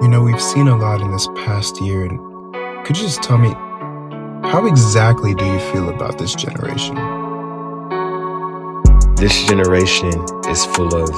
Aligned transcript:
You 0.00 0.06
know, 0.06 0.22
we've 0.22 0.40
seen 0.40 0.68
a 0.68 0.76
lot 0.76 1.00
in 1.00 1.10
this 1.10 1.26
past 1.44 1.80
year, 1.80 2.04
and 2.04 2.20
could 2.86 2.96
you 2.96 3.02
just 3.02 3.20
tell 3.20 3.36
me 3.36 3.50
how 4.48 4.64
exactly 4.66 5.34
do 5.34 5.44
you 5.44 5.58
feel 5.72 5.88
about 5.88 6.18
this 6.18 6.36
generation? 6.36 6.94
This 9.16 9.44
generation 9.46 10.14
is 10.48 10.64
full 10.66 10.94
of 10.94 11.10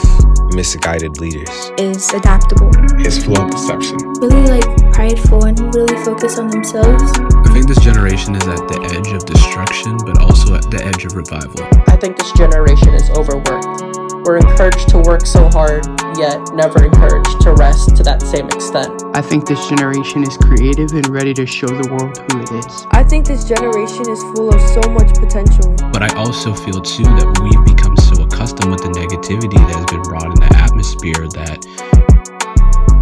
misguided 0.54 1.21
leaders. 1.21 1.51
Is 1.77 2.08
adaptable. 2.14 2.71
Is 2.98 3.22
full 3.22 3.38
of 3.38 3.51
perception. 3.51 3.98
Really 4.19 4.60
like 4.60 4.92
prideful 4.94 5.44
and 5.44 5.60
really 5.74 6.03
focused 6.03 6.38
on 6.38 6.49
themselves. 6.49 7.12
I 7.19 7.53
think 7.53 7.69
this 7.69 7.81
generation 7.81 8.35
is 8.35 8.49
at 8.49 8.67
the 8.67 8.81
edge 8.97 9.12
of 9.12 9.26
destruction, 9.26 9.99
but 10.06 10.19
also 10.22 10.54
at 10.54 10.71
the 10.71 10.83
edge 10.83 11.04
of 11.04 11.17
revival. 11.17 11.62
I 11.87 11.99
think 11.99 12.17
this 12.17 12.33
generation 12.33 12.94
is 12.94 13.10
overworked. 13.10 13.89
We're 14.24 14.37
encouraged 14.37 14.88
to 14.90 14.98
work 14.98 15.24
so 15.24 15.48
hard, 15.48 15.86
yet 16.18 16.52
never 16.52 16.84
encouraged 16.84 17.41
to 17.41 17.52
rest 17.55 17.96
to 17.96 18.02
that 18.02 18.20
same 18.20 18.46
extent. 18.46 19.02
I 19.14 19.23
think 19.23 19.46
this 19.46 19.66
generation 19.68 20.22
is 20.22 20.36
creative 20.36 20.92
and 20.92 21.08
ready 21.08 21.32
to 21.34 21.46
show 21.46 21.66
the 21.66 21.88
world 21.88 22.18
who 22.28 22.42
it 22.42 22.52
is. 22.52 22.86
I 22.90 23.02
think 23.02 23.26
this 23.26 23.45
generation 23.45 24.10
is 24.10 24.22
full 24.34 24.52
of 24.52 24.60
so 24.60 24.82
much 24.90 25.14
potential. 25.14 25.74
But 25.90 26.02
I 26.02 26.14
also 26.16 26.52
feel 26.52 26.82
too 26.82 27.04
that 27.04 27.28
we've 27.40 27.64
become 27.76 27.96
so 27.96 28.24
accustomed 28.24 28.70
with 28.70 28.82
the 28.82 28.92
negativity 28.92 29.56
that 29.56 29.76
has 29.76 29.86
been 29.86 30.02
brought 30.02 30.26
in 30.26 30.34
the 30.37 30.52
atmosphere 30.54 31.26
that 31.40 31.64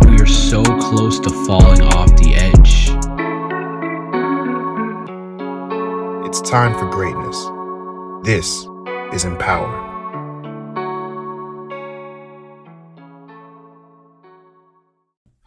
we 0.07 0.21
are 0.23 0.27
so 0.27 0.63
close 0.63 1.19
to 1.21 1.31
falling 1.47 1.83
off 1.83 2.15
the 2.17 2.37
edge. 2.37 2.91
It's 6.29 6.41
time 6.49 6.79
for 6.79 6.89
greatness. 6.89 7.37
This 8.25 8.67
is 9.13 9.25
Mpower. 9.25 9.88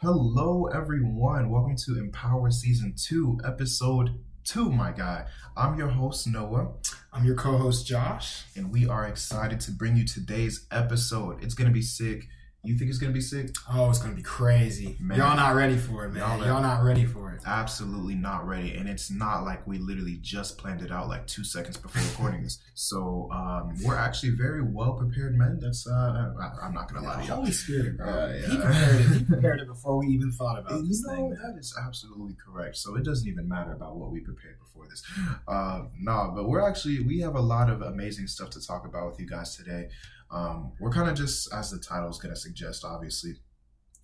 Hello, 0.03 0.65
everyone. 0.65 1.51
Welcome 1.51 1.75
to 1.75 1.91
Mpower 1.91 2.51
Season 2.51 2.95
2, 2.97 3.41
Episode 3.45 4.19
2, 4.45 4.71
my 4.71 4.91
guy. 4.91 5.27
I'm 5.55 5.77
your 5.77 5.89
host, 5.89 6.25
Noah. 6.25 6.69
I'm 7.13 7.23
your 7.23 7.35
co 7.35 7.55
host, 7.55 7.85
Josh. 7.85 8.45
And 8.55 8.71
we 8.71 8.87
are 8.87 9.05
excited 9.05 9.59
to 9.59 9.71
bring 9.71 9.95
you 9.95 10.03
today's 10.03 10.65
episode. 10.71 11.43
It's 11.43 11.53
going 11.53 11.67
to 11.67 11.73
be 11.73 11.83
sick. 11.83 12.27
You 12.63 12.77
think 12.77 12.91
it's 12.91 12.99
to 12.99 13.09
be 13.09 13.21
sick? 13.21 13.55
Oh, 13.73 13.89
it's 13.89 13.97
to 14.11 14.15
be 14.15 14.21
crazy. 14.21 14.95
Man. 14.99 15.17
Y'all 15.17 15.35
not 15.35 15.55
ready 15.55 15.77
for 15.77 16.05
it, 16.05 16.09
man. 16.11 16.21
Y'all 16.21 16.45
Y'all, 16.45 16.61
not 16.61 16.83
ready 16.83 17.05
for 17.07 17.31
it. 17.33 17.41
Absolutely 17.43 18.13
not 18.13 18.47
ready. 18.47 18.75
And 18.75 18.87
it's 18.87 19.09
not 19.09 19.43
like 19.45 19.65
we 19.65 19.79
literally 19.79 20.19
just 20.21 20.59
planned 20.59 20.83
it 20.83 20.91
out 20.91 21.07
like 21.07 21.25
two 21.25 21.43
seconds 21.43 21.77
before 21.77 22.01
recording 22.03 22.43
this. 22.43 22.59
So 22.73 23.29
um, 23.31 23.75
we're 23.83 23.95
actually 23.97 24.31
very 24.31 24.63
well 24.63 24.93
prepared, 24.93 25.37
men. 25.37 25.59
That's, 25.61 25.87
uh, 25.87 26.33
I, 26.39 26.65
I'm 26.65 26.73
not 26.73 26.89
to 26.89 26.99
lie 26.99 27.21
to 27.21 27.27
y'all. 27.27 27.35
Holy 27.37 27.51
Spirit, 27.51 27.97
bro. 27.97 28.07
Yeah, 28.07 28.33
yeah. 28.35 28.47
He 28.47 28.57
prepared 28.57 28.95
it. 29.01 29.07
He 29.17 29.23
prepared 29.29 29.59
it 29.61 29.67
before 29.67 29.97
we 29.97 30.07
even 30.07 30.31
thought 30.31 30.57
about 30.59 30.71
You 30.81 30.87
this 30.87 31.03
know, 31.05 31.13
thing. 31.15 31.29
that 31.43 31.59
is 31.59 31.75
absolutely 31.85 32.35
correct. 32.43 32.77
So 32.77 32.95
it 32.95 33.03
doesn't 33.03 33.27
even 33.27 33.47
matter 33.47 33.73
about 33.73 33.97
what 33.97 34.11
we 34.11 34.19
prepared 34.21 34.57
before 34.59 34.87
this. 34.87 35.03
Uh, 35.47 35.83
no, 35.99 36.31
but 36.35 36.47
we're 36.49 36.67
actually 36.67 37.01
we 37.01 37.19
have 37.19 37.35
a 37.35 37.41
lot 37.41 37.69
of 37.69 37.81
amazing 37.83 38.25
stuff 38.27 38.49
to 38.51 38.65
talk 38.65 38.85
about 38.85 39.11
with 39.11 39.19
you 39.19 39.27
guys 39.27 39.55
today. 39.55 39.89
Um, 40.31 40.71
we're 40.79 40.91
kind 40.91 41.09
of 41.09 41.15
just 41.15 41.53
as 41.53 41.71
the 41.71 41.79
title 41.79 42.09
is 42.09 42.17
going 42.17 42.33
to 42.33 42.39
suggest, 42.39 42.85
obviously. 42.85 43.33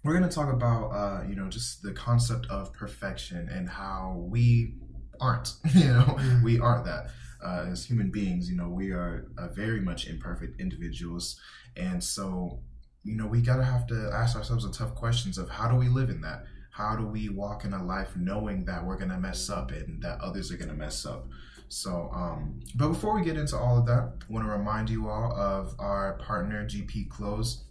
We're 0.04 0.18
going 0.18 0.30
to 0.30 0.34
talk 0.36 0.52
about, 0.54 0.90
uh, 0.92 1.24
you 1.28 1.36
know, 1.36 1.48
just 1.50 1.82
the 1.82 1.94
concept 1.94 2.46
of 2.48 2.74
perfection 2.74 3.50
and 3.50 3.68
how 3.70 4.26
we 4.30 4.76
aren't, 5.20 5.54
you 5.74 5.86
know, 5.88 6.04
Mhm. 6.06 6.44
we 6.44 6.60
aren't 6.60 6.86
that. 6.86 7.08
Uh, 7.44 7.66
as 7.72 7.86
human 7.86 8.10
beings, 8.12 8.50
you 8.50 8.58
know, 8.58 8.68
we 8.70 8.92
are 8.92 9.28
uh, 9.38 9.48
very 9.50 9.80
much 9.80 10.08
imperfect 10.08 10.60
individuals. 10.60 11.40
And 11.76 12.04
so, 12.04 12.62
you 13.04 13.16
know, 13.16 13.28
we 13.28 13.42
gotta 13.42 13.64
have 13.64 13.88
to 13.88 14.10
ask 14.14 14.36
ourselves 14.36 14.64
the 14.66 14.72
tough 14.72 14.96
questions 14.96 15.38
of 15.38 15.50
how 15.50 15.70
do 15.70 15.76
we 15.78 15.88
live 15.88 16.10
in 16.10 16.22
that? 16.22 16.44
How 16.72 16.96
do 16.96 17.08
we 17.08 17.30
walk 17.30 17.64
in 17.64 17.74
a 17.74 17.84
life 17.84 18.16
knowing 18.16 18.66
that 18.66 18.86
we're 18.86 18.98
gonna 18.98 19.20
mess 19.20 19.50
up 19.50 19.72
and 19.72 20.02
that 20.04 20.20
others 20.20 20.52
are 20.52 20.58
gonna 20.58 20.74
mess 20.74 21.06
up? 21.06 21.28
So, 21.70 22.10
um, 22.14 22.62
but 22.76 22.90
before 22.90 23.16
we 23.16 23.24
get 23.24 23.38
into 23.38 23.58
all 23.58 23.78
of 23.78 23.86
that, 23.88 24.14
I 24.30 24.34
want 24.34 24.46
to 24.46 24.52
remind 24.52 24.90
you 24.90 25.10
all 25.10 25.34
of 25.34 25.76
our 25.80 26.14
partner 26.14 26.66
GP 26.66 27.10
Clothes. 27.10 27.64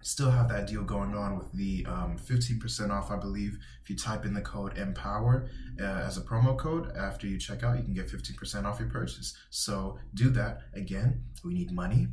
Still 0.00 0.30
have 0.30 0.48
that 0.48 0.66
deal 0.66 0.82
going 0.82 1.14
on 1.14 1.38
with 1.38 1.52
the 1.52 1.86
um, 1.88 2.16
15% 2.18 2.90
off, 2.90 3.10
I 3.10 3.16
believe. 3.16 3.58
If 3.82 3.90
you 3.90 3.96
type 3.96 4.24
in 4.24 4.34
the 4.34 4.40
code 4.40 4.76
EMPOWER 4.76 5.48
uh, 5.80 5.84
as 5.84 6.18
a 6.18 6.22
promo 6.22 6.58
code 6.58 6.92
after 6.96 7.26
you 7.26 7.38
check 7.38 7.62
out, 7.62 7.76
you 7.76 7.84
can 7.84 7.94
get 7.94 8.08
15% 8.08 8.64
off 8.64 8.80
your 8.80 8.88
purchase. 8.88 9.36
So 9.50 9.98
do 10.14 10.30
that. 10.30 10.62
Again, 10.74 11.22
we 11.44 11.54
need 11.54 11.70
money. 11.70 12.08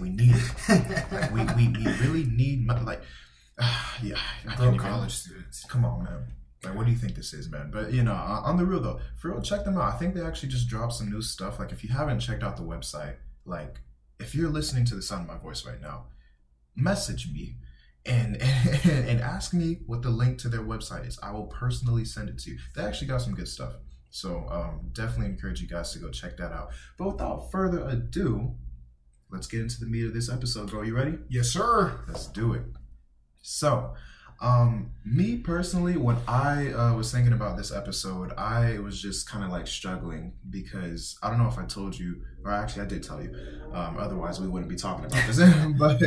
We 0.00 0.10
need 0.10 0.34
it. 0.34 1.12
Like, 1.12 1.32
we, 1.32 1.44
we, 1.56 1.68
we 1.68 1.92
really 2.00 2.24
need 2.24 2.66
money. 2.66 2.82
Like, 2.82 3.02
yeah, 4.02 4.18
I 4.48 4.56
Bro, 4.56 4.76
college 4.76 5.12
students. 5.12 5.64
Come 5.64 5.84
on, 5.84 6.04
man. 6.04 6.26
Like, 6.62 6.76
what 6.76 6.84
do 6.84 6.92
you 6.92 6.98
think 6.98 7.14
this 7.14 7.32
is, 7.32 7.48
man? 7.50 7.70
But 7.72 7.92
you 7.92 8.02
know, 8.02 8.12
on 8.12 8.56
the 8.56 8.66
real 8.66 8.80
though, 8.80 9.00
for 9.16 9.30
real, 9.30 9.40
check 9.40 9.64
them 9.64 9.78
out. 9.78 9.94
I 9.94 9.96
think 9.96 10.14
they 10.14 10.22
actually 10.22 10.50
just 10.50 10.68
dropped 10.68 10.94
some 10.94 11.10
new 11.10 11.22
stuff. 11.22 11.58
Like, 11.58 11.72
if 11.72 11.82
you 11.82 11.90
haven't 11.90 12.20
checked 12.20 12.42
out 12.42 12.56
the 12.56 12.62
website, 12.62 13.16
like, 13.44 13.80
if 14.18 14.34
you're 14.34 14.50
listening 14.50 14.84
to 14.86 14.94
the 14.94 15.02
sound 15.02 15.22
of 15.22 15.34
my 15.34 15.42
voice 15.42 15.64
right 15.64 15.80
now, 15.80 16.06
message 16.76 17.32
me 17.32 17.56
and 18.04 18.36
and 18.84 19.20
ask 19.20 19.54
me 19.54 19.80
what 19.86 20.02
the 20.02 20.10
link 20.10 20.38
to 20.40 20.48
their 20.48 20.60
website 20.60 21.06
is. 21.06 21.18
I 21.22 21.32
will 21.32 21.46
personally 21.46 22.04
send 22.04 22.28
it 22.28 22.38
to 22.40 22.50
you. 22.50 22.58
They 22.74 22.82
actually 22.82 23.08
got 23.08 23.22
some 23.22 23.34
good 23.34 23.48
stuff. 23.48 23.74
So 24.10 24.46
um, 24.50 24.90
definitely 24.92 25.26
encourage 25.26 25.60
you 25.60 25.68
guys 25.68 25.92
to 25.92 25.98
go 25.98 26.10
check 26.10 26.36
that 26.38 26.52
out. 26.52 26.70
But 26.98 27.12
without 27.12 27.50
further 27.50 27.88
ado, 27.88 28.56
let's 29.30 29.46
get 29.46 29.60
into 29.60 29.80
the 29.80 29.86
meat 29.86 30.04
of 30.04 30.14
this 30.14 30.28
episode, 30.28 30.70
bro. 30.70 30.82
You 30.82 30.96
ready? 30.96 31.18
Yes, 31.28 31.48
sir. 31.48 32.00
Let's 32.08 32.26
do 32.26 32.52
it. 32.52 32.62
So, 33.42 33.94
um, 34.40 34.92
me 35.04 35.36
personally, 35.36 35.96
when 35.96 36.16
I 36.26 36.72
uh, 36.72 36.94
was 36.94 37.12
thinking 37.12 37.34
about 37.34 37.58
this 37.58 37.70
episode, 37.70 38.32
I 38.38 38.78
was 38.78 39.00
just 39.00 39.28
kind 39.28 39.44
of 39.44 39.50
like 39.50 39.66
struggling 39.66 40.32
because 40.48 41.18
I 41.22 41.28
don't 41.28 41.38
know 41.38 41.48
if 41.48 41.58
I 41.58 41.66
told 41.66 41.98
you, 41.98 42.22
or 42.44 42.50
actually 42.50 42.82
I 42.82 42.86
did 42.86 43.02
tell 43.02 43.22
you. 43.22 43.34
Um, 43.72 43.98
otherwise, 43.98 44.40
we 44.40 44.48
wouldn't 44.48 44.70
be 44.70 44.76
talking 44.76 45.04
about 45.04 45.26
this. 45.26 45.38
but, 45.78 46.00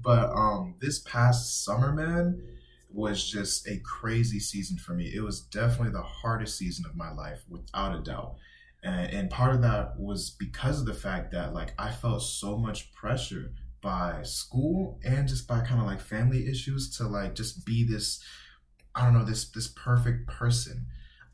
but 0.00 0.30
um, 0.30 0.76
this 0.80 1.00
past 1.00 1.62
summer, 1.62 1.92
man, 1.92 2.42
was 2.90 3.28
just 3.30 3.68
a 3.68 3.78
crazy 3.80 4.40
season 4.40 4.78
for 4.78 4.94
me. 4.94 5.12
It 5.14 5.20
was 5.20 5.42
definitely 5.42 5.92
the 5.92 6.02
hardest 6.02 6.56
season 6.56 6.86
of 6.88 6.96
my 6.96 7.12
life, 7.12 7.44
without 7.48 7.94
a 7.94 8.00
doubt. 8.00 8.36
And, 8.82 9.12
and 9.12 9.30
part 9.30 9.54
of 9.54 9.60
that 9.62 9.98
was 9.98 10.30
because 10.30 10.80
of 10.80 10.86
the 10.86 10.94
fact 10.94 11.32
that 11.32 11.52
like 11.52 11.74
I 11.78 11.90
felt 11.90 12.22
so 12.22 12.56
much 12.56 12.92
pressure 12.94 13.52
by 13.84 14.22
school 14.22 14.98
and 15.04 15.28
just 15.28 15.46
by 15.46 15.60
kind 15.60 15.78
of 15.78 15.86
like 15.86 16.00
family 16.00 16.48
issues 16.48 16.96
to 16.96 17.06
like 17.06 17.34
just 17.34 17.66
be 17.66 17.84
this 17.86 18.24
i 18.94 19.04
don't 19.04 19.12
know 19.12 19.24
this 19.24 19.50
this 19.50 19.68
perfect 19.68 20.26
person. 20.26 20.86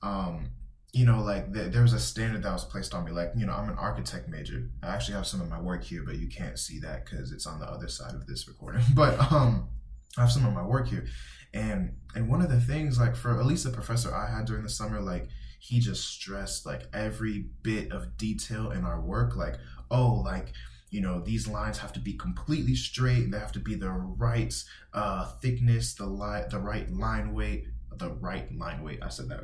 Um 0.02 0.50
you 0.92 1.06
know 1.06 1.22
like 1.22 1.54
th- 1.54 1.70
there 1.72 1.82
was 1.82 1.92
a 1.92 2.00
standard 2.00 2.42
that 2.42 2.52
was 2.52 2.64
placed 2.64 2.92
on 2.92 3.04
me 3.04 3.12
like 3.12 3.30
you 3.36 3.46
know 3.46 3.52
i'm 3.52 3.70
an 3.70 3.78
architect 3.78 4.28
major. 4.28 4.68
I 4.82 4.88
actually 4.88 5.14
have 5.14 5.26
some 5.26 5.40
of 5.40 5.48
my 5.48 5.60
work 5.60 5.84
here 5.84 6.02
but 6.04 6.18
you 6.18 6.28
can't 6.28 6.58
see 6.58 6.80
that 6.80 7.04
because 7.04 7.30
it's 7.30 7.46
on 7.46 7.60
the 7.60 7.66
other 7.66 7.88
side 7.88 8.14
of 8.14 8.26
this 8.26 8.48
recording. 8.48 8.82
But 8.94 9.32
um 9.32 9.68
i 10.18 10.22
have 10.22 10.32
some 10.32 10.44
of 10.44 10.52
my 10.52 10.66
work 10.66 10.88
here. 10.88 11.06
And 11.54 11.94
and 12.16 12.28
one 12.28 12.42
of 12.42 12.50
the 12.50 12.60
things 12.60 12.98
like 12.98 13.14
for 13.14 13.38
at 13.38 13.46
least 13.46 13.62
the 13.64 13.70
professor 13.70 14.12
i 14.12 14.28
had 14.28 14.46
during 14.46 14.64
the 14.64 14.68
summer 14.68 15.00
like 15.00 15.28
he 15.60 15.78
just 15.78 16.08
stressed 16.08 16.66
like 16.66 16.82
every 16.92 17.46
bit 17.62 17.92
of 17.92 18.16
detail 18.16 18.72
in 18.72 18.84
our 18.84 19.00
work 19.00 19.36
like 19.36 19.56
oh 19.90 20.14
like 20.24 20.52
you 20.90 21.00
know 21.00 21.20
these 21.20 21.46
lines 21.48 21.78
have 21.78 21.92
to 21.92 22.00
be 22.00 22.12
completely 22.12 22.74
straight 22.74 23.30
they 23.30 23.38
have 23.38 23.52
to 23.52 23.60
be 23.60 23.74
the 23.74 23.90
right 23.90 24.62
uh 24.92 25.26
thickness 25.40 25.94
the 25.94 26.06
line 26.06 26.44
the 26.50 26.58
right 26.58 26.90
line 26.92 27.32
weight 27.32 27.66
the 27.96 28.10
right 28.14 28.52
line 28.56 28.82
weight 28.82 28.98
i 29.02 29.08
said 29.08 29.28
that 29.28 29.40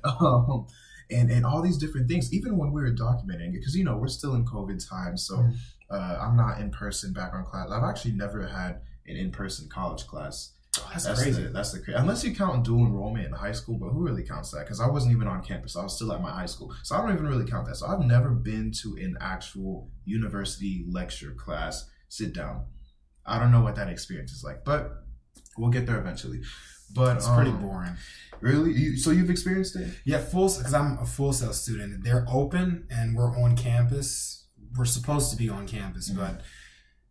um, 0.20 0.66
and 1.10 1.30
and 1.30 1.44
all 1.44 1.62
these 1.62 1.78
different 1.78 2.08
things 2.08 2.32
even 2.32 2.56
when 2.56 2.72
we 2.72 2.80
were 2.80 2.92
documenting 2.92 3.48
it 3.48 3.60
because 3.60 3.76
you 3.76 3.84
know 3.84 3.96
we're 3.96 4.08
still 4.08 4.34
in 4.34 4.44
covid 4.44 4.86
time 4.88 5.16
so 5.16 5.46
uh, 5.90 6.18
i'm 6.20 6.36
not 6.36 6.60
in 6.60 6.70
person 6.70 7.12
background 7.12 7.46
class. 7.46 7.70
I've 7.70 7.84
actually 7.84 8.12
never 8.12 8.46
had 8.46 8.80
an 9.06 9.16
in-person 9.16 9.68
college 9.68 10.06
class 10.06 10.52
Oh, 10.78 10.88
that's, 10.92 11.04
that's 11.04 11.22
crazy. 11.22 11.42
the 11.44 11.48
that's 11.50 11.72
the 11.72 11.80
cra- 11.80 11.94
unless 11.98 12.24
you 12.24 12.34
count 12.34 12.64
dual 12.64 12.86
enrollment 12.86 13.26
in 13.26 13.32
high 13.32 13.52
school, 13.52 13.78
but 13.78 13.90
who 13.90 14.02
really 14.04 14.22
counts 14.22 14.50
that? 14.52 14.60
Because 14.64 14.80
I 14.80 14.88
wasn't 14.88 15.14
even 15.14 15.28
on 15.28 15.42
campus; 15.42 15.76
I 15.76 15.82
was 15.82 15.94
still 15.96 16.12
at 16.12 16.20
my 16.22 16.30
high 16.30 16.46
school, 16.46 16.74
so 16.82 16.96
I 16.96 17.00
don't 17.02 17.12
even 17.12 17.26
really 17.26 17.44
count 17.46 17.66
that. 17.66 17.76
So 17.76 17.86
I've 17.86 18.00
never 18.04 18.30
been 18.30 18.72
to 18.82 18.96
an 19.00 19.16
actual 19.20 19.90
university 20.04 20.84
lecture 20.88 21.32
class 21.32 21.88
sit 22.08 22.32
down. 22.34 22.66
I 23.24 23.38
don't 23.38 23.50
know 23.50 23.60
what 23.62 23.74
that 23.76 23.88
experience 23.88 24.32
is 24.32 24.44
like, 24.44 24.64
but 24.64 24.90
we'll 25.58 25.70
get 25.70 25.86
there 25.86 25.98
eventually. 25.98 26.40
But 26.94 27.16
It's 27.16 27.28
pretty 27.28 27.50
um, 27.50 27.60
boring. 27.60 27.96
Really? 28.40 28.72
You, 28.72 28.96
so 28.96 29.10
you've 29.10 29.30
experienced 29.30 29.74
it? 29.76 29.92
Yeah, 30.04 30.18
full 30.18 30.46
because 30.48 30.72
I'm 30.72 30.98
a 30.98 31.06
Full 31.06 31.32
Sail 31.32 31.52
student. 31.52 32.04
They're 32.04 32.24
open 32.30 32.86
and 32.90 33.16
we're 33.16 33.36
on 33.36 33.56
campus. 33.56 34.46
We're 34.76 34.84
supposed 34.84 35.30
to 35.32 35.36
be 35.36 35.48
on 35.48 35.66
campus, 35.66 36.10
Mhm. 36.10 36.16
but 36.16 36.42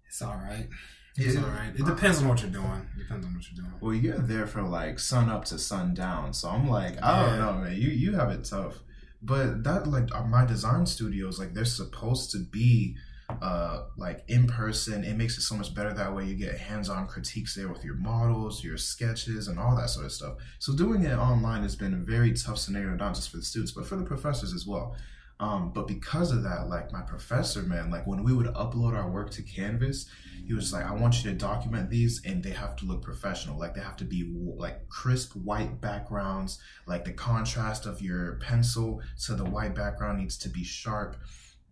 it's 0.07 0.21
all 0.21 0.35
right. 0.37 0.69
It's 1.17 1.37
all 1.37 1.43
right. 1.43 1.71
It 1.73 1.85
depends 1.85 2.21
on 2.21 2.27
what 2.27 2.41
you're 2.41 2.51
doing. 2.51 2.87
Depends 2.97 3.25
on 3.25 3.33
what 3.33 3.43
you're 3.49 3.63
doing. 3.63 3.73
Well, 3.79 3.93
you're 3.93 4.17
there 4.17 4.47
for 4.47 4.61
like 4.63 4.99
sun 4.99 5.29
up 5.29 5.45
to 5.45 5.57
sun 5.57 5.93
down, 5.93 6.33
so 6.33 6.49
I'm 6.49 6.67
like, 6.69 7.01
I 7.03 7.21
don't 7.25 7.33
Yeah. 7.39 7.45
know, 7.45 7.53
man. 7.53 7.75
You 7.75 7.89
you 7.89 8.15
have 8.15 8.31
it 8.31 8.43
tough, 8.43 8.79
but 9.21 9.63
that 9.63 9.87
like 9.87 10.13
uh, 10.13 10.23
my 10.23 10.45
design 10.45 10.85
studios, 10.85 11.39
like 11.39 11.53
they're 11.53 11.65
supposed 11.65 12.31
to 12.31 12.39
be 12.39 12.97
uh, 13.41 13.85
like 13.97 14.23
in 14.27 14.45
person. 14.45 15.03
It 15.03 15.15
makes 15.17 15.35
it 15.37 15.41
so 15.41 15.55
much 15.55 15.73
better 15.73 15.91
that 15.93 16.15
way. 16.15 16.25
You 16.25 16.35
get 16.35 16.57
hands-on 16.59 17.07
critiques 17.07 17.55
there 17.55 17.67
with 17.69 17.83
your 17.83 17.95
models, 17.95 18.63
your 18.63 18.77
sketches, 18.77 19.47
and 19.47 19.57
all 19.57 19.75
that 19.77 19.89
sort 19.89 20.05
of 20.05 20.11
stuff. 20.11 20.35
So 20.59 20.75
doing 20.75 21.03
it 21.03 21.17
online 21.17 21.63
has 21.63 21.75
been 21.75 21.93
a 21.95 21.97
very 21.97 22.33
tough 22.33 22.59
scenario, 22.59 22.95
not 22.95 23.15
just 23.15 23.31
for 23.31 23.37
the 23.37 23.43
students, 23.43 23.71
but 23.71 23.87
for 23.87 23.95
the 23.95 24.03
professors 24.03 24.53
as 24.53 24.67
well. 24.67 24.95
Um, 25.39 25.71
but 25.73 25.87
because 25.87 26.31
of 26.31 26.43
that, 26.43 26.69
like 26.69 26.93
my 26.93 27.01
professor, 27.01 27.61
man, 27.61 27.91
like 27.91 28.07
when 28.07 28.23
we 28.23 28.33
would 28.33 28.47
upload 28.47 28.95
our 28.95 29.09
work 29.09 29.31
to 29.31 29.41
Canvas, 29.41 30.05
he 30.45 30.53
was 30.53 30.71
like, 30.71 30.85
I 30.85 30.93
want 30.93 31.23
you 31.23 31.31
to 31.31 31.35
document 31.37 31.89
these 31.89 32.21
and 32.25 32.41
they 32.41 32.51
have 32.51 32.75
to 32.77 32.85
look 32.85 33.01
professional. 33.01 33.59
Like 33.59 33.73
they 33.73 33.81
have 33.81 33.97
to 33.97 34.05
be 34.05 34.33
like 34.57 34.87
crisp 34.87 35.33
white 35.35 35.81
backgrounds, 35.81 36.59
like 36.85 37.03
the 37.03 37.11
contrast 37.11 37.85
of 37.85 38.01
your 38.01 38.35
pencil 38.35 39.01
to 39.25 39.35
the 39.35 39.43
white 39.43 39.75
background 39.75 40.19
needs 40.19 40.37
to 40.37 40.49
be 40.49 40.63
sharp. 40.63 41.17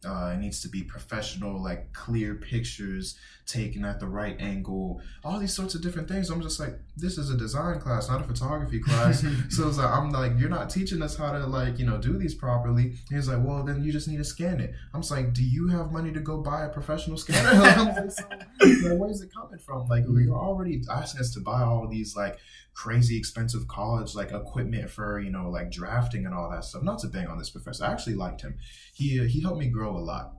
Uh, 0.06 0.32
it 0.34 0.38
needs 0.38 0.62
to 0.62 0.70
be 0.70 0.84
professional, 0.84 1.62
like 1.62 1.94
clear 1.94 2.36
pictures 2.36 3.18
taken 3.46 3.84
at 3.84 4.00
the 4.00 4.08
right 4.08 4.40
angle, 4.40 5.02
all 5.24 5.40
these 5.40 5.54
sorts 5.54 5.76
of 5.76 5.82
different 5.82 6.08
things. 6.08 6.30
I'm 6.30 6.42
just 6.42 6.60
like, 6.60 6.80
this 6.96 7.18
is 7.18 7.30
a 7.30 7.38
design 7.38 7.80
class, 7.80 8.10
not 8.10 8.22
a 8.22 8.24
photography 8.24 8.80
class. 8.80 9.22
so 9.50 9.68
it's 9.68 9.78
like, 9.78 9.90
I'm 9.90 10.12
like, 10.12 10.34
you're 10.38 10.50
not 10.50 10.70
teaching 10.70 11.02
us 11.02 11.16
how 11.16 11.32
to 11.32 11.46
like, 11.46 11.80
you 11.80 11.86
know, 11.86 11.98
do 11.98 12.18
these 12.18 12.36
properly. 12.36 12.96
He's 13.10 13.28
like, 13.28 13.44
well, 13.44 13.64
then 13.64 13.84
you 13.84 13.92
just 13.92 14.08
need 14.08 14.18
to 14.18 14.24
scan 14.24 14.60
it. 14.60 14.74
I'm 14.94 15.02
just 15.02 15.12
like, 15.12 15.34
do 15.34 15.44
you 15.44 15.68
have 15.70 15.92
money 15.92 16.12
to 16.14 16.20
go 16.20 16.38
buy 16.38 16.64
a 16.64 16.70
professional 16.70 17.18
scanner? 17.18 17.54
like, 17.60 18.98
where's 18.98 19.22
it 19.22 19.30
coming 19.34 19.60
from? 19.60 19.88
Like, 19.88 20.06
you're 20.08 20.38
already 20.38 20.82
asking 20.90 21.22
us 21.22 21.34
to 21.34 21.42
buy 21.42 21.62
all 21.62 21.88
these 21.88 22.16
like 22.16 22.38
crazy 22.74 23.18
expensive 23.18 23.68
college 23.68 24.16
like 24.16 24.32
equipment 24.32 24.90
for 24.90 25.20
you 25.20 25.30
know 25.30 25.50
like 25.50 25.72
drafting 25.72 26.26
and 26.26 26.34
all 26.34 26.50
that 26.50 26.66
stuff. 26.66 26.84
Not 26.84 27.00
to 27.00 27.08
bang 27.08 27.28
on 27.28 27.38
this 27.38 27.50
professor, 27.50 27.86
I 27.86 27.92
actually 27.92 28.16
liked 28.16 28.42
him. 28.42 28.58
He 28.94 29.20
uh, 29.20 29.24
he 29.24 29.42
helped 29.42 29.60
me 29.60 29.68
grow 29.68 29.96
a 29.96 30.00
lot, 30.00 30.34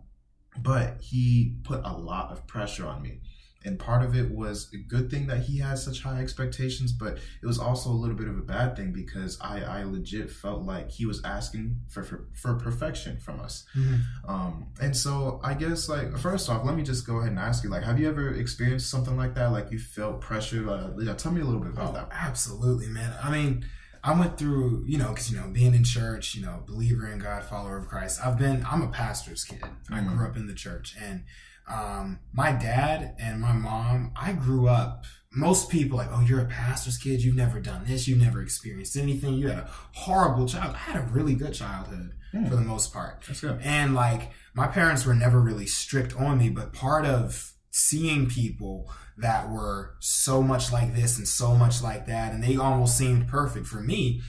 but 0.59 1.01
he 1.01 1.57
put 1.65 1.81
a 1.85 1.97
lot 1.97 2.33
of 2.33 2.47
pressure 2.47 2.87
on 2.87 3.03
me. 3.03 3.21
And 3.65 3.79
part 3.79 4.03
of 4.03 4.15
it 4.15 4.31
was 4.31 4.71
a 4.75 4.77
good 4.77 5.11
thing 5.11 5.27
that 5.29 5.41
he 5.41 5.59
had 5.59 5.79
such 5.79 6.03
high 6.03 6.21
expectations, 6.21 6.93
but 6.93 7.17
it 7.17 7.47
was 7.47 7.59
also 7.59 7.91
a 7.91 7.93
little 7.93 8.17
bit 8.17 8.29
of 8.29 8.37
a 8.37 8.43
bad 8.43 8.77
thing 8.77 8.93
because 8.93 9.39
I, 9.41 9.63
I 9.63 9.85
legit 9.85 10.31
felt 10.31 10.63
like 10.63 10.91
he 10.91 11.07
was 11.07 11.25
asking 11.25 11.77
for 11.89 12.03
for, 12.03 12.27
for 12.35 12.55
perfection 12.55 13.17
from 13.17 13.41
us. 13.41 13.65
Mm-hmm. 13.77 14.31
Um, 14.31 14.67
and 14.81 14.95
so 14.95 15.41
I 15.43 15.55
guess 15.55 15.89
like 15.89 16.17
first 16.19 16.51
off, 16.51 16.65
let 16.65 16.77
me 16.77 16.83
just 16.83 17.07
go 17.07 17.17
ahead 17.17 17.31
and 17.31 17.39
ask 17.39 17.65
you 17.65 17.71
like, 17.71 17.85
have 17.85 17.99
you 17.99 18.09
ever 18.09 18.35
experienced 18.35 18.91
something 18.91 19.17
like 19.17 19.35
that? 19.35 19.47
Like 19.47 19.71
you 19.71 19.79
felt 19.79 20.21
pressure? 20.21 20.69
Uh, 20.69 20.91
yeah, 20.99 21.15
tell 21.15 21.33
me 21.33 21.41
a 21.41 21.45
little 21.45 21.61
bit 21.61 21.71
about 21.71 21.91
oh, 21.91 21.95
that. 21.95 22.09
Absolutely, 22.13 22.89
man. 22.89 23.15
I 23.23 23.31
mean. 23.31 23.65
I 24.07 24.13
went 24.13 24.37
through, 24.37 24.85
you 24.87 24.99
know, 24.99 25.09
because 25.09 25.31
you 25.31 25.39
know, 25.39 25.49
being 25.51 25.75
in 25.75 25.83
church, 25.83 26.35
you 26.35 26.45
know, 26.45 26.63
believer 26.67 27.11
in 27.11 27.19
God, 27.19 27.43
follower 27.43 27.79
of 27.79 27.89
Christ. 27.89 28.21
I've 28.23 28.37
been, 28.37 28.63
I'm 28.71 28.83
a 28.83 28.89
pastor's 28.89 29.45
kid. 29.45 29.63
Mm-hmm. 29.63 29.95
I 29.95 30.01
grew 30.03 30.27
up 30.27 30.37
in 30.37 30.47
the 30.47 30.53
church, 30.53 30.95
and 31.03 31.25
um, 31.69 32.21
my 32.33 32.53
dad 32.53 33.15
and 33.19 33.41
my 33.41 33.53
mom, 33.53 34.13
I 34.17 34.33
grew 34.33 34.69
up. 34.69 35.05
Most 35.33 35.69
people 35.69 35.99
like, 35.99 36.11
oh, 36.13 36.21
you're 36.21 36.41
a 36.41 36.47
pastor's 36.47 36.97
kid. 36.97 37.23
You've 37.23 37.35
never 37.35 37.59
done 37.59 37.85
this. 37.87 38.07
You've 38.07 38.21
never 38.21 38.41
experienced 38.41 38.97
anything. 38.97 39.35
You 39.35 39.49
had 39.49 39.59
a 39.59 39.71
horrible 39.93 40.47
child. 40.47 40.75
I 40.75 40.79
had 40.79 40.97
a 40.97 41.13
really 41.13 41.35
good 41.35 41.55
childhood 41.55 42.13
mm. 42.33 42.49
for 42.49 42.55
the 42.55 42.63
most 42.63 42.93
part. 42.93 43.25
That's 43.27 43.41
good. 43.41 43.61
And 43.63 43.95
like, 43.95 44.31
my 44.55 44.69
parents 44.69 45.05
were 45.05 45.15
never 45.15 45.41
really 45.41 45.67
strict 45.67 46.15
on 46.17 46.39
me, 46.39 46.51
but 46.51 46.73
part 46.73 47.05
of 47.05 47.53
seeing 47.71 48.29
people 48.29 48.89
that 49.17 49.51
were 49.51 49.97
so 49.99 50.43
much 50.43 50.73
like 50.73 50.95
this 50.95 51.19
and 51.19 51.27
so 51.27 51.55
much 51.55 51.83
like 51.83 52.07
that, 52.07 52.33
and 52.33 52.43
they 52.43 52.57
almost 52.57 52.97
seemed 52.97 53.27
perfect 53.27 53.67
for 53.67 53.81
me. 53.81 54.23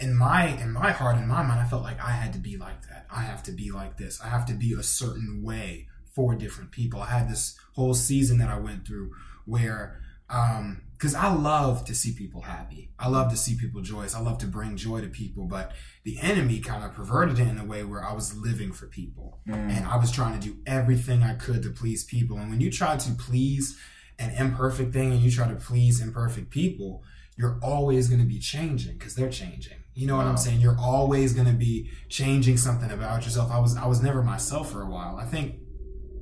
In 0.00 0.16
my 0.16 0.48
in 0.60 0.72
my 0.72 0.90
heart, 0.90 1.16
in 1.16 1.28
my 1.28 1.42
mind, 1.42 1.60
I 1.60 1.68
felt 1.68 1.84
like 1.84 2.02
I 2.02 2.10
had 2.10 2.32
to 2.32 2.40
be 2.40 2.56
like 2.56 2.82
that. 2.88 3.06
I 3.10 3.20
have 3.20 3.44
to 3.44 3.52
be 3.52 3.70
like 3.70 3.96
this. 3.96 4.20
I 4.20 4.28
have 4.28 4.46
to 4.46 4.54
be 4.54 4.72
a 4.72 4.82
certain 4.82 5.42
way 5.44 5.86
for 6.14 6.34
different 6.34 6.70
people. 6.70 7.00
I 7.00 7.06
had 7.06 7.28
this 7.28 7.58
whole 7.74 7.94
season 7.94 8.38
that 8.38 8.48
I 8.48 8.58
went 8.58 8.86
through 8.86 9.12
where, 9.44 10.00
um, 10.30 10.82
because 10.92 11.14
I 11.14 11.32
love 11.32 11.84
to 11.86 11.94
see 11.94 12.14
people 12.14 12.42
happy. 12.42 12.92
I 12.98 13.08
love 13.08 13.30
to 13.30 13.36
see 13.36 13.56
people 13.56 13.82
joyous. 13.82 14.14
I 14.14 14.20
love 14.20 14.38
to 14.38 14.46
bring 14.46 14.76
joy 14.76 15.00
to 15.00 15.08
people, 15.08 15.44
but 15.44 15.72
the 16.04 16.18
enemy 16.20 16.60
kind 16.60 16.84
of 16.84 16.94
perverted 16.94 17.38
it 17.38 17.48
in 17.48 17.58
a 17.58 17.64
way 17.64 17.84
where 17.84 18.02
I 18.02 18.12
was 18.12 18.36
living 18.36 18.72
for 18.72 18.86
people 18.86 19.40
mm. 19.46 19.54
and 19.54 19.86
I 19.86 19.96
was 19.96 20.10
trying 20.10 20.38
to 20.38 20.46
do 20.46 20.56
everything 20.66 21.22
I 21.22 21.34
could 21.34 21.62
to 21.64 21.70
please 21.70 22.04
people. 22.04 22.38
And 22.38 22.48
when 22.48 22.60
you 22.60 22.70
try 22.70 22.96
to 22.96 23.12
please 23.12 23.76
an 24.18 24.30
imperfect 24.30 24.92
thing 24.92 25.12
and 25.12 25.20
you 25.20 25.30
try 25.30 25.48
to 25.48 25.56
please 25.56 26.00
imperfect 26.00 26.50
people, 26.50 27.02
you're 27.36 27.58
always 27.62 28.08
going 28.08 28.20
to 28.20 28.26
be 28.26 28.38
changing 28.38 28.96
because 28.96 29.14
they're 29.14 29.30
changing. 29.30 29.78
You 29.94 30.06
know 30.06 30.16
what 30.16 30.24
wow. 30.24 30.30
I'm 30.30 30.36
saying? 30.36 30.60
You're 30.60 30.78
always 30.78 31.34
going 31.34 31.46
to 31.48 31.52
be 31.52 31.90
changing 32.08 32.56
something 32.56 32.90
about 32.90 33.24
yourself. 33.24 33.50
I 33.50 33.58
was 33.58 33.76
I 33.76 33.86
was 33.86 34.02
never 34.02 34.22
myself 34.22 34.70
for 34.70 34.82
a 34.82 34.86
while. 34.86 35.16
I 35.16 35.24
think 35.24 35.56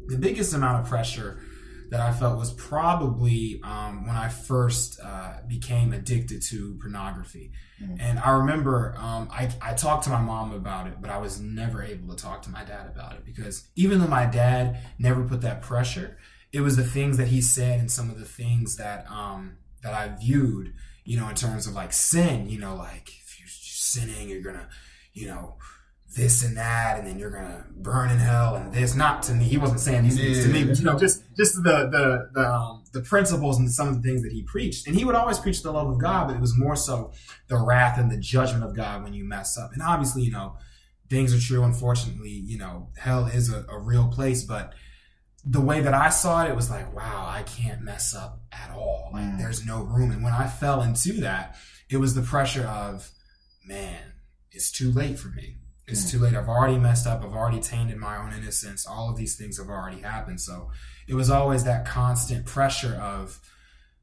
the 0.09 0.19
biggest 0.19 0.55
amount 0.55 0.83
of 0.83 0.89
pressure 0.89 1.41
that 1.93 2.01
I 2.01 2.11
felt 2.11 2.39
was 2.39 2.53
probably 2.55 3.61
um, 3.63 4.07
when 4.07 4.17
I 4.17 4.29
first 4.29 4.99
uh, 5.05 5.35
became 5.47 5.93
addicted 5.93 6.41
to 6.45 6.79
pornography. 6.81 7.53
Mm-hmm. 7.83 8.01
And 8.01 8.19
I 8.19 8.31
remember 8.31 8.95
um, 8.97 9.29
I, 9.31 9.51
I 9.61 9.75
talked 9.75 10.05
to 10.05 10.11
my 10.11 10.23
mom 10.23 10.55
about 10.55 10.87
it, 10.87 10.95
but 11.03 11.11
I 11.11 11.19
was 11.19 11.39
never 11.39 11.83
able 11.83 12.15
to 12.15 12.23
talk 12.23 12.41
to 12.43 12.51
my 12.51 12.65
dad 12.65 12.87
about 12.87 13.13
it 13.13 13.27
because 13.27 13.69
even 13.77 14.01
though 14.01 14.07
my 14.07 14.25
dad 14.25 14.79
never 14.99 15.23
put 15.23 15.43
that 15.43 15.61
pressure, 15.61 16.17
it 16.51 16.63
was 16.63 16.77
the 16.77 16.85
things 16.85 17.19
that 17.19 17.29
he 17.29 17.43
said 17.43 17.79
and 17.79 17.91
some 17.91 18.09
of 18.09 18.19
the 18.19 18.25
things 18.25 18.77
that 18.77 19.07
um, 19.11 19.59
that 19.83 19.93
I 19.93 20.09
viewed, 20.19 20.73
you 21.05 21.21
know, 21.21 21.29
in 21.29 21.35
terms 21.35 21.67
of 21.67 21.75
like 21.75 21.93
sin, 21.93 22.49
you 22.49 22.59
know, 22.59 22.75
like 22.75 23.09
if 23.09 23.39
you're 23.39 23.49
sinning, 23.49 24.31
you're 24.31 24.41
gonna, 24.41 24.69
you 25.13 25.27
know, 25.27 25.57
this 26.14 26.44
and 26.44 26.56
that, 26.56 26.99
and 26.99 27.06
then 27.06 27.19
you're 27.19 27.31
gonna 27.31 27.64
burn 27.76 28.11
in 28.11 28.19
hell 28.19 28.55
and 28.55 28.73
this. 28.73 28.94
Not 28.94 29.23
to 29.25 29.35
me, 29.35 29.44
he 29.44 29.56
wasn't 29.56 29.81
saying 29.81 30.05
these 30.05 30.19
things 30.19 30.44
to 30.44 30.49
me, 30.50 30.64
but 30.64 30.79
you 30.79 30.85
know, 30.85 30.99
just 30.99 31.23
just 31.37 31.62
the 31.62 31.88
the 31.91 32.29
the, 32.32 32.55
um, 32.55 32.85
the 32.93 33.00
principles 33.00 33.59
and 33.59 33.70
some 33.70 33.88
of 33.88 34.03
the 34.03 34.09
things 34.09 34.23
that 34.23 34.32
he 34.32 34.43
preached. 34.43 34.87
And 34.87 34.94
he 34.94 35.05
would 35.05 35.14
always 35.14 35.38
preach 35.38 35.62
the 35.62 35.73
love 35.73 35.88
of 35.88 35.99
God, 35.99 36.29
but 36.29 36.37
it 36.37 36.41
was 36.41 36.56
more 36.56 36.76
so 36.76 37.12
the 37.49 37.56
wrath 37.56 37.99
and 37.99 38.11
the 38.11 38.19
judgment 38.19 38.64
of 38.64 38.76
God 38.76 39.03
when 39.03 39.14
you 39.14 39.25
mess 39.25 39.56
up. 39.56 39.73
And 39.73 39.82
obviously, 39.82 40.23
you 40.23 40.31
know, 40.31 40.56
things 41.09 41.35
are 41.35 41.41
true. 41.41 41.64
Unfortunately, 41.64 42.31
you 42.31 42.58
know, 42.58 42.88
hell 42.99 43.26
is 43.26 43.50
a, 43.50 43.65
a 43.70 43.79
real 43.79 44.08
place, 44.08 44.44
but 44.44 44.75
the 45.44 45.61
way 45.61 45.81
that 45.81 45.94
I 45.94 46.11
saw 46.11 46.44
it, 46.44 46.50
it 46.50 46.56
was 46.56 46.70
like, 46.70 46.94
wow, 46.94 47.26
I 47.29 47.43
can't 47.43 47.81
mess 47.81 48.15
up 48.15 48.43
at 48.53 48.70
all. 48.70 49.11
Like, 49.12 49.25
mm. 49.25 49.38
there's 49.38 49.67
no 49.67 49.82
room. 49.82 50.12
And 50.12 50.23
when 50.23 50.32
I 50.32 50.47
fell 50.47 50.82
into 50.82 51.15
that, 51.23 51.56
it 51.91 51.97
was 51.97 52.15
the 52.15 52.23
pressure 52.23 52.65
of, 52.65 53.11
man, 53.67 53.99
it's 54.53 54.70
too 54.70 54.93
late 54.93 55.19
for 55.19 55.29
me 55.29 55.56
it's 55.87 56.11
too 56.11 56.19
late. 56.19 56.34
I've 56.34 56.49
already 56.49 56.79
messed 56.79 57.06
up. 57.06 57.25
I've 57.25 57.34
already 57.34 57.61
tainted 57.61 57.96
my 57.96 58.17
own 58.17 58.32
innocence. 58.32 58.87
All 58.87 59.11
of 59.11 59.17
these 59.17 59.37
things 59.37 59.58
have 59.58 59.69
already 59.69 60.00
happened. 60.00 60.40
So 60.40 60.70
it 61.08 61.14
was 61.14 61.31
always 61.31 61.64
that 61.64 61.84
constant 61.84 62.46
pressure 62.46 62.94
of, 62.94 63.40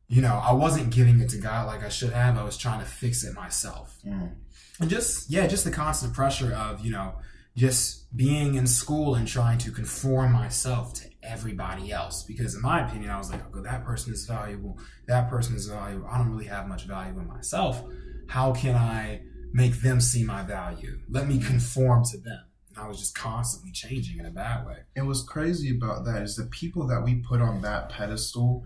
you 0.07 0.21
know, 0.21 0.41
I 0.43 0.53
wasn't 0.53 0.93
giving 0.93 1.19
it 1.19 1.29
to 1.29 1.37
God 1.37 1.67
like 1.67 1.83
I 1.83 1.89
should 1.89 2.11
have. 2.11 2.37
I 2.37 2.43
was 2.43 2.57
trying 2.57 2.79
to 2.79 2.86
fix 2.86 3.24
it 3.24 3.33
myself. 3.33 3.98
Mm. 4.05 4.36
And 4.81 4.89
just, 4.89 5.29
yeah, 5.31 5.48
just 5.48 5.63
the 5.63 5.71
constant 5.71 6.13
pressure 6.13 6.53
of, 6.53 6.83
you 6.83 6.91
know, 6.91 7.15
just 7.55 8.15
being 8.15 8.55
in 8.55 8.67
school 8.67 9.15
and 9.15 9.27
trying 9.27 9.57
to 9.59 9.71
conform 9.71 10.31
myself 10.31 10.93
to 10.95 11.09
everybody 11.24 11.91
else. 11.91 12.24
Because 12.24 12.55
in 12.55 12.62
my 12.62 12.88
opinion, 12.88 13.12
I 13.12 13.17
was 13.17 13.31
like, 13.31 13.45
okay, 13.48 13.63
that 13.63 13.86
person 13.86 14.13
is 14.13 14.25
valuable. 14.25 14.77
That 15.07 15.29
person 15.29 15.55
is 15.55 15.67
valuable. 15.67 16.07
I 16.07 16.17
don't 16.17 16.29
really 16.29 16.45
have 16.45 16.67
much 16.67 16.86
value 16.86 17.17
in 17.19 17.27
myself. 17.27 17.83
How 18.27 18.53
can 18.53 18.75
I 18.75 19.21
make 19.53 19.82
them 19.82 20.01
see 20.01 20.24
my 20.24 20.44
value. 20.44 21.00
Let 21.10 21.27
me 21.27 21.39
conform 21.39 22.03
to 22.06 22.18
them. 22.18 22.44
And 22.70 22.77
I 22.77 22.88
was 22.88 23.00
just 23.00 23.15
constantly 23.15 23.72
changing 23.72 24.20
in 24.20 24.25
a 24.25 24.32
bad 24.32 24.65
way. 24.65 24.77
And 24.96 25.08
what's 25.08 25.24
crazy 25.24 25.75
about 25.75 26.06
that 26.06 26.22
is 26.22 26.36
the 26.36 26.46
people 26.46 26.88
that 26.88 27.03
we 27.03 27.15
put 27.15 27.41
on 27.41 27.62
that 27.62 27.89
pedestal, 27.89 28.65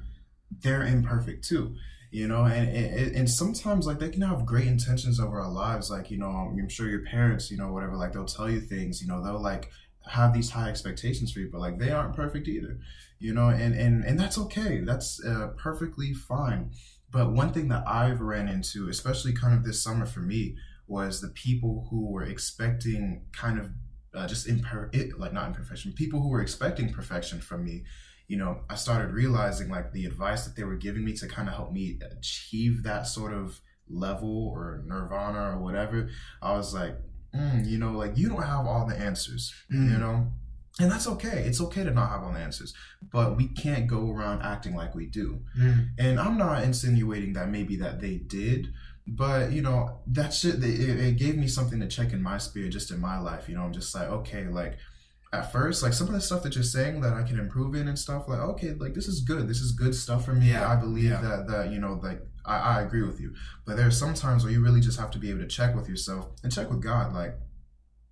they're 0.62 0.84
imperfect 0.84 1.48
too. 1.48 1.76
You 2.12 2.28
know, 2.28 2.46
and, 2.46 2.70
and 2.70 3.16
and 3.16 3.30
sometimes 3.30 3.88
like 3.88 3.98
they 3.98 4.10
can 4.10 4.22
have 4.22 4.46
great 4.46 4.68
intentions 4.68 5.20
over 5.20 5.40
our 5.40 5.50
lives. 5.50 5.90
Like 5.90 6.12
you 6.12 6.20
know, 6.20 6.28
I'm 6.28 6.70
sure 6.70 6.88
your 6.88 7.04
parents, 7.04 7.50
you 7.50 7.58
know, 7.58 7.74
whatever, 7.74 7.96
like 7.96 8.14
they'll 8.14 8.26
tell 8.26 8.48
you 8.48 8.62
things. 8.62 9.02
You 9.02 9.08
know, 9.08 9.24
they'll 9.24 9.42
like 9.42 9.72
have 10.06 10.32
these 10.32 10.52
high 10.52 10.70
expectations 10.70 11.32
for 11.32 11.40
you, 11.40 11.50
but 11.52 11.60
like 11.60 11.80
they 11.80 11.90
aren't 11.90 12.16
perfect 12.16 12.48
either. 12.48 12.78
You 13.18 13.34
know, 13.34 13.50
and 13.50 13.74
and 13.74 14.04
and 14.04 14.20
that's 14.20 14.38
okay. 14.38 14.82
That's 14.82 15.26
uh, 15.26 15.54
perfectly 15.58 16.14
fine. 16.14 16.70
But 17.10 17.32
one 17.32 17.54
thing 17.54 17.68
that 17.70 17.88
I've 17.88 18.22
ran 18.22 18.48
into, 18.48 18.90
especially 18.90 19.34
kind 19.34 19.56
of 19.56 19.64
this 19.64 19.82
summer 19.82 20.06
for 20.06 20.20
me, 20.20 20.56
was 20.88 21.22
the 21.22 21.30
people 21.30 21.88
who 21.90 22.12
were 22.12 22.24
expecting 22.24 23.26
kind 23.32 23.60
of 23.60 23.70
uh, 24.14 24.28
just 24.28 24.48
imper- 24.48 24.94
it, 24.94 25.20
like 25.20 25.34
not 25.34 25.48
imperfection, 25.48 25.94
people 25.94 26.22
who 26.22 26.30
were 26.30 26.42
expecting 26.42 26.92
perfection 26.92 27.40
from 27.40 27.64
me. 27.64 27.84
You 28.28 28.38
know, 28.38 28.62
I 28.70 28.76
started 28.76 29.14
realizing 29.14 29.70
like 29.70 29.92
the 29.92 30.06
advice 30.06 30.46
that 30.46 30.56
they 30.56 30.64
were 30.64 30.76
giving 30.76 31.04
me 31.04 31.14
to 31.14 31.28
kind 31.28 31.48
of 31.48 31.56
help 31.56 31.72
me 31.72 32.00
achieve 32.12 32.84
that 32.84 33.08
sort 33.08 33.34
of 33.34 33.60
level 33.90 34.50
or 34.50 34.84
nirvana 34.86 35.56
or 35.56 35.60
whatever. 35.60 36.10
I 36.42 36.54
was 36.54 36.74
like, 36.74 36.96
mm, 37.36 37.66
you 37.68 37.78
know, 37.78 37.92
like 37.92 38.18
you 38.18 38.30
don't 38.30 38.44
have 38.44 38.66
all 38.66 38.88
the 38.88 38.96
answers, 38.96 39.54
mm. 39.72 39.92
you 39.92 39.98
know, 39.98 40.28
and 40.80 40.92
that's 40.92 41.08
okay. 41.08 41.44
It's 41.46 41.62
okay 41.62 41.84
to 41.84 41.92
not 41.92 42.10
have 42.10 42.24
all 42.24 42.34
the 42.34 42.40
answers, 42.40 42.74
but 43.12 43.38
we 43.38 43.48
can't 43.48 43.88
go 43.88 44.10
around 44.10 44.42
acting 44.42 44.76
like 44.76 44.96
we 44.96 45.06
do. 45.06 45.42
Mm. 45.60 45.90
And 46.00 46.20
I'm 46.20 46.38
not 46.38 46.64
insinuating 46.64 47.34
that 47.34 47.50
maybe 47.50 47.76
that 47.78 48.02
they 48.02 48.18
did, 48.18 48.74
but 49.06 49.52
you 49.52 49.62
know 49.62 50.00
that 50.08 50.34
shit 50.34 50.64
it, 50.64 51.00
it 51.00 51.18
gave 51.18 51.36
me 51.36 51.48
something 51.48 51.80
to 51.80 51.88
check 51.88 52.14
in 52.14 52.22
my 52.22 52.38
spirit 52.38 52.72
just 52.72 52.90
in 52.90 53.00
my 53.00 53.20
life 53.20 53.50
you 53.50 53.56
know 53.56 53.64
i'm 53.64 53.74
just 53.74 53.94
like 53.94 54.08
okay 54.10 54.46
like 54.46 54.78
at 55.34 55.52
first, 55.52 55.82
like 55.82 55.94
some 55.94 56.08
of 56.08 56.14
the 56.14 56.22
stuff 56.22 56.44
that 56.44 56.54
you're 56.54 56.64
saying 56.64 57.02
that 57.02 57.14
I 57.14 57.24
can 57.24 57.40
improve 57.40 57.74
in 57.74 57.88
and 57.88 57.98
stuff, 57.98 58.28
like 58.28 58.40
okay, 58.40 58.74
like 58.74 58.94
this 58.94 59.08
is 59.08 59.22
good. 59.22 59.48
This 59.48 59.62
is 59.62 59.72
good 59.72 59.96
stuff 59.96 60.26
for 60.26 60.34
me. 60.34 60.52
Yeah, 60.52 60.72
I 60.72 60.76
believe 60.76 61.06
yeah. 61.06 61.22
that 61.22 61.48
that 61.48 61.72
you 61.72 61.80
know, 61.80 62.00
like 62.04 62.22
I, 62.46 62.58
I 62.78 62.82
agree 62.84 63.02
with 63.02 63.20
you. 63.20 63.34
But 63.66 63.76
there's 63.76 63.98
some 63.98 64.14
times 64.14 64.44
where 64.44 64.54
you 64.54 64.64
really 64.64 64.80
just 64.80 65.00
have 65.00 65.10
to 65.12 65.18
be 65.18 65.32
able 65.32 65.40
to 65.40 65.48
check 65.48 65.76
with 65.76 65.90
yourself 65.90 66.30
and 66.44 66.54
check 66.54 66.70
with 66.70 66.84
God, 66.84 67.14
like, 67.14 67.36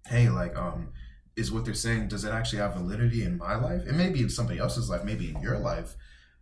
hey, 0.07 0.29
like 0.29 0.57
um, 0.57 0.89
is 1.35 1.51
what 1.51 1.63
they're 1.63 1.75
saying 1.75 2.07
does 2.07 2.23
it 2.23 2.31
actually 2.31 2.59
have 2.59 2.73
validity 2.73 3.23
in 3.23 3.37
my 3.37 3.55
life? 3.55 3.85
It 3.85 3.93
may 3.93 4.09
be 4.09 4.21
in 4.21 4.29
somebody 4.29 4.57
else's 4.57 4.89
life, 4.89 5.03
maybe 5.03 5.29
in 5.29 5.39
your 5.43 5.59
life, 5.59 5.95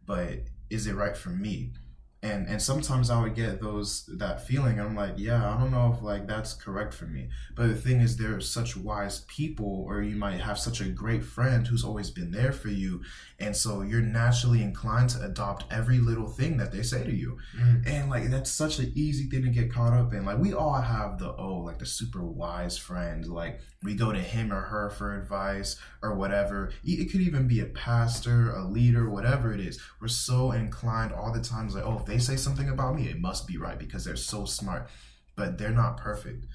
but 0.06 0.46
is 0.70 0.88
it 0.88 0.96
right 0.96 1.18
for 1.18 1.30
me? 1.30 1.74
And 2.22 2.48
and 2.48 2.62
sometimes 2.62 3.10
I 3.10 3.22
would 3.22 3.34
get 3.34 3.62
those 3.62 4.06
that 4.18 4.46
feeling. 4.46 4.80
I'm 4.80 4.94
like, 4.94 5.14
yeah, 5.16 5.54
I 5.54 5.58
don't 5.58 5.72
know 5.72 5.94
if 5.96 6.04
like 6.04 6.28
that's 6.28 6.54
correct 6.54 6.94
for 6.94 7.06
me. 7.06 7.30
But 7.56 7.68
the 7.68 7.76
thing 7.76 8.02
is, 8.02 8.18
there 8.18 8.36
are 8.36 8.42
such 8.42 8.76
wise 8.76 9.22
people, 9.22 9.86
or 9.88 10.02
you 10.02 10.18
might 10.18 10.42
have 10.42 10.60
such 10.60 10.82
a 10.82 10.90
great 10.90 11.24
friend 11.24 11.66
who's 11.66 11.84
always 11.84 12.12
been 12.12 12.32
there 12.32 12.52
for 12.52 12.68
you, 12.68 13.04
and 13.40 13.56
so 13.56 13.84
you're 13.84 14.02
naturally 14.02 14.62
inclined 14.62 15.12
to 15.12 15.24
adopt 15.24 15.72
every 15.72 16.00
little 16.00 16.28
thing 16.28 16.58
that 16.58 16.74
they 16.74 16.84
say 16.84 17.06
to 17.06 17.16
you. 17.16 17.38
Mm. 17.58 17.88
And 17.88 18.10
like 18.10 18.30
that's 18.30 18.52
such 18.52 18.80
an 18.80 18.92
easy 18.96 19.30
thing 19.30 19.44
to 19.44 19.50
get 19.50 19.72
caught 19.72 19.94
up 19.94 20.14
in. 20.14 20.26
Like 20.26 20.40
we 20.40 20.54
all 20.54 20.82
have 20.82 21.20
the 21.20 21.34
oh, 21.34 21.60
like 21.60 21.80
the 21.80 21.86
super 21.86 22.24
wise 22.24 22.78
friend. 22.78 23.26
Like 23.28 23.62
we 23.82 23.94
go 23.94 24.12
to 24.12 24.20
him 24.20 24.52
or 24.52 24.62
her 24.62 24.90
for 24.90 25.18
advice 25.18 25.78
or 26.04 26.14
whatever. 26.14 26.72
It 26.84 27.10
could 27.12 27.22
even 27.22 27.48
be 27.48 27.62
a 27.62 27.66
pastor, 27.66 28.52
a 28.52 28.66
leader, 28.66 29.10
whatever 29.10 29.54
it 29.54 29.62
is. 29.62 29.80
We're 30.02 30.10
so 30.10 30.52
inclined 30.52 31.14
all 31.14 31.32
the 31.32 31.42
times 31.42 31.76
like, 31.76 31.86
oh, 31.86 32.00
they 32.10 32.18
say 32.18 32.36
something 32.36 32.70
about 32.70 32.96
me, 32.96 33.08
it 33.08 33.20
must 33.20 33.48
be 33.48 33.58
right 33.58 33.78
because 33.78 34.06
they're 34.06 34.16
so 34.16 34.46
smart. 34.46 34.90
But 35.36 35.58
they're 35.58 35.72
not 35.72 35.98
perfect. 35.98 36.46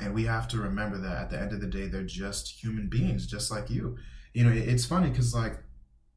And 0.00 0.14
we 0.14 0.24
have 0.24 0.48
to 0.48 0.58
remember 0.58 0.96
that 0.98 1.18
at 1.18 1.30
the 1.30 1.38
end 1.38 1.52
of 1.52 1.60
the 1.60 1.66
day, 1.66 1.86
they're 1.88 2.02
just 2.02 2.62
human 2.62 2.88
beings, 2.88 3.26
just 3.26 3.50
like 3.50 3.68
you. 3.68 3.98
You 4.32 4.44
know, 4.44 4.50
it's 4.50 4.86
funny 4.86 5.10
because, 5.10 5.34
like, 5.34 5.58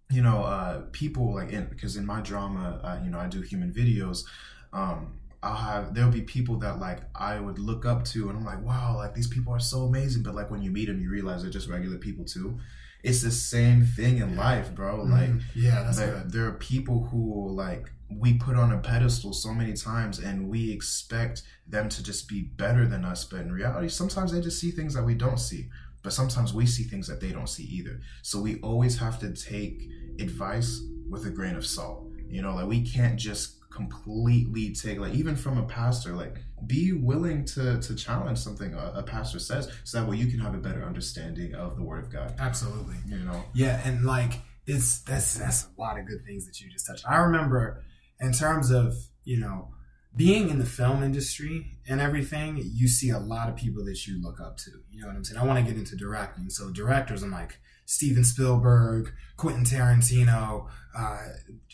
you 0.09 0.21
know, 0.21 0.43
uh, 0.43 0.83
people 0.91 1.33
like 1.33 1.51
in 1.51 1.65
because 1.65 1.97
in 1.97 2.05
my 2.05 2.21
drama, 2.21 2.79
uh, 2.83 3.03
you 3.03 3.09
know, 3.09 3.19
I 3.19 3.27
do 3.27 3.41
human 3.41 3.73
videos. 3.73 4.23
Um, 4.71 5.19
I'll 5.41 5.55
have 5.55 5.93
there'll 5.93 6.12
be 6.12 6.21
people 6.21 6.57
that 6.59 6.79
like 6.79 7.01
I 7.15 7.39
would 7.39 7.59
look 7.59 7.85
up 7.85 8.05
to, 8.05 8.29
and 8.29 8.38
I'm 8.38 8.45
like, 8.45 8.63
wow, 8.63 8.95
like 8.95 9.13
these 9.13 9.27
people 9.27 9.53
are 9.53 9.59
so 9.59 9.83
amazing. 9.83 10.23
But 10.23 10.35
like 10.35 10.51
when 10.51 10.62
you 10.62 10.71
meet 10.71 10.85
them, 10.85 11.01
you 11.01 11.09
realize 11.09 11.41
they're 11.41 11.51
just 11.51 11.67
regular 11.67 11.97
people 11.97 12.23
too. 12.23 12.59
It's 13.03 13.22
the 13.22 13.31
same 13.31 13.86
thing 13.86 14.17
in 14.19 14.36
life, 14.38 14.74
bro. 14.74 15.03
Like 15.03 15.29
Mm. 15.29 15.41
yeah, 15.55 15.83
that's 15.83 16.00
like, 16.00 16.29
there 16.29 16.45
are 16.48 16.53
people 16.53 17.07
who 17.12 17.50
like 17.51 17.91
we 18.10 18.36
put 18.36 18.55
on 18.55 18.72
a 18.72 18.77
pedestal 18.77 19.33
so 19.33 19.53
many 19.53 19.74
times 19.74 20.19
and 20.19 20.48
we 20.48 20.72
expect 20.72 21.41
them 21.67 21.89
to 21.89 22.03
just 22.03 22.27
be 22.29 22.41
better 22.41 22.86
than 22.88 23.03
us 23.03 23.25
but 23.25 23.39
in 23.39 23.51
reality 23.51 23.89
sometimes 23.89 24.31
they 24.31 24.39
just 24.39 24.60
see 24.60 24.69
things 24.72 24.93
that 24.93 25.03
we 25.03 25.15
don't 25.15 25.39
see. 25.39 25.69
But 26.03 26.13
sometimes 26.13 26.53
we 26.53 26.65
see 26.65 26.83
things 26.83 27.07
that 27.07 27.19
they 27.22 27.31
don't 27.31 27.48
see 27.50 27.63
either. 27.63 28.00
So 28.22 28.39
we 28.41 28.60
always 28.62 28.98
have 29.00 29.19
to 29.19 29.31
take 29.33 29.89
advice 30.19 30.81
with 31.10 31.25
a 31.25 31.29
grain 31.29 31.55
of 31.55 31.65
salt. 31.65 32.07
You 32.29 32.41
know 32.41 32.55
like 32.55 32.67
we 32.67 32.81
can't 32.81 33.17
just 33.17 33.57
completely 33.74 34.74
take 34.74 35.00
like 35.00 35.13
even 35.13 35.36
from 35.36 35.58
a 35.58 35.63
pastor 35.63 36.13
like 36.13 36.38
be 36.68 36.92
willing 36.94 37.44
to 37.44 37.80
to 37.82 37.96
challenge 37.96 38.38
something 38.38 38.74
a, 38.74 38.94
a 38.98 39.03
pastor 39.03 39.39
says 39.39 39.72
so 39.84 40.00
that 40.00 40.08
way 40.08 40.15
you 40.15 40.27
can 40.27 40.39
have 40.39 40.53
a 40.53 40.60
better 40.60 40.84
understanding 40.84 41.56
of 41.56 41.75
the 41.75 41.84
word 41.84 42.03
of 42.03 42.12
god 42.12 42.34
Absolutely. 42.39 42.96
you 43.08 43.18
know 43.18 43.44
Yeah, 43.53 43.82
and 43.84 44.06
like 44.06 44.34
it's 44.65 45.01
that's 45.01 45.36
that's 45.36 45.65
a 45.75 45.82
lot 45.82 46.00
of 46.00 46.06
good 46.06 46.24
things 46.25 46.46
that 46.46 46.62
you 46.62 46.70
just 46.70 46.86
touched. 46.88 47.03
I 47.08 47.18
remember 47.18 47.84
in 48.20 48.32
terms 48.32 48.70
of 48.72 48.94
you 49.24 49.39
know 49.39 49.70
being 50.15 50.50
in 50.50 50.60
the 50.60 50.65
film 50.65 51.01
industry 51.03 51.72
and 51.89 52.00
everything, 52.00 52.62
you 52.63 52.88
see 52.88 53.10
a 53.10 53.20
lot 53.20 53.50
of 53.50 53.56
people 53.56 53.84
that 53.86 54.06
you 54.06 54.22
look 54.22 54.39
up 54.39 54.58
to. 54.58 54.72
You 54.92 55.01
know 55.01 55.08
what 55.08 55.15
I'm 55.15 55.24
saying? 55.24 55.42
I 55.42 55.46
want 55.46 55.65
to 55.65 55.70
get 55.70 55.77
into 55.77 55.96
directing, 55.96 56.50
so 56.50 56.70
directors, 56.70 57.24
I'm 57.24 57.32
like 57.32 57.58
Steven 57.85 58.23
Spielberg, 58.23 59.13
Quentin 59.37 59.63
Tarantino, 59.63 60.67
uh, 60.95 61.17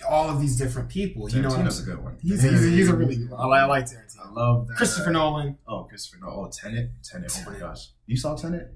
all 0.09 0.29
of 0.29 0.39
these 0.39 0.57
different 0.57 0.89
people. 0.89 1.29
You 1.29 1.41
know 1.41 1.49
what 1.49 1.59
Tarantino's 1.59 1.81
a 1.81 1.85
good 1.85 2.03
one 2.03 2.17
He's, 2.21 2.41
he's, 2.41 2.65
a, 2.65 2.69
he's 2.69 2.89
a 2.89 2.95
really 2.95 3.17
good 3.17 3.29
one. 3.29 3.39
I 3.41 3.45
like, 3.45 3.61
I 3.61 3.65
like 3.65 3.85
Tarantino. 3.85 4.25
I 4.25 4.29
love 4.31 4.67
that. 4.67 4.77
Christopher 4.77 5.11
Nolan. 5.11 5.57
Oh, 5.67 5.83
Christopher 5.83 6.21
Nolan. 6.21 6.47
Oh, 6.47 6.51
Tenet. 6.51 6.91
Tenet. 7.03 7.43
Oh 7.45 7.51
my 7.51 7.59
gosh. 7.59 7.89
You 8.05 8.17
saw 8.17 8.35
Tenet? 8.35 8.73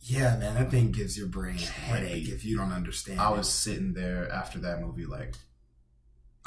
Yeah, 0.00 0.36
man, 0.36 0.54
that 0.54 0.70
thing 0.70 0.92
gives 0.92 1.18
your 1.18 1.26
brain 1.26 1.56
a 1.56 1.60
headache 1.60 2.28
if 2.28 2.44
you 2.44 2.56
don't 2.56 2.72
understand. 2.72 3.20
I 3.20 3.32
it. 3.32 3.38
was 3.38 3.48
sitting 3.48 3.94
there 3.94 4.30
after 4.30 4.58
that 4.60 4.80
movie, 4.80 5.06
like, 5.06 5.34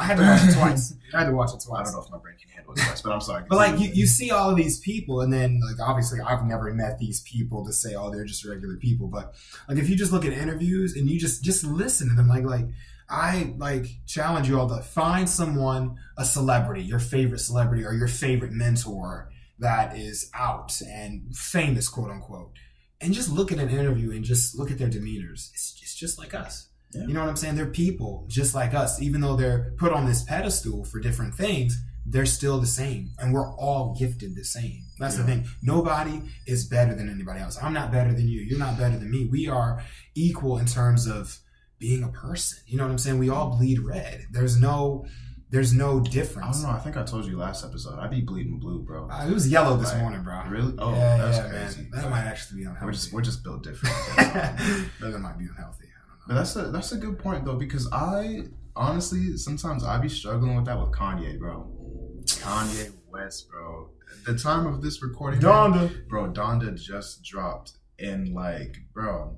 I 0.02 0.06
had 0.06 0.18
to 0.18 0.24
watch 0.24 0.44
it 0.44 0.54
twice. 0.58 0.94
I 1.14 1.20
had 1.20 1.26
to 1.30 1.36
watch 1.36 1.54
it 1.54 1.62
twice. 1.62 1.82
I 1.82 1.84
don't 1.84 1.94
know 1.94 2.04
if 2.04 2.12
my 2.12 2.18
brain 2.18 2.36
can 2.42 2.50
handle 2.50 2.74
it 2.74 2.80
twice, 2.80 3.02
but 3.02 3.12
I'm 3.12 3.22
sorry. 3.22 3.44
But 3.48 3.58
like 3.58 3.80
you, 3.80 3.92
you 3.94 4.06
see 4.08 4.32
all 4.32 4.50
of 4.50 4.56
these 4.56 4.80
people, 4.80 5.22
and 5.22 5.32
then 5.32 5.62
like 5.62 5.80
obviously 5.80 6.20
I've 6.20 6.44
never 6.46 6.74
met 6.74 6.98
these 6.98 7.22
people 7.22 7.66
to 7.66 7.72
say, 7.72 7.94
oh, 7.94 8.10
they're 8.10 8.26
just 8.26 8.44
regular 8.44 8.78
people. 8.78 9.08
But 9.08 9.36
like 9.70 9.78
if 9.78 9.90
you 9.90 9.96
just 9.96 10.12
look 10.12 10.26
at 10.26 10.34
interviews 10.34 10.96
and 10.96 11.10
you 11.10 11.20
just 11.20 11.44
just 11.44 11.64
listen 11.64 12.10
to 12.10 12.16
them, 12.16 12.28
like 12.28 12.44
like 12.44 12.66
I 13.10 13.54
like 13.58 13.86
challenge 14.08 14.48
you 14.48 14.60
all 14.60 14.70
to 14.70 14.82
find 14.82 15.30
someone, 15.30 15.98
a 16.18 16.26
celebrity, 16.26 16.82
your 16.82 17.00
favorite 17.00 17.40
celebrity 17.40 17.86
or 17.86 17.94
your 17.94 18.08
favorite 18.08 18.54
mentor 18.54 19.30
that 19.60 19.96
is 19.96 20.32
out 20.34 20.82
and 20.82 21.36
famous, 21.36 21.88
quote 21.90 22.10
unquote, 22.10 22.54
and 23.00 23.14
just 23.14 23.30
look 23.30 23.52
at 23.52 23.60
an 23.60 23.70
interview 23.70 24.12
and 24.12 24.24
just 24.24 24.58
look 24.58 24.72
at 24.72 24.78
their 24.78 24.90
demeanors. 24.90 25.52
It's, 25.54 25.78
it's 25.82 25.96
just 25.96 26.18
like 26.18 26.34
us. 26.34 26.68
Yeah. 26.94 27.08
You 27.08 27.14
know 27.14 27.22
what 27.22 27.30
I'm 27.30 27.36
saying? 27.36 27.56
They're 27.56 27.66
people 27.68 28.26
just 28.28 28.54
like 28.56 28.74
us. 28.74 29.02
Even 29.02 29.22
though 29.22 29.36
they're 29.36 29.74
put 29.78 29.94
on 29.94 30.06
this 30.06 30.24
pedestal 30.24 30.84
for 30.86 31.00
different 31.00 31.36
things, 31.36 31.82
they're 32.06 32.26
still 32.26 32.60
the 32.60 32.68
same. 32.68 33.12
And 33.20 33.34
we're 33.34 33.50
all 33.56 33.96
gifted 33.98 34.36
the 34.36 34.44
same. 34.44 34.84
That's 35.00 35.16
the 35.18 35.24
thing. 35.24 35.46
Nobody 35.62 36.22
is 36.48 36.66
better 36.66 36.94
than 36.96 37.10
anybody 37.10 37.40
else. 37.40 37.58
I'm 37.62 37.74
not 37.74 37.92
better 37.92 38.14
than 38.14 38.28
you. 38.28 38.42
You're 38.42 38.60
not 38.60 38.78
better 38.78 38.98
than 38.98 39.10
me. 39.12 39.28
We 39.32 39.48
are 39.48 39.84
equal 40.16 40.58
in 40.58 40.66
terms 40.66 41.08
of 41.08 41.40
being 41.80 42.04
a 42.04 42.10
person. 42.10 42.60
You 42.68 42.78
know 42.78 42.84
what 42.86 42.92
I'm 42.92 42.98
saying? 42.98 43.20
We 43.20 43.30
all 43.30 43.56
bleed 43.56 43.80
red. 43.80 44.26
There's 44.32 44.60
no 44.60 45.06
there's 45.50 45.74
no 45.74 46.00
difference. 46.00 46.48
I 46.60 46.62
don't 46.62 46.72
know. 46.72 46.78
I 46.78 46.80
think 46.80 46.96
I 46.96 47.04
told 47.04 47.26
you 47.26 47.38
last 47.38 47.66
episode. 47.66 48.00
I'd 48.00 48.10
be 48.10 48.22
bleeding 48.22 48.58
blue, 48.58 48.84
bro. 48.84 49.10
Uh, 49.10 49.28
it 49.28 49.34
was 49.34 49.50
yellow 49.50 49.76
this 49.76 49.92
Right. 49.92 50.00
morning, 50.00 50.24
bro. 50.24 50.42
Really? 50.48 50.74
Oh, 50.80 50.94
yeah, 50.94 51.18
that's 51.18 51.38
yeah, 51.40 51.50
crazy. 51.50 51.82
man. 51.92 52.02
That 52.02 52.10
might 52.10 52.22
actually 52.24 52.62
be 52.62 52.66
unhealthy. 52.68 52.86
We're 52.86 52.92
just 52.94 53.14
we're 53.14 53.22
just 53.22 53.44
built 53.44 53.64
different. 53.64 53.94
that 54.16 55.20
might 55.20 55.38
be 55.38 55.46
unhealthy. 55.46 55.88
I 56.32 56.36
don't 56.36 56.38
know. 56.38 56.40
But 56.40 56.44
that's 56.44 56.56
a 56.56 56.72
that's 56.72 56.92
a 56.92 56.98
good 56.98 57.20
point 57.20 57.46
though, 57.46 57.56
because 57.56 57.88
I 57.92 58.44
honestly 58.76 59.38
sometimes 59.38 59.84
I 59.84 59.98
be 59.98 60.10
struggling 60.10 60.56
with 60.56 60.66
that 60.66 60.80
with 60.80 60.92
Kanye, 60.92 61.38
bro. 61.40 61.70
Kanye 62.26 62.92
West, 63.12 63.50
bro. 63.50 63.90
At 64.12 64.26
the 64.26 64.38
time 64.38 64.66
of 64.66 64.82
this 64.82 65.02
recording, 65.02 65.40
Donda. 65.40 66.08
bro, 66.08 66.32
Donda 66.32 66.76
just 66.80 67.24
dropped, 67.24 67.74
and 68.00 68.34
like, 68.34 68.78
bro, 68.94 69.38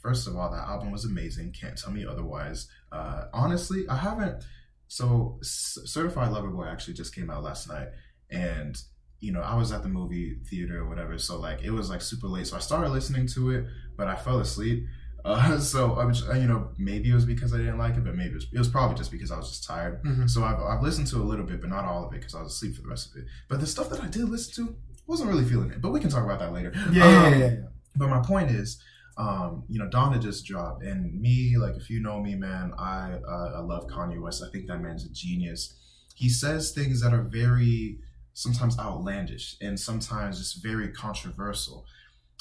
first 0.00 0.26
of 0.26 0.36
all, 0.36 0.50
that 0.50 0.68
album 0.68 0.92
was 0.92 1.04
amazing. 1.04 1.52
Can't 1.52 1.76
tell 1.76 1.92
me 1.92 2.06
otherwise. 2.06 2.68
Uh, 2.90 3.24
honestly, 3.32 3.84
I 3.88 3.96
haven't. 3.96 4.44
So, 4.88 5.38
C- 5.42 5.86
Certified 5.86 6.32
Lover 6.32 6.50
Boy 6.50 6.66
actually 6.66 6.94
just 6.94 7.14
came 7.14 7.30
out 7.30 7.42
last 7.42 7.68
night, 7.68 7.88
and 8.30 8.76
you 9.20 9.32
know, 9.32 9.40
I 9.40 9.54
was 9.54 9.72
at 9.72 9.82
the 9.82 9.88
movie 9.88 10.36
theater 10.50 10.80
or 10.80 10.88
whatever, 10.88 11.16
so 11.16 11.38
like 11.38 11.62
it 11.62 11.70
was 11.70 11.88
like 11.88 12.02
super 12.02 12.26
late. 12.26 12.46
So 12.48 12.56
I 12.56 12.60
started 12.60 12.90
listening 12.90 13.26
to 13.28 13.50
it, 13.50 13.66
but 13.96 14.08
I 14.08 14.16
fell 14.16 14.40
asleep. 14.40 14.84
Uh, 15.24 15.58
so 15.74 15.94
I 15.94 16.04
was, 16.04 16.22
you 16.34 16.46
know, 16.46 16.68
maybe 16.78 17.10
it 17.10 17.14
was 17.14 17.24
because 17.24 17.52
I 17.54 17.58
didn't 17.58 17.78
like 17.78 17.96
it, 17.96 18.04
but 18.04 18.14
maybe 18.14 18.30
it 18.30 18.34
was, 18.34 18.46
it 18.52 18.58
was 18.58 18.68
probably 18.68 18.96
just 18.96 19.10
because 19.10 19.30
I 19.30 19.36
was 19.36 19.48
just 19.48 19.64
tired. 19.64 20.02
Mhm. 20.02 20.28
So 20.28 20.44
I've, 20.44 20.60
I've 20.60 20.82
listened 20.82 21.06
to 21.08 21.16
a 21.16 21.24
little 21.24 21.44
bit, 21.46 21.60
but 21.60 21.70
not 21.70 21.84
all 21.84 22.04
of 22.06 22.12
it 22.12 22.20
because 22.20 22.34
I 22.34 22.42
was 22.42 22.52
asleep 22.52 22.76
for 22.76 22.82
the 22.82 22.88
rest 22.88 23.10
of 23.10 23.20
it. 23.20 23.26
But 23.48 23.60
the 23.60 23.66
stuff 23.66 23.88
that 23.90 24.00
I 24.00 24.08
did 24.08 24.28
listen 24.28 24.66
to 24.66 24.76
wasn't 25.06 25.30
really 25.30 25.44
feeling 25.44 25.70
it. 25.70 25.80
But 25.80 25.90
we 25.90 26.00
can 26.00 26.10
talk 26.10 26.24
about 26.24 26.38
that 26.40 26.52
later. 26.52 26.72
Yeah, 26.92 26.92
yeah, 26.92 27.26
Um, 27.26 27.32
yeah, 27.32 27.46
yeah. 27.46 27.54
But 27.96 28.08
my 28.08 28.20
point 28.20 28.50
is, 28.50 28.80
um, 29.18 29.64
you 29.68 29.78
know, 29.78 29.88
Donda 29.88 30.20
just 30.20 30.46
dropped, 30.46 30.82
and 30.82 31.20
me, 31.20 31.56
like, 31.58 31.76
if 31.76 31.90
you 31.90 32.00
know 32.00 32.20
me, 32.22 32.34
man, 32.34 32.72
I 32.78 33.18
uh, 33.28 33.52
I 33.56 33.60
love 33.60 33.86
Kanye 33.86 34.18
West. 34.18 34.42
I 34.42 34.50
think 34.50 34.66
that 34.68 34.80
man's 34.80 35.04
a 35.04 35.10
genius. 35.12 35.74
He 36.14 36.30
says 36.30 36.70
things 36.70 37.02
that 37.02 37.12
are 37.12 37.22
very 37.22 37.98
sometimes 38.32 38.78
outlandish 38.78 39.56
and 39.60 39.78
sometimes 39.78 40.38
just 40.38 40.62
very 40.62 40.88
controversial. 40.88 41.84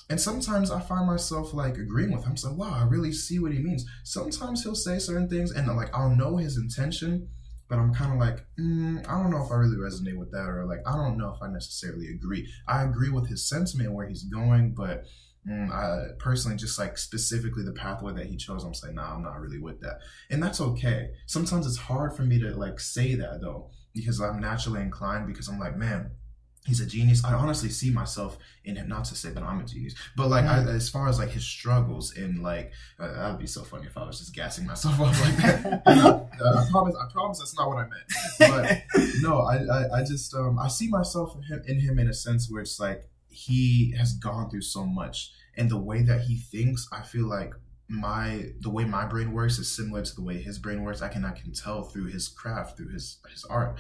And 0.09 0.19
sometimes 0.19 0.71
I 0.71 0.81
find 0.81 1.07
myself 1.07 1.53
like 1.53 1.77
agreeing 1.77 2.11
with 2.11 2.25
him. 2.25 2.35
So 2.35 2.51
wow, 2.53 2.73
I 2.73 2.83
really 2.83 3.13
see 3.13 3.39
what 3.39 3.53
he 3.53 3.59
means. 3.59 3.85
Sometimes 4.03 4.63
he'll 4.63 4.75
say 4.75 4.99
certain 4.99 5.29
things, 5.29 5.51
and 5.51 5.67
like 5.75 5.95
I'll 5.95 6.15
know 6.15 6.37
his 6.37 6.57
intention, 6.57 7.29
but 7.69 7.79
I'm 7.79 7.93
kind 7.93 8.13
of 8.13 8.19
like, 8.19 8.45
mm, 8.59 9.07
I 9.07 9.21
don't 9.21 9.31
know 9.31 9.43
if 9.43 9.51
I 9.51 9.55
really 9.55 9.77
resonate 9.77 10.17
with 10.17 10.31
that, 10.31 10.49
or 10.49 10.65
like 10.65 10.81
I 10.85 10.95
don't 10.95 11.17
know 11.17 11.33
if 11.33 11.41
I 11.41 11.47
necessarily 11.47 12.07
agree. 12.09 12.47
I 12.67 12.83
agree 12.83 13.09
with 13.09 13.29
his 13.29 13.47
sentiment 13.47 13.93
where 13.93 14.07
he's 14.07 14.23
going, 14.23 14.73
but 14.73 15.05
mm, 15.47 15.71
I 15.71 16.13
personally 16.19 16.57
just 16.57 16.77
like 16.77 16.97
specifically 16.97 17.63
the 17.63 17.71
pathway 17.71 18.13
that 18.13 18.25
he 18.25 18.35
chose. 18.35 18.63
I'm 18.65 18.73
saying, 18.73 18.95
nah, 18.95 19.15
I'm 19.15 19.23
not 19.23 19.39
really 19.39 19.59
with 19.59 19.79
that, 19.81 19.99
and 20.29 20.43
that's 20.43 20.59
okay. 20.59 21.11
Sometimes 21.27 21.65
it's 21.65 21.77
hard 21.77 22.15
for 22.15 22.23
me 22.23 22.39
to 22.39 22.55
like 22.55 22.79
say 22.79 23.15
that 23.15 23.39
though 23.41 23.69
because 23.93 24.21
I'm 24.21 24.39
naturally 24.39 24.81
inclined 24.81 25.27
because 25.27 25.47
I'm 25.47 25.59
like, 25.59 25.77
man, 25.77 26.11
he's 26.65 26.79
a 26.79 26.85
genius. 26.85 27.23
I 27.23 27.33
honestly 27.33 27.69
see 27.69 27.89
myself 27.89 28.37
in 28.63 28.75
him. 28.75 28.87
Not 28.87 29.05
to 29.05 29.15
say 29.15 29.29
that 29.31 29.43
I'm 29.43 29.59
a 29.59 29.65
genius, 29.65 29.95
but 30.15 30.29
like 30.29 30.45
I, 30.45 30.59
as 30.59 30.89
far 30.89 31.07
as 31.07 31.19
like 31.19 31.29
his 31.29 31.45
struggles 31.45 32.15
and 32.15 32.41
like 32.43 32.71
uh, 32.99 33.11
that 33.11 33.31
would 33.31 33.39
be 33.39 33.47
so 33.47 33.63
funny 33.63 33.87
if 33.87 33.97
I 33.97 34.05
was 34.05 34.19
just 34.19 34.35
gassing 34.35 34.65
myself 34.65 34.99
up 34.99 35.19
like 35.21 35.37
that. 35.37 36.27
Uh, 36.41 36.65
I 36.65 36.67
promise. 36.71 36.95
I 36.95 37.11
promise 37.11 37.37
that's 37.37 37.55
not 37.55 37.67
what 37.67 37.77
I 37.77 37.87
meant. 37.87 38.83
But 38.93 38.99
no, 39.21 39.41
I, 39.41 39.57
I, 39.57 39.99
I 39.99 40.03
just 40.03 40.33
um 40.33 40.57
I 40.57 40.69
see 40.69 40.87
myself 40.87 41.35
in 41.35 41.43
him, 41.43 41.63
in 41.67 41.79
him 41.79 41.99
in 41.99 42.07
a 42.07 42.13
sense 42.15 42.49
where 42.49 42.63
it's 42.63 42.79
like 42.79 43.07
he 43.29 43.93
has 43.95 44.13
gone 44.13 44.49
through 44.49 44.61
so 44.61 44.83
much 44.83 45.33
and 45.57 45.69
the 45.69 45.77
way 45.77 46.01
that 46.03 46.21
he 46.21 46.37
thinks, 46.37 46.87
I 46.91 47.01
feel 47.01 47.27
like 47.27 47.53
my 47.87 48.45
the 48.61 48.69
way 48.69 48.85
my 48.85 49.05
brain 49.05 49.33
works 49.33 49.59
is 49.59 49.69
similar 49.69 50.01
to 50.01 50.15
the 50.15 50.23
way 50.23 50.41
his 50.41 50.57
brain 50.57 50.83
works. 50.83 51.01
I 51.01 51.09
can 51.09 51.25
I 51.25 51.31
can 51.31 51.51
tell 51.51 51.83
through 51.83 52.05
his 52.05 52.27
craft, 52.29 52.77
through 52.77 52.89
his 52.89 53.17
his 53.29 53.43
art, 53.45 53.77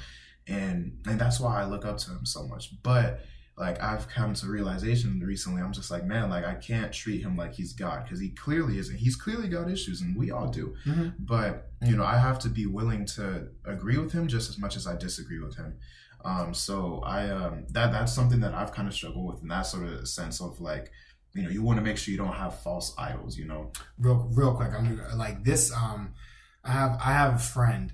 and 0.51 0.97
and 1.07 1.19
that's 1.19 1.39
why 1.39 1.61
I 1.61 1.65
look 1.65 1.85
up 1.85 1.97
to 1.99 2.11
him 2.11 2.25
so 2.25 2.47
much. 2.47 2.81
But 2.83 3.21
like 3.57 3.81
I've 3.83 4.07
come 4.07 4.33
to 4.35 4.47
realization 4.47 5.19
recently, 5.19 5.61
I'm 5.61 5.73
just 5.73 5.91
like, 5.91 6.05
man, 6.05 6.29
like 6.29 6.45
I 6.45 6.55
can't 6.55 6.91
treat 6.91 7.21
him 7.21 7.35
like 7.37 7.53
he's 7.53 7.73
God 7.73 8.03
because 8.03 8.19
he 8.19 8.29
clearly 8.29 8.77
isn't. 8.79 8.95
He's 8.97 9.15
clearly 9.15 9.47
got 9.47 9.69
issues, 9.69 10.01
and 10.01 10.15
we 10.15 10.31
all 10.31 10.47
do. 10.47 10.75
Mhm. 10.85 11.13
But 11.19 11.71
you 11.85 11.95
know, 11.95 12.03
I 12.05 12.17
have 12.17 12.39
to 12.39 12.49
be 12.49 12.65
willing 12.65 13.05
to 13.17 13.47
agree 13.65 13.97
with 13.97 14.11
him 14.13 14.27
just 14.27 14.49
as 14.49 14.57
much 14.57 14.75
as 14.75 14.87
I 14.87 14.95
disagree 14.95 15.39
with 15.39 15.55
him. 15.57 15.75
Um, 16.23 16.53
so 16.53 17.01
I 17.05 17.29
um, 17.29 17.65
that 17.69 17.91
that's 17.91 18.13
something 18.13 18.39
that 18.41 18.53
I've 18.53 18.71
kind 18.71 18.87
of 18.87 18.93
struggled 18.93 19.25
with 19.33 19.41
in 19.41 19.47
that 19.49 19.63
sort 19.63 19.87
of 19.87 20.07
sense 20.07 20.39
of 20.41 20.59
like, 20.61 20.91
you 21.33 21.43
know, 21.43 21.49
you 21.49 21.61
want 21.63 21.77
to 21.77 21.83
make 21.83 21.97
sure 21.97 22.11
you 22.11 22.17
don't 22.17 22.33
have 22.33 22.59
false 22.61 22.93
idols. 22.97 23.37
You 23.37 23.45
know, 23.45 23.71
real 23.99 24.29
real 24.33 24.53
quick 24.55 24.71
i'm 24.73 24.95
gonna 24.95 25.15
like 25.15 25.43
this 25.43 25.71
um 25.73 26.13
i 26.63 26.71
have 26.71 26.91
i 27.03 27.11
have 27.11 27.35
a 27.35 27.39
friend 27.39 27.91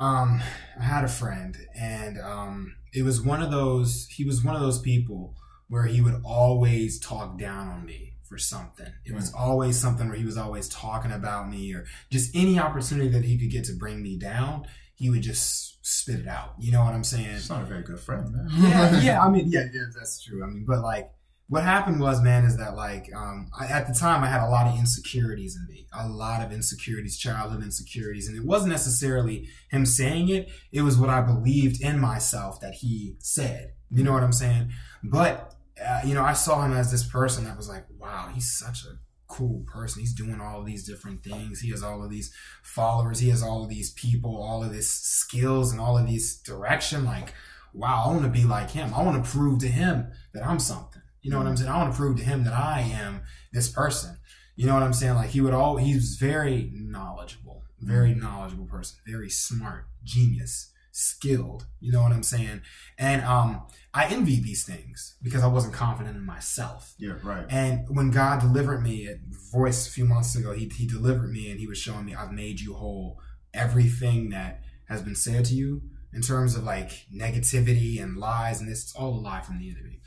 um 0.00 0.42
i 0.78 0.82
had 0.82 1.04
a 1.04 1.08
friend 1.08 1.56
and 1.78 2.18
um 2.18 2.74
it 2.92 3.02
was 3.02 3.20
one 3.20 3.42
of 3.42 3.50
those 3.50 4.06
he 4.10 4.24
was 4.24 4.42
one 4.42 4.54
of 4.54 4.60
those 4.60 4.80
people 4.80 5.34
where 5.68 5.84
he 5.84 6.00
would 6.00 6.20
always 6.24 6.98
talk 6.98 7.38
down 7.38 7.68
on 7.68 7.84
me 7.84 8.14
for 8.28 8.38
something 8.38 8.86
it 9.04 9.14
was 9.14 9.32
always 9.34 9.78
something 9.78 10.08
where 10.08 10.16
he 10.16 10.24
was 10.24 10.36
always 10.38 10.68
talking 10.68 11.12
about 11.12 11.48
me 11.48 11.72
or 11.74 11.84
just 12.10 12.34
any 12.34 12.58
opportunity 12.58 13.08
that 13.08 13.24
he 13.24 13.38
could 13.38 13.50
get 13.50 13.64
to 13.64 13.72
bring 13.74 14.02
me 14.02 14.16
down 14.18 14.64
he 14.94 15.10
would 15.10 15.22
just 15.22 15.84
spit 15.84 16.20
it 16.20 16.28
out 16.28 16.54
you 16.58 16.70
know 16.72 16.84
what 16.84 16.94
i'm 16.94 17.04
saying 17.04 17.26
it's 17.26 17.50
not 17.50 17.62
a 17.62 17.66
very 17.66 17.82
good 17.82 17.98
friend, 17.98 18.32
man. 18.32 18.48
yeah, 18.52 19.00
yeah. 19.00 19.24
I 19.24 19.28
mean, 19.30 19.46
yeah, 19.50 19.64
yeah, 19.72 19.82
that's 19.96 20.22
true. 20.22 20.44
I 20.44 20.46
mean, 20.46 20.64
but 20.66 20.82
like, 20.82 21.10
what 21.50 21.64
happened 21.64 21.98
was, 21.98 22.22
man, 22.22 22.44
is 22.44 22.56
that 22.58 22.76
like, 22.76 23.10
um, 23.12 23.50
I, 23.58 23.66
at 23.66 23.88
the 23.88 23.92
time, 23.92 24.22
I 24.22 24.28
had 24.28 24.40
a 24.40 24.48
lot 24.48 24.68
of 24.68 24.78
insecurities 24.78 25.56
in 25.56 25.66
me, 25.66 25.84
a 25.92 26.08
lot 26.08 26.44
of 26.44 26.52
insecurities, 26.52 27.18
childhood 27.18 27.64
insecurities, 27.64 28.28
and 28.28 28.36
it 28.36 28.44
wasn't 28.44 28.70
necessarily 28.70 29.48
him 29.68 29.84
saying 29.84 30.28
it; 30.28 30.48
it 30.70 30.82
was 30.82 30.96
what 30.96 31.10
I 31.10 31.20
believed 31.20 31.82
in 31.82 31.98
myself 31.98 32.60
that 32.60 32.74
he 32.74 33.16
said. 33.18 33.72
You 33.90 34.04
know 34.04 34.12
what 34.12 34.22
I'm 34.22 34.32
saying? 34.32 34.70
But 35.02 35.56
uh, 35.84 36.02
you 36.04 36.14
know, 36.14 36.22
I 36.22 36.34
saw 36.34 36.64
him 36.64 36.72
as 36.72 36.92
this 36.92 37.04
person 37.04 37.42
that 37.44 37.56
was 37.56 37.68
like, 37.68 37.84
wow, 37.98 38.30
he's 38.32 38.56
such 38.56 38.84
a 38.84 38.98
cool 39.26 39.64
person. 39.66 40.00
He's 40.02 40.14
doing 40.14 40.40
all 40.40 40.62
these 40.62 40.86
different 40.86 41.24
things. 41.24 41.58
He 41.58 41.70
has 41.70 41.82
all 41.82 42.04
of 42.04 42.10
these 42.10 42.32
followers. 42.62 43.18
He 43.18 43.30
has 43.30 43.42
all 43.42 43.64
of 43.64 43.70
these 43.70 43.90
people, 43.94 44.40
all 44.40 44.62
of 44.62 44.72
these 44.72 44.88
skills, 44.88 45.72
and 45.72 45.80
all 45.80 45.98
of 45.98 46.06
these 46.06 46.36
direction. 46.36 47.04
Like, 47.04 47.34
wow, 47.72 48.04
I 48.06 48.12
want 48.12 48.22
to 48.22 48.28
be 48.28 48.44
like 48.44 48.70
him. 48.70 48.94
I 48.94 49.02
want 49.02 49.24
to 49.24 49.28
prove 49.28 49.58
to 49.60 49.68
him 49.68 50.12
that 50.32 50.46
I'm 50.46 50.60
something. 50.60 50.99
You 51.22 51.30
know 51.30 51.38
what 51.38 51.46
I'm 51.46 51.56
saying? 51.56 51.70
I 51.70 51.76
want 51.76 51.92
to 51.92 51.96
prove 51.96 52.16
to 52.16 52.24
him 52.24 52.44
that 52.44 52.54
I 52.54 52.80
am 52.80 53.22
this 53.52 53.68
person. 53.68 54.16
You 54.56 54.66
know 54.66 54.74
what 54.74 54.82
I'm 54.82 54.92
saying? 54.92 55.14
Like 55.14 55.30
he 55.30 55.40
would 55.40 55.54
all 55.54 55.76
he's 55.76 56.16
very 56.16 56.70
knowledgeable, 56.74 57.64
very 57.80 58.14
knowledgeable 58.14 58.66
person, 58.66 58.98
very 59.06 59.30
smart, 59.30 59.86
genius, 60.04 60.72
skilled. 60.92 61.66
You 61.80 61.92
know 61.92 62.02
what 62.02 62.12
I'm 62.12 62.22
saying? 62.22 62.62
And 62.98 63.22
um 63.22 63.62
I 63.92 64.06
envied 64.06 64.44
these 64.44 64.64
things 64.64 65.16
because 65.22 65.42
I 65.42 65.48
wasn't 65.48 65.74
confident 65.74 66.16
in 66.16 66.24
myself. 66.24 66.94
Yeah, 66.98 67.14
right. 67.24 67.46
And 67.48 67.86
when 67.88 68.10
God 68.10 68.40
delivered 68.40 68.82
me 68.82 69.08
at 69.08 69.18
Voice 69.52 69.88
a 69.88 69.90
few 69.90 70.04
months 70.04 70.36
ago, 70.36 70.52
he, 70.52 70.68
he 70.68 70.86
delivered 70.86 71.32
me 71.32 71.50
and 71.50 71.58
he 71.58 71.66
was 71.66 71.78
showing 71.78 72.04
me, 72.04 72.14
I've 72.14 72.32
made 72.32 72.60
you 72.60 72.74
whole. 72.74 73.20
Everything 73.52 74.30
that 74.30 74.62
has 74.88 75.02
been 75.02 75.16
said 75.16 75.44
to 75.46 75.54
you 75.54 75.82
in 76.12 76.22
terms 76.22 76.56
of 76.56 76.64
like 76.64 76.90
negativity 77.14 78.02
and 78.02 78.16
lies 78.16 78.60
and 78.60 78.68
this, 78.70 78.82
it's 78.84 78.94
all 78.94 79.14
a 79.14 79.20
lie 79.20 79.40
from 79.42 79.58
the 79.58 79.70
enemy. 79.70 80.00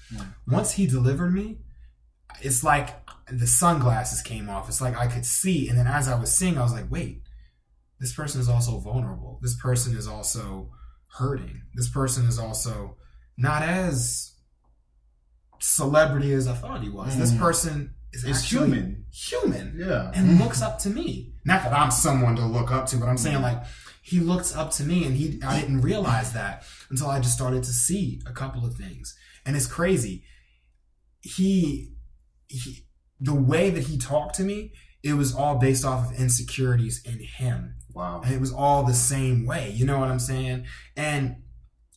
Once 0.47 0.73
he 0.73 0.85
delivered 0.85 1.33
me, 1.33 1.59
it's 2.41 2.63
like 2.63 2.89
the 3.31 3.47
sunglasses 3.47 4.21
came 4.21 4.49
off. 4.49 4.67
It's 4.67 4.81
like 4.81 4.97
I 4.97 5.07
could 5.07 5.25
see. 5.25 5.69
And 5.69 5.77
then 5.77 5.87
as 5.87 6.07
I 6.07 6.19
was 6.19 6.33
seeing, 6.35 6.57
I 6.57 6.61
was 6.63 6.73
like, 6.73 6.89
wait, 6.91 7.21
this 7.99 8.13
person 8.13 8.41
is 8.41 8.49
also 8.49 8.79
vulnerable. 8.79 9.39
This 9.41 9.55
person 9.55 9.95
is 9.95 10.07
also 10.07 10.71
hurting. 11.17 11.61
This 11.75 11.89
person 11.89 12.25
is 12.25 12.37
also 12.39 12.97
not 13.37 13.61
as 13.63 14.33
celebrity 15.59 16.33
as 16.33 16.47
I 16.47 16.53
thought 16.53 16.81
he 16.83 16.89
was. 16.89 17.17
This 17.17 17.31
Mhm. 17.31 17.39
person 17.39 17.93
is 18.11 18.43
human. 18.43 19.05
human 19.11 19.75
Yeah. 19.79 20.11
and 20.13 20.37
looks 20.39 20.61
up 20.61 20.77
to 20.79 20.89
me. 20.89 21.33
Not 21.45 21.63
that 21.63 21.73
I'm 21.73 21.91
someone 21.91 22.35
to 22.35 22.45
look 22.45 22.71
up 22.71 22.85
to, 22.87 22.97
but 22.97 23.07
I'm 23.07 23.17
saying 23.17 23.41
like 23.41 23.63
he 24.03 24.19
looks 24.19 24.53
up 24.53 24.69
to 24.71 24.83
me 24.83 25.05
and 25.05 25.15
he 25.15 25.39
I 25.43 25.61
didn't 25.61 25.81
realize 25.81 26.33
that 26.33 26.65
until 26.89 27.07
I 27.07 27.21
just 27.21 27.33
started 27.33 27.63
to 27.63 27.71
see 27.71 28.21
a 28.27 28.33
couple 28.33 28.65
of 28.65 28.75
things. 28.75 29.17
And 29.45 29.55
it's 29.55 29.65
crazy. 29.65 30.25
He 31.21 31.93
he 32.47 32.85
the 33.21 33.33
way 33.33 33.69
that 33.69 33.85
he 33.85 33.97
talked 33.97 34.35
to 34.35 34.43
me, 34.43 34.73
it 35.03 35.13
was 35.13 35.33
all 35.33 35.57
based 35.57 35.85
off 35.85 36.11
of 36.11 36.19
insecurities 36.19 37.01
in 37.05 37.19
him. 37.19 37.75
Wow. 37.93 38.21
And 38.25 38.33
it 38.33 38.41
was 38.41 38.51
all 38.51 38.83
the 38.83 38.93
same 38.93 39.45
way. 39.45 39.71
You 39.71 39.85
know 39.85 39.99
what 39.99 40.09
I'm 40.09 40.19
saying? 40.19 40.65
And 40.97 41.37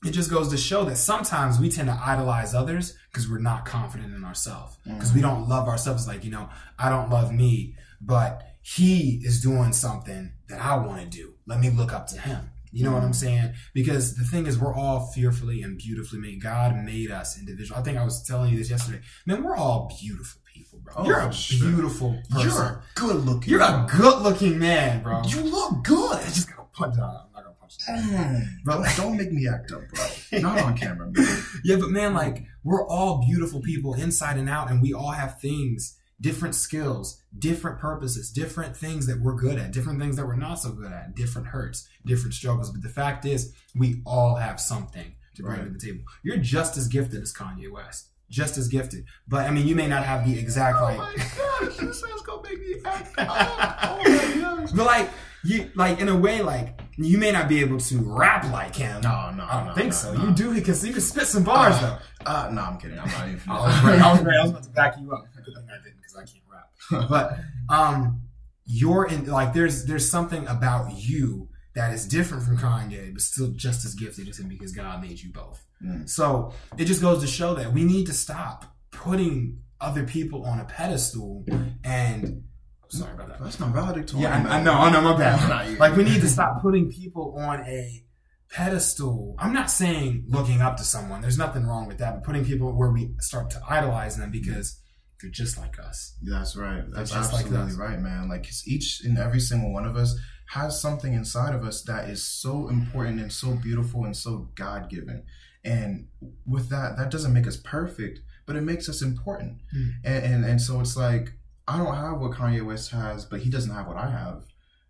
it 0.04 0.12
just 0.12 0.30
goes 0.30 0.48
to 0.50 0.56
show 0.56 0.84
that 0.84 0.98
sometimes 0.98 1.58
we 1.58 1.68
tend 1.68 1.88
to 1.88 2.00
idolize 2.00 2.54
others 2.54 2.96
because 3.10 3.28
we're 3.28 3.38
not 3.38 3.64
confident 3.64 4.14
in 4.14 4.24
ourselves. 4.24 4.76
Mm-hmm. 4.86 4.94
Because 4.94 5.12
we 5.12 5.20
don't 5.20 5.48
love 5.48 5.66
ourselves. 5.66 6.06
Like, 6.06 6.24
you 6.24 6.30
know, 6.30 6.48
I 6.78 6.88
don't 6.88 7.10
love 7.10 7.32
me, 7.32 7.74
but 8.00 8.46
he 8.62 9.20
is 9.24 9.42
doing 9.42 9.72
something 9.72 10.32
that 10.48 10.60
I 10.60 10.76
want 10.76 11.00
to 11.00 11.06
do. 11.06 11.34
Let 11.46 11.60
me 11.60 11.70
look 11.70 11.92
up 11.92 12.06
to 12.08 12.20
him. 12.20 12.50
You 12.72 12.84
know 12.84 12.92
what 12.92 13.04
I'm 13.04 13.14
saying? 13.14 13.54
Because 13.72 14.16
the 14.16 14.24
thing 14.24 14.46
is, 14.46 14.58
we're 14.58 14.74
all 14.74 15.06
fearfully 15.14 15.62
and 15.62 15.78
beautifully 15.78 16.18
made. 16.18 16.42
God 16.42 16.76
made 16.76 17.10
us 17.10 17.38
individual. 17.38 17.78
I 17.80 17.82
think 17.82 17.96
I 17.96 18.04
was 18.04 18.22
telling 18.22 18.50
you 18.50 18.58
this 18.58 18.68
yesterday. 18.68 19.00
Man, 19.24 19.42
we're 19.42 19.56
all 19.56 19.90
beautiful 20.00 20.42
people, 20.52 20.80
bro. 20.80 20.92
Oh, 20.98 21.06
You're 21.06 21.20
a 21.20 21.32
sure. 21.32 21.70
beautiful 21.70 22.20
person. 22.28 22.50
You're 22.50 22.62
a 22.62 22.82
good 22.94 23.16
looking. 23.24 23.50
You're 23.50 23.62
a 23.62 23.86
good 23.90 24.20
looking 24.22 24.58
man, 24.58 25.02
bro. 25.02 25.22
You 25.24 25.40
look 25.42 25.84
good. 25.84 26.18
I 26.18 26.24
just 26.24 26.50
gotta 26.50 26.68
punch 26.72 26.98
out. 26.98 27.28
I'm 27.28 27.32
not 27.32 27.44
gonna 27.44 27.54
punch. 27.58 27.78
Mm, 27.88 28.62
bro, 28.64 28.84
don't 28.96 29.16
make 29.16 29.32
me 29.32 29.48
act 29.48 29.72
up, 29.72 29.80
bro. 29.94 30.04
Not 30.40 30.58
on 30.58 30.76
camera, 30.76 31.08
man. 31.10 31.42
Yeah, 31.64 31.76
but 31.76 31.88
man, 31.90 32.12
like 32.12 32.44
we're 32.62 32.86
all 32.86 33.24
beautiful 33.24 33.60
people 33.62 33.94
inside 33.94 34.36
and 34.36 34.50
out, 34.50 34.70
and 34.70 34.82
we 34.82 34.92
all 34.92 35.12
have 35.12 35.40
things, 35.40 35.96
different 36.20 36.54
skills, 36.54 37.20
different 37.38 37.78
purposes, 37.78 38.30
different 38.30 38.76
things 38.76 39.06
that 39.06 39.20
we're 39.20 39.34
good 39.34 39.58
at, 39.58 39.72
different 39.72 40.00
things 40.00 40.16
that 40.16 40.26
we're 40.26 40.36
not 40.36 40.54
so 40.58 40.72
good 40.72 40.92
at, 40.92 41.14
different 41.14 41.48
hurts, 41.48 41.88
different 42.04 42.34
struggles. 42.34 42.70
But 42.70 42.82
the 42.82 42.88
fact 42.88 43.24
is, 43.26 43.52
we 43.74 44.00
all 44.06 44.36
have 44.36 44.60
something 44.60 45.12
to 45.34 45.42
bring 45.42 45.58
Right. 45.58 45.64
to 45.66 45.70
the 45.70 45.78
table. 45.78 46.00
You're 46.22 46.38
just 46.38 46.76
as 46.78 46.88
gifted 46.88 47.22
as 47.22 47.32
Kanye 47.34 47.70
West. 47.70 48.06
Just 48.30 48.56
as 48.58 48.66
gifted. 48.68 49.04
But 49.28 49.46
I 49.46 49.50
mean 49.52 49.68
you 49.68 49.76
may 49.76 49.86
not 49.86 50.04
have 50.04 50.26
the 50.26 50.36
exact 50.36 50.80
right 50.80 50.96
Oh 50.98 51.02
like 51.02 51.16
my 51.18 51.24
gosh, 51.68 51.76
this 51.76 52.02
man's 52.08 52.22
gonna 52.22 52.42
make 52.42 52.58
me 52.60 52.74
act 52.84 53.14
up. 53.18 53.28
Oh 53.82 54.02
my 54.02 54.40
gosh. 54.40 54.72
But 54.72 54.86
like 54.86 55.10
you 55.44 55.70
like 55.76 56.00
in 56.00 56.08
a 56.08 56.16
way 56.16 56.42
like 56.42 56.80
you 56.96 57.18
may 57.18 57.30
not 57.30 57.48
be 57.48 57.60
able 57.60 57.78
to 57.78 57.98
rap 57.98 58.50
like 58.50 58.74
him. 58.74 59.00
No, 59.02 59.30
no, 59.30 59.44
I 59.48 59.58
don't 59.58 59.66
no, 59.68 59.74
think 59.74 59.86
no, 59.90 59.92
so. 59.92 60.12
no. 60.14 60.24
You 60.24 60.32
do 60.34 60.54
because 60.54 60.84
you 60.84 60.92
can 60.92 61.02
spit 61.02 61.26
some 61.28 61.44
bars 61.44 61.78
though. 61.80 61.98
Uh, 62.24 62.50
no, 62.52 62.62
I'm 62.62 62.78
kidding. 62.78 62.98
I'm 62.98 63.06
not 63.08 63.28
even. 63.28 63.40
I 63.48 63.60
was 63.66 63.80
great. 63.80 64.00
I 64.00 64.12
was 64.12 64.22
great. 64.22 64.36
I 64.38 64.42
was 64.42 64.50
about 64.50 64.62
to 64.64 64.70
back 64.70 64.94
you 64.98 65.12
up. 65.12 65.24
Thing 65.36 65.54
I 65.70 65.84
didn't 65.84 65.95
because 66.16 66.30
I 66.30 66.32
can't 66.32 66.44
rap. 66.50 67.08
But 67.08 67.38
um, 67.68 68.22
you're 68.64 69.06
in 69.06 69.26
like 69.26 69.52
there's 69.52 69.84
there's 69.84 70.10
something 70.10 70.46
about 70.46 70.92
you 70.96 71.48
that 71.74 71.92
is 71.92 72.06
different 72.06 72.42
from 72.42 72.56
Kanye, 72.56 73.12
but 73.12 73.22
still 73.22 73.52
just 73.52 73.84
as 73.84 73.94
gifted 73.94 74.28
as 74.28 74.38
him 74.38 74.48
because 74.48 74.72
God 74.72 75.00
made 75.02 75.20
you 75.20 75.30
both. 75.30 75.64
Mm. 75.84 76.08
So 76.08 76.52
it 76.78 76.86
just 76.86 77.02
goes 77.02 77.20
to 77.20 77.26
show 77.26 77.54
that 77.54 77.72
we 77.72 77.84
need 77.84 78.06
to 78.06 78.14
stop 78.14 78.64
putting 78.90 79.60
other 79.80 80.04
people 80.04 80.44
on 80.44 80.58
a 80.60 80.64
pedestal 80.64 81.44
and. 81.84 82.44
Sorry 82.88 83.12
about 83.12 83.28
that. 83.28 83.42
That's 83.42 83.58
not 83.58 83.74
valedictorian. 83.74 84.30
Yeah, 84.30 84.48
I, 84.48 84.58
I 84.58 84.62
know, 84.62 84.72
I 84.72 84.90
know, 84.92 85.00
my 85.00 85.16
bad. 85.18 85.78
Like 85.78 85.96
we 85.96 86.04
need 86.04 86.20
to 86.20 86.28
stop 86.28 86.62
putting 86.62 86.88
people 86.88 87.36
on 87.36 87.60
a 87.66 88.04
pedestal. 88.48 89.34
I'm 89.38 89.52
not 89.52 89.72
saying 89.72 90.26
looking 90.28 90.62
up 90.62 90.76
to 90.76 90.84
someone. 90.84 91.20
There's 91.20 91.36
nothing 91.36 91.66
wrong 91.66 91.88
with 91.88 91.98
that, 91.98 92.14
but 92.14 92.22
putting 92.24 92.44
people 92.44 92.72
where 92.72 92.90
we 92.90 93.10
start 93.18 93.50
to 93.50 93.60
idolize 93.68 94.16
them 94.16 94.30
because 94.30 94.80
they're 95.20 95.30
just 95.30 95.58
like 95.58 95.78
us. 95.78 96.14
That's 96.22 96.56
right. 96.56 96.84
That's 96.90 97.12
like 97.12 97.24
absolutely 97.24 97.72
us. 97.72 97.74
right, 97.76 97.98
man. 98.00 98.28
Like 98.28 98.46
each 98.66 99.02
and 99.04 99.18
every 99.18 99.40
single 99.40 99.72
one 99.72 99.86
of 99.86 99.96
us 99.96 100.18
has 100.50 100.80
something 100.80 101.12
inside 101.14 101.54
of 101.54 101.64
us 101.64 101.82
that 101.82 102.08
is 102.08 102.22
so 102.22 102.68
important 102.68 103.20
and 103.20 103.32
so 103.32 103.54
beautiful 103.54 104.04
and 104.04 104.16
so 104.16 104.48
God 104.54 104.88
given. 104.88 105.24
And 105.64 106.08
with 106.46 106.68
that, 106.70 106.96
that 106.96 107.10
doesn't 107.10 107.32
make 107.32 107.46
us 107.48 107.56
perfect, 107.56 108.20
but 108.46 108.54
it 108.56 108.60
makes 108.62 108.88
us 108.88 109.02
important. 109.02 109.60
Hmm. 109.72 109.88
And, 110.04 110.24
and 110.24 110.44
and 110.44 110.60
so 110.60 110.80
it's 110.80 110.96
like 110.96 111.32
I 111.66 111.78
don't 111.78 111.94
have 111.96 112.20
what 112.20 112.32
Kanye 112.32 112.64
West 112.64 112.92
has, 112.92 113.24
but 113.24 113.40
he 113.40 113.50
doesn't 113.50 113.74
have 113.74 113.88
what 113.88 113.96
I 113.96 114.08
have. 114.10 114.44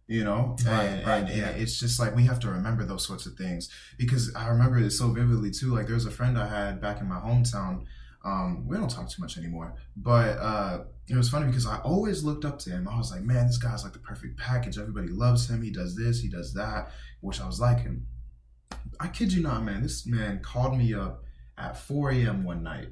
You 0.08 0.22
know, 0.22 0.56
Right, 0.64 0.84
and, 0.84 1.06
right, 1.06 1.18
and- 1.22 1.28
and 1.30 1.38
yeah. 1.38 1.48
it's 1.48 1.80
just 1.80 1.98
like 1.98 2.14
we 2.14 2.24
have 2.26 2.38
to 2.40 2.48
remember 2.50 2.84
those 2.84 3.04
sorts 3.04 3.26
of 3.26 3.34
things 3.34 3.68
because 3.98 4.32
I 4.36 4.46
remember 4.48 4.78
it 4.78 4.90
so 4.92 5.08
vividly 5.10 5.50
too. 5.50 5.74
Like 5.74 5.86
there 5.86 5.94
was 5.96 6.06
a 6.06 6.12
friend 6.12 6.38
I 6.38 6.46
had 6.46 6.80
back 6.80 7.00
in 7.00 7.08
my 7.08 7.16
hometown. 7.18 7.86
Um, 8.26 8.66
we 8.66 8.76
don't 8.76 8.90
talk 8.90 9.08
too 9.08 9.22
much 9.22 9.38
anymore, 9.38 9.76
but 9.96 10.38
uh, 10.38 10.84
it 11.08 11.16
was 11.16 11.28
funny 11.30 11.46
because 11.46 11.66
I 11.66 11.78
always 11.78 12.24
looked 12.24 12.44
up 12.44 12.58
to 12.60 12.70
him. 12.70 12.88
I 12.88 12.98
was 12.98 13.12
like, 13.12 13.22
man, 13.22 13.46
this 13.46 13.56
guy's 13.56 13.84
like 13.84 13.92
the 13.92 14.00
perfect 14.00 14.38
package. 14.38 14.78
Everybody 14.78 15.08
loves 15.08 15.48
him. 15.48 15.62
He 15.62 15.70
does 15.70 15.96
this, 15.96 16.20
he 16.20 16.28
does 16.28 16.52
that. 16.54 16.90
Wish 17.22 17.40
I 17.40 17.46
was 17.46 17.60
like 17.60 17.80
him. 17.80 18.06
I 18.98 19.08
kid 19.08 19.32
you 19.32 19.42
not, 19.42 19.62
man. 19.62 19.82
This 19.82 20.06
man 20.06 20.40
called 20.42 20.76
me 20.76 20.92
up 20.92 21.22
at 21.56 21.78
4 21.78 22.10
a.m. 22.10 22.44
one 22.44 22.62
night. 22.62 22.88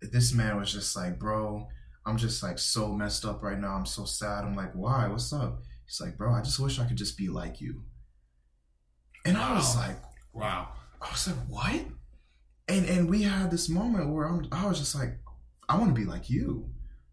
This 0.00 0.34
man 0.34 0.58
was 0.58 0.72
just 0.72 0.96
like, 0.96 1.18
bro, 1.18 1.68
I'm 2.04 2.16
just 2.16 2.42
like 2.42 2.58
so 2.58 2.92
messed 2.92 3.24
up 3.24 3.42
right 3.42 3.58
now. 3.58 3.74
I'm 3.74 3.86
so 3.86 4.04
sad. 4.04 4.44
I'm 4.44 4.54
like, 4.54 4.72
why? 4.72 5.06
What's 5.06 5.32
up? 5.32 5.62
He's 5.86 6.00
like, 6.00 6.18
bro, 6.18 6.34
I 6.34 6.42
just 6.42 6.58
wish 6.58 6.80
I 6.80 6.86
could 6.86 6.96
just 6.96 7.16
be 7.16 7.28
like 7.28 7.60
you. 7.60 7.84
And 9.24 9.36
I 9.36 9.54
was 9.54 9.76
like, 9.76 9.96
Wow. 10.32 10.68
I 11.00 11.10
was 11.10 11.26
like, 11.26 11.36
what? 11.48 11.84
And 12.72 12.86
and 12.88 13.10
we 13.10 13.22
had 13.22 13.50
this 13.50 13.68
moment 13.68 14.08
where 14.08 14.24
I'm, 14.26 14.46
I 14.50 14.66
was 14.66 14.78
just 14.78 14.94
like, 14.94 15.18
I 15.68 15.76
want 15.76 15.94
to 15.94 16.00
be 16.00 16.06
like 16.06 16.30
you, 16.30 16.70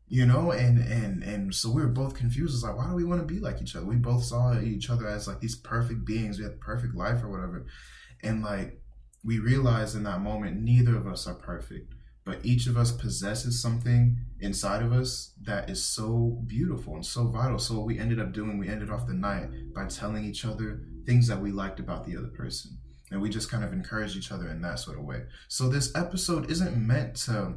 you 0.07 0.25
know. 0.25 0.51
And 0.51 0.79
and 0.79 1.21
and 1.21 1.53
so 1.53 1.69
we 1.69 1.81
were 1.81 1.89
both 1.89 2.15
confused. 2.15 2.53
It's 2.53 2.63
like, 2.63 2.77
why 2.77 2.87
do 2.87 2.95
we 2.95 3.03
want 3.03 3.19
to 3.19 3.33
be 3.33 3.41
like 3.41 3.61
each 3.61 3.75
other? 3.75 3.85
We 3.85 3.97
both 3.97 4.23
saw 4.23 4.57
each 4.57 4.89
other 4.89 5.05
as 5.05 5.27
like 5.27 5.41
these 5.41 5.57
perfect 5.57 6.05
beings. 6.05 6.37
We 6.37 6.45
had 6.45 6.61
perfect 6.61 6.95
life 6.95 7.21
or 7.21 7.29
whatever. 7.29 7.65
And 8.23 8.41
like 8.41 8.81
we 9.25 9.39
realized 9.39 9.97
in 9.97 10.03
that 10.03 10.21
moment, 10.21 10.61
neither 10.61 10.95
of 10.95 11.05
us 11.05 11.27
are 11.27 11.35
perfect, 11.35 11.93
but 12.23 12.39
each 12.45 12.65
of 12.67 12.77
us 12.77 12.93
possesses 12.93 13.61
something 13.61 14.17
inside 14.39 14.81
of 14.81 14.93
us 14.93 15.33
that 15.41 15.69
is 15.69 15.83
so 15.83 16.41
beautiful 16.47 16.95
and 16.95 17.05
so 17.05 17.27
vital. 17.27 17.59
So 17.59 17.75
what 17.75 17.85
we 17.85 17.99
ended 17.99 18.21
up 18.21 18.31
doing, 18.31 18.59
we 18.59 18.69
ended 18.69 18.89
off 18.89 19.07
the 19.07 19.13
night 19.13 19.49
by 19.75 19.87
telling 19.87 20.23
each 20.23 20.45
other 20.45 20.83
things 21.05 21.27
that 21.27 21.41
we 21.41 21.51
liked 21.51 21.81
about 21.81 22.05
the 22.05 22.15
other 22.15 22.29
person 22.29 22.77
and 23.11 23.21
we 23.21 23.29
just 23.29 23.49
kind 23.49 23.63
of 23.63 23.73
encourage 23.73 24.15
each 24.15 24.31
other 24.31 24.47
in 24.49 24.61
that 24.61 24.79
sort 24.79 24.97
of 24.97 25.03
way. 25.03 25.23
So 25.47 25.69
this 25.69 25.95
episode 25.95 26.49
isn't 26.51 26.75
meant 26.75 27.15
to 27.25 27.55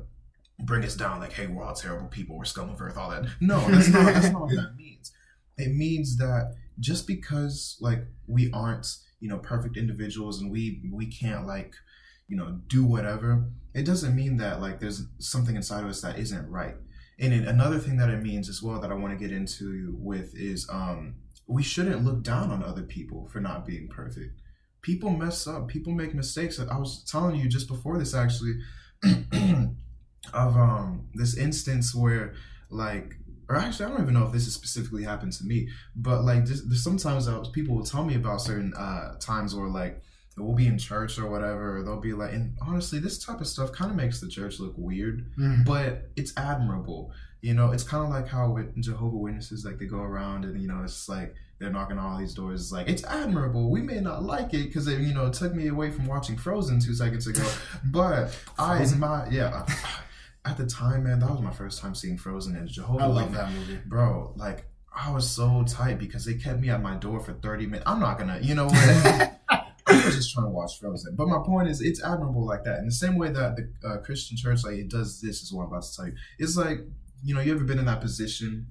bring 0.61 0.85
us 0.85 0.95
down 0.95 1.21
like, 1.21 1.33
hey, 1.33 1.47
we're 1.47 1.65
all 1.65 1.75
terrible 1.75 2.09
people, 2.09 2.39
we're 2.39 2.45
scum 2.45 2.71
of 2.71 2.81
earth, 2.81 2.97
all 2.97 3.11
that. 3.11 3.27
No, 3.41 3.61
that's 3.71 3.89
not 3.89 4.15
that's 4.15 4.31
not 4.31 4.43
what 4.43 4.51
that 4.57 4.75
means. 4.77 5.13
It 5.59 5.75
means 5.75 6.17
that 6.17 6.55
just 6.81 7.07
because 7.07 7.77
like 7.81 8.05
we 8.27 8.51
aren't, 8.53 8.87
you 9.21 9.29
know, 9.29 9.39
perfect 9.39 9.77
individuals 9.77 10.41
and 10.41 10.51
we 10.51 10.83
we 10.93 11.07
can't 11.07 11.47
like, 11.47 11.75
you 12.29 12.37
know, 12.37 12.61
do 12.67 12.85
whatever, 12.85 13.45
it 13.75 13.85
doesn't 13.85 14.17
mean 14.17 14.39
that 14.39 14.61
like 14.61 14.81
there's 14.81 15.07
something 15.19 15.57
inside 15.57 15.85
of 15.85 15.91
us 15.91 16.01
that 16.01 16.19
isn't 16.19 16.49
right. 16.49 16.77
And 17.19 17.33
it, 17.33 17.47
another 17.47 17.79
thing 17.79 17.99
that 17.99 18.09
it 18.09 18.23
means 18.23 18.49
as 18.49 18.63
well 18.63 18.81
that 18.81 18.91
I 18.91 18.95
want 18.95 19.17
to 19.17 19.23
get 19.23 19.37
into 19.37 19.95
with 19.99 20.35
is 20.35 20.69
um 20.71 21.17
we 21.47 21.63
shouldn't 21.63 22.05
look 22.05 22.23
down 22.23 22.51
on 22.51 22.63
other 22.63 22.83
people 22.83 23.29
for 23.31 23.41
not 23.41 23.67
being 23.67 23.89
perfect 23.89 24.42
people 24.83 25.11
mess 25.11 25.47
up 25.47 25.69
people 25.69 25.93
make 25.93 26.13
mistakes 26.15 26.59
i 26.61 26.77
was 26.77 27.05
telling 27.05 27.37
you 27.37 27.49
just 27.49 27.69
before 27.69 27.99
this 27.99 28.15
actually 28.15 28.55
of 30.33 30.57
um 30.57 31.09
this 31.15 31.37
instance 31.37 31.95
where 31.95 32.35
like 32.71 33.17
or 33.49 33.57
actually 33.57 33.87
i 33.87 33.89
don't 33.89 34.01
even 34.03 34.15
know 34.15 34.25
if 34.27 34.33
this 34.33 34.45
has 34.45 34.55
specifically 34.55 35.03
happened 35.05 35.33
to 35.33 35.45
me 35.45 35.69
but 35.97 36.23
like 36.25 36.45
just, 36.45 36.69
there's 36.69 36.83
sometimes 36.85 37.29
uh, 37.29 37.41
people 37.53 37.75
will 37.77 37.85
tell 37.85 38.05
me 38.05 38.15
about 38.15 38.41
certain 38.41 38.73
uh 38.75 39.17
times 39.19 39.55
where 39.55 39.69
like 39.69 40.01
we'll 40.39 40.55
be 40.55 40.67
in 40.67 40.79
church 40.79 41.19
or 41.19 41.29
whatever 41.29 41.77
or 41.79 41.83
they'll 41.83 42.01
be 42.01 42.13
like 42.15 42.33
and 42.33 42.57
honestly 42.63 42.99
this 42.99 43.23
type 43.25 43.41
of 43.41 43.47
stuff 43.47 43.71
kind 43.73 43.91
of 43.91 43.97
makes 43.97 44.21
the 44.21 44.29
church 44.29 44.59
look 44.61 44.75
weird 44.77 45.31
Mm. 45.39 45.65
but 45.65 46.11
it's 46.17 46.33
admirable. 46.37 47.13
You 47.43 47.55
know, 47.55 47.73
it's 47.73 47.83
kind 47.83 48.05
of 48.05 48.11
like 48.11 48.29
how 48.29 48.53
with 48.53 48.81
Jehovah 48.81 49.17
Witnesses, 49.17 49.65
like 49.65 49.79
they 49.81 49.87
go 49.87 49.99
around 49.99 50.45
and 50.45 50.63
you 50.63 50.69
know, 50.69 50.81
it's 50.85 51.09
like 51.09 51.35
they're 51.63 51.71
knocking 51.71 51.99
on 51.99 52.13
all 52.13 52.19
these 52.19 52.35
doors. 52.35 52.61
It's 52.61 52.73
like 52.73 52.89
it's 52.89 53.05
admirable. 53.05 53.71
We 53.71 53.81
may 53.81 54.01
not 54.01 54.23
like 54.25 54.53
it 54.53 54.65
because 54.67 54.89
it 54.89 55.01
you 55.01 55.15
know 55.15 55.31
took 55.31 55.55
me 55.55 55.69
away 55.69 55.91
from 55.91 56.07
watching 56.07 56.37
Frozen 56.37 56.81
two 56.81 56.95
seconds 56.95 57.27
ago, 57.27 57.49
but 57.85 58.37
I 58.59 58.85
my 58.97 59.29
yeah. 59.31 59.67
At 60.45 60.57
the 60.57 60.67
time, 60.67 61.05
man, 61.05 61.21
that 61.21 61.31
was 61.31 61.41
my 61.41 61.53
first 61.53 61.81
time 61.81 61.95
seeing 61.95 62.19
Frozen 62.19 62.57
and 62.57 62.69
Jehovah. 62.69 63.05
I 63.05 63.07
love 63.07 63.31
Witness- 63.31 63.37
that 63.39 63.53
movie. 63.53 63.79
bro. 63.87 64.33
Like 64.37 64.67
I 64.95 65.13
was 65.13 65.31
so 65.31 65.65
tight 65.69 66.01
because 66.01 66.25
they 66.25 66.35
kept 66.35 66.59
me 66.61 66.69
at 66.69 66.83
my 66.83 66.97
door 66.97 67.21
for 67.21 67.33
thirty 67.33 67.65
minutes. 67.67 67.85
I'm 67.87 68.01
not 68.01 68.19
gonna, 68.19 68.41
you 68.43 68.57
know 68.57 68.67
what? 68.67 69.39
I 69.49 70.07
was 70.07 70.17
just 70.17 70.33
trying 70.35 70.47
to 70.47 70.51
watch 70.51 70.81
Frozen. 70.81 71.15
But 71.17 71.29
my 71.29 71.39
point 71.45 71.69
is, 71.69 71.81
it's 71.81 72.03
admirable 72.03 72.45
like 72.45 72.65
that. 72.65 72.79
In 72.81 72.87
the 72.87 72.93
same 72.93 73.17
way 73.17 73.31
that 73.31 73.57
the 73.57 73.89
uh, 73.89 73.99
Christian 73.99 74.37
church, 74.37 74.65
like, 74.65 74.75
it 74.75 74.89
does 74.89 75.21
this, 75.21 75.43
is 75.43 75.53
what 75.53 75.65
I'm 75.65 75.69
about 75.69 75.83
to 75.83 75.95
tell 75.97 76.07
you. 76.07 76.15
It's 76.39 76.57
like, 76.57 76.79
you 77.23 77.35
know, 77.35 77.41
you 77.41 77.55
ever 77.55 77.65
been 77.65 77.79
in 77.79 77.85
that 77.87 78.01
position? 78.01 78.67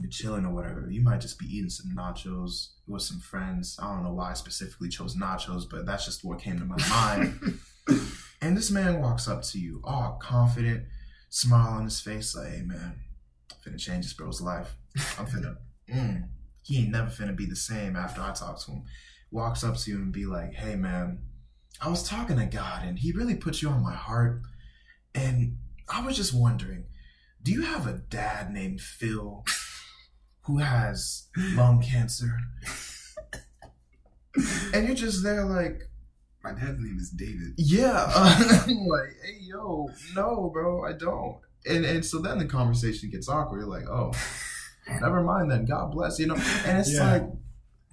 You're 0.00 0.10
chilling 0.10 0.46
or 0.46 0.54
whatever. 0.54 0.88
You 0.90 1.02
might 1.02 1.20
just 1.20 1.38
be 1.38 1.46
eating 1.46 1.70
some 1.70 1.94
nachos 1.94 2.70
with 2.86 3.02
some 3.02 3.20
friends. 3.20 3.78
I 3.80 3.92
don't 3.94 4.02
know 4.02 4.12
why 4.12 4.30
I 4.30 4.34
specifically 4.34 4.88
chose 4.88 5.16
nachos, 5.16 5.64
but 5.70 5.86
that's 5.86 6.06
just 6.06 6.24
what 6.24 6.40
came 6.40 6.58
to 6.58 6.64
my 6.64 6.78
mind. 6.88 7.60
and 8.40 8.56
this 8.56 8.70
man 8.70 9.00
walks 9.00 9.28
up 9.28 9.42
to 9.42 9.58
you, 9.58 9.80
all 9.84 10.18
confident, 10.20 10.84
smile 11.28 11.74
on 11.74 11.84
his 11.84 12.00
face, 12.00 12.34
like, 12.34 12.48
hey, 12.48 12.62
man, 12.62 12.94
I'm 13.50 13.72
finna 13.72 13.78
change 13.78 14.06
this 14.06 14.14
bro's 14.14 14.40
life. 14.40 14.74
I'm 15.18 15.26
finna, 15.26 15.56
mm, 15.92 16.28
he 16.62 16.78
ain't 16.78 16.90
never 16.90 17.10
finna 17.10 17.36
be 17.36 17.46
the 17.46 17.56
same 17.56 17.94
after 17.94 18.22
I 18.22 18.32
talk 18.32 18.58
to 18.64 18.72
him 18.72 18.84
walks 19.30 19.62
up 19.62 19.76
to 19.76 19.90
you 19.90 19.96
and 19.98 20.12
be 20.12 20.26
like, 20.26 20.54
"Hey, 20.54 20.76
man, 20.76 21.20
I 21.80 21.88
was 21.88 22.02
talking 22.02 22.36
to 22.36 22.46
God, 22.46 22.84
and 22.84 22.98
He 22.98 23.12
really 23.12 23.36
put 23.36 23.62
you 23.62 23.68
on 23.68 23.82
my 23.82 23.94
heart, 23.94 24.42
and 25.14 25.58
I 25.88 26.04
was 26.04 26.16
just 26.16 26.34
wondering, 26.34 26.86
do 27.42 27.52
you 27.52 27.62
have 27.62 27.86
a 27.86 27.94
dad 27.94 28.52
named 28.52 28.80
Phil 28.80 29.44
who 30.42 30.58
has 30.58 31.28
lung 31.54 31.82
cancer?" 31.82 32.36
And 34.72 34.86
you're 34.86 34.94
just 34.96 35.22
there 35.24 35.44
like, 35.44 35.90
My 36.44 36.52
dad's 36.52 36.78
name 36.80 36.96
is 37.00 37.10
David. 37.10 37.54
yeah, 37.56 38.06
uh, 38.14 38.64
like, 38.68 39.16
hey, 39.24 39.38
yo, 39.40 39.88
no, 40.14 40.50
bro, 40.52 40.84
I 40.84 40.92
don't. 40.92 41.38
And 41.68 41.84
and 41.84 42.04
so 42.04 42.20
then 42.20 42.38
the 42.38 42.46
conversation 42.46 43.10
gets 43.10 43.28
awkward. 43.28 43.58
You're 43.58 43.68
like, 43.68 43.88
oh, 43.88 44.12
never 45.00 45.22
mind 45.22 45.50
then. 45.50 45.66
God 45.66 45.92
bless, 45.92 46.18
you 46.18 46.26
know. 46.26 46.36
And 46.64 46.78
it's 46.78 46.94
Yeah. 46.94 47.12
like 47.12 47.24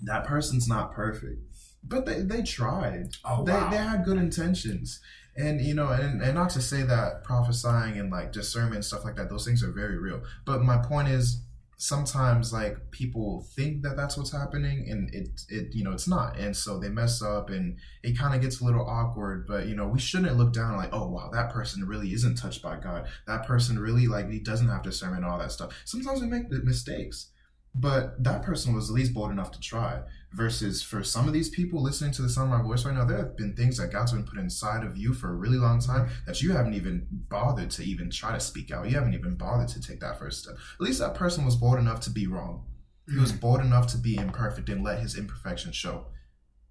that 0.04 0.26
person's 0.26 0.68
not 0.68 0.94
perfect, 0.94 1.42
but 1.84 2.06
they 2.06 2.22
they 2.22 2.44
tried. 2.44 3.10
Oh 3.26 3.44
they 3.44 3.52
wow. 3.52 3.70
they 3.70 3.78
had 3.78 4.06
good 4.06 4.18
intentions. 4.18 5.00
And 5.36 5.60
you 5.60 5.74
know, 5.74 5.90
and, 5.90 6.22
and 6.22 6.34
not 6.36 6.50
to 6.52 6.62
say 6.62 6.82
that 6.84 7.24
prophesying 7.24 7.98
and 8.00 8.10
like 8.12 8.32
discernment 8.32 8.76
and 8.76 8.86
stuff 8.86 9.04
like 9.04 9.16
that, 9.18 9.30
those 9.30 9.46
things 9.46 9.62
are 9.64 9.72
very 9.72 9.98
real. 9.98 10.22
But 10.46 10.62
my 10.64 10.78
point 10.78 11.10
is, 11.10 11.42
sometimes 11.78 12.52
like 12.52 12.90
people 12.92 13.46
think 13.56 13.84
that 13.84 13.96
that's 13.96 14.18
what's 14.18 14.32
happening, 14.32 14.88
and 14.90 15.14
it 15.14 15.42
it 15.50 15.74
you 15.74 15.84
know 15.84 15.94
it's 15.94 16.08
not, 16.08 16.38
and 16.38 16.56
so 16.56 16.80
they 16.80 16.90
mess 16.90 17.22
up, 17.22 17.50
and 17.50 17.78
it 18.04 18.18
kind 18.18 18.36
of 18.36 18.42
gets 18.42 18.60
a 18.60 18.66
little 18.66 18.86
awkward. 18.88 19.46
But 19.48 19.68
you 19.68 19.76
know, 19.76 19.88
we 19.88 20.00
shouldn't 20.00 20.36
look 20.38 20.54
down 20.54 20.76
like, 20.76 20.90
oh 20.92 21.08
wow, 21.08 21.30
that 21.32 21.52
person 21.52 21.88
really 21.88 22.14
isn't 22.14 22.36
touched 22.36 22.62
by 22.62 22.78
God. 22.78 23.08
That 23.28 23.46
person 23.46 23.80
really 23.80 24.08
like 24.08 24.30
he 24.30 24.40
doesn't 24.40 24.68
have 24.68 24.84
discernment, 24.84 25.24
and 25.24 25.32
all 25.32 25.40
that 25.40 25.52
stuff. 25.52 25.74
Sometimes 25.86 26.22
we 26.22 26.28
make 26.28 26.50
mistakes, 26.50 27.30
but 27.76 28.22
that 28.24 28.42
person 28.42 28.74
was 28.74 28.90
at 28.90 28.96
least 28.96 29.14
bold 29.14 29.32
enough 29.32 29.52
to 29.52 29.60
try 29.60 30.02
versus 30.38 30.84
for 30.84 31.04
some 31.04 31.28
of 31.28 31.34
these 31.34 31.50
people 31.50 31.82
listening 31.82 32.12
to 32.12 32.22
the 32.22 32.30
sound 32.30 32.54
of 32.54 32.60
my 32.60 32.64
voice 32.64 32.86
right 32.86 32.94
now, 32.94 33.04
there 33.04 33.18
have 33.18 33.36
been 33.36 33.56
things 33.56 33.78
that 33.78 33.92
God's 33.92 34.12
been 34.12 34.24
put 34.24 34.38
inside 34.38 34.86
of 34.86 34.96
you 34.96 35.14
for 35.16 35.32
a 35.32 35.36
really 35.36 35.58
long 35.58 35.80
time 35.80 36.10
that 36.28 36.44
you 36.44 36.52
haven't 36.52 36.76
even 36.76 37.08
bothered 37.12 37.72
to 37.72 37.84
even 37.84 38.12
try 38.12 38.32
to 38.32 38.40
speak 38.40 38.72
out. 38.72 38.88
You 38.88 38.96
haven't 38.96 39.16
even 39.16 39.34
bothered 39.34 39.70
to 39.70 39.82
take 39.82 40.00
that 40.02 40.20
first 40.20 40.44
step. 40.44 40.54
At 40.54 40.86
least 40.86 41.00
that 41.00 41.16
person 41.16 41.44
was 41.44 41.56
bold 41.56 41.80
enough 41.80 42.02
to 42.02 42.12
be 42.12 42.28
wrong. 42.28 42.66
He 43.10 43.18
was 43.18 43.32
mm. 43.32 43.40
bold 43.40 43.62
enough 43.62 43.88
to 43.88 43.98
be 43.98 44.16
imperfect 44.16 44.70
and 44.70 44.84
let 44.84 45.00
his 45.00 45.18
imperfection 45.18 45.72
show. 45.72 46.06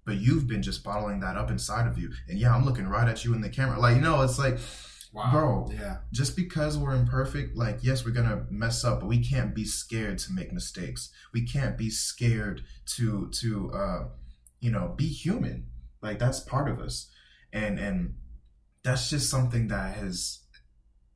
But 0.05 0.15
you've 0.15 0.47
been 0.47 0.61
just 0.61 0.85
bottling 0.85 1.19
that 1.19 1.35
up 1.35 1.51
inside 1.51 1.87
of 1.87 1.97
you. 1.97 2.11
And 2.29 2.39
yeah, 2.39 2.55
I'm 2.55 2.63
looking 2.63 2.87
right 2.87 3.09
at 3.09 3.25
you 3.25 3.33
in 3.33 3.41
the 3.41 3.49
camera. 3.49 3.77
Like, 3.77 3.95
you 3.95 4.01
know, 4.01 4.21
it's 4.21 4.39
like, 4.39 4.59
Wow. 5.17 5.31
Bro. 5.31 5.69
Yeah. 5.73 5.97
just 6.11 6.35
because 6.35 6.77
we're 6.77 6.93
imperfect, 6.93 7.57
like, 7.57 7.79
yes, 7.81 8.05
we're 8.05 8.11
gonna 8.11 8.45
mess 8.51 8.83
up, 8.83 8.99
but 8.99 9.07
we 9.07 9.17
can't 9.17 9.55
be 9.55 9.65
scared 9.65 10.19
to 10.19 10.31
make 10.31 10.53
mistakes. 10.53 11.09
We 11.33 11.41
can't 11.45 11.75
be 11.75 11.89
scared 11.89 12.61
to 12.97 13.29
to 13.41 13.71
uh 13.71 14.07
you 14.59 14.71
know 14.71 14.93
be 14.95 15.07
human. 15.07 15.67
Like 16.03 16.19
that's 16.19 16.39
part 16.39 16.69
of 16.69 16.79
us. 16.79 17.09
And 17.51 17.79
and 17.79 18.13
that's 18.83 19.09
just 19.09 19.29
something 19.29 19.69
that 19.69 19.97
has 19.97 20.43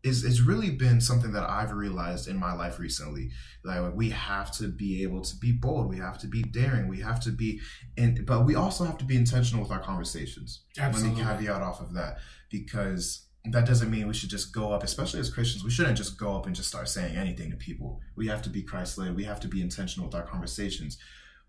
is 0.04 0.24
it's 0.24 0.42
really 0.42 0.72
been 0.72 1.00
something 1.00 1.32
that 1.34 1.48
I've 1.48 1.72
realized 1.72 2.28
in 2.28 2.38
my 2.38 2.54
life 2.54 2.80
recently. 2.80 3.30
Like 3.64 3.94
we 3.94 4.10
have 4.10 4.52
to 4.54 4.68
be 4.68 5.04
able 5.04 5.22
to 5.22 5.36
be 5.36 5.52
bold, 5.52 5.90
we 5.90 5.98
have 5.98 6.18
to 6.20 6.28
be 6.28 6.42
daring, 6.42 6.88
we 6.88 7.02
have 7.02 7.20
to 7.22 7.30
be 7.32 7.62
and 7.98 8.26
but 8.26 8.46
we 8.48 8.56
also 8.56 8.84
have 8.84 8.98
to 8.98 9.06
be 9.06 9.16
intentional 9.16 9.62
with 9.62 9.72
our 9.72 9.80
conversations. 9.80 10.64
Absolutely. 10.80 11.24
Let 11.24 11.38
me 11.40 11.46
caveat 11.46 11.62
off 11.62 11.82
of 11.82 11.94
that 11.94 12.18
because 12.50 13.28
that 13.45 13.65
doesn't 13.65 13.89
mean 13.89 14.08
we 14.08 14.13
should 14.13 14.30
just 14.30 14.54
go 14.54 14.71
up, 14.71 14.84
especially 14.84 15.19
as 15.19 15.34
Christians, 15.34 15.63
we 15.63 15.71
shouldn't 15.71 15.97
just 15.97 16.17
go 16.17 16.36
up 16.36 16.45
and 16.45 16.56
just 16.56 16.69
start 16.69 16.88
saying 16.88 17.15
anything 17.15 17.49
to 17.49 17.58
people. 17.58 17.99
We 18.15 18.27
have 18.27 18.41
to 18.43 18.49
be 18.49 18.62
Christ 18.62 18.97
led. 18.97 19.15
We 19.15 19.23
have 19.23 19.39
to 19.39 19.47
be 19.47 19.62
intentional 19.62 20.08
with 20.08 20.15
our 20.15 20.25
conversations. 20.25 20.97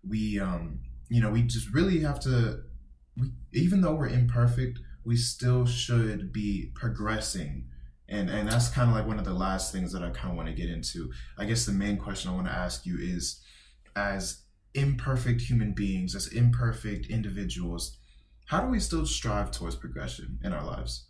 We, 0.07 0.39
um, 0.39 0.79
you 1.09 1.21
know, 1.21 1.29
we 1.29 1.43
just 1.43 1.71
really 1.71 1.99
have 1.99 2.19
to, 2.21 2.61
we, 3.15 3.31
even 3.53 3.81
though 3.81 3.93
we're 3.93 4.07
imperfect, 4.07 4.79
we 5.05 5.15
still 5.15 5.67
should 5.67 6.33
be 6.33 6.71
progressing. 6.73 7.67
And, 8.09 8.29
and 8.29 8.49
that's 8.49 8.69
kind 8.69 8.89
of 8.89 8.95
like 8.95 9.05
one 9.05 9.19
of 9.19 9.25
the 9.25 9.33
last 9.33 9.71
things 9.71 9.91
that 9.93 10.01
I 10.01 10.09
kind 10.09 10.31
of 10.31 10.35
want 10.35 10.49
to 10.49 10.55
get 10.55 10.69
into. 10.69 11.11
I 11.37 11.45
guess 11.45 11.65
the 11.65 11.73
main 11.73 11.97
question 11.97 12.31
I 12.31 12.35
want 12.35 12.47
to 12.47 12.53
ask 12.53 12.87
you 12.87 12.97
is 12.99 13.39
as 13.95 14.41
imperfect 14.73 15.41
human 15.41 15.73
beings, 15.73 16.15
as 16.15 16.27
imperfect 16.27 17.05
individuals, 17.05 17.97
how 18.47 18.61
do 18.61 18.67
we 18.67 18.79
still 18.79 19.05
strive 19.05 19.51
towards 19.51 19.75
progression 19.75 20.39
in 20.43 20.53
our 20.53 20.65
lives? 20.65 21.07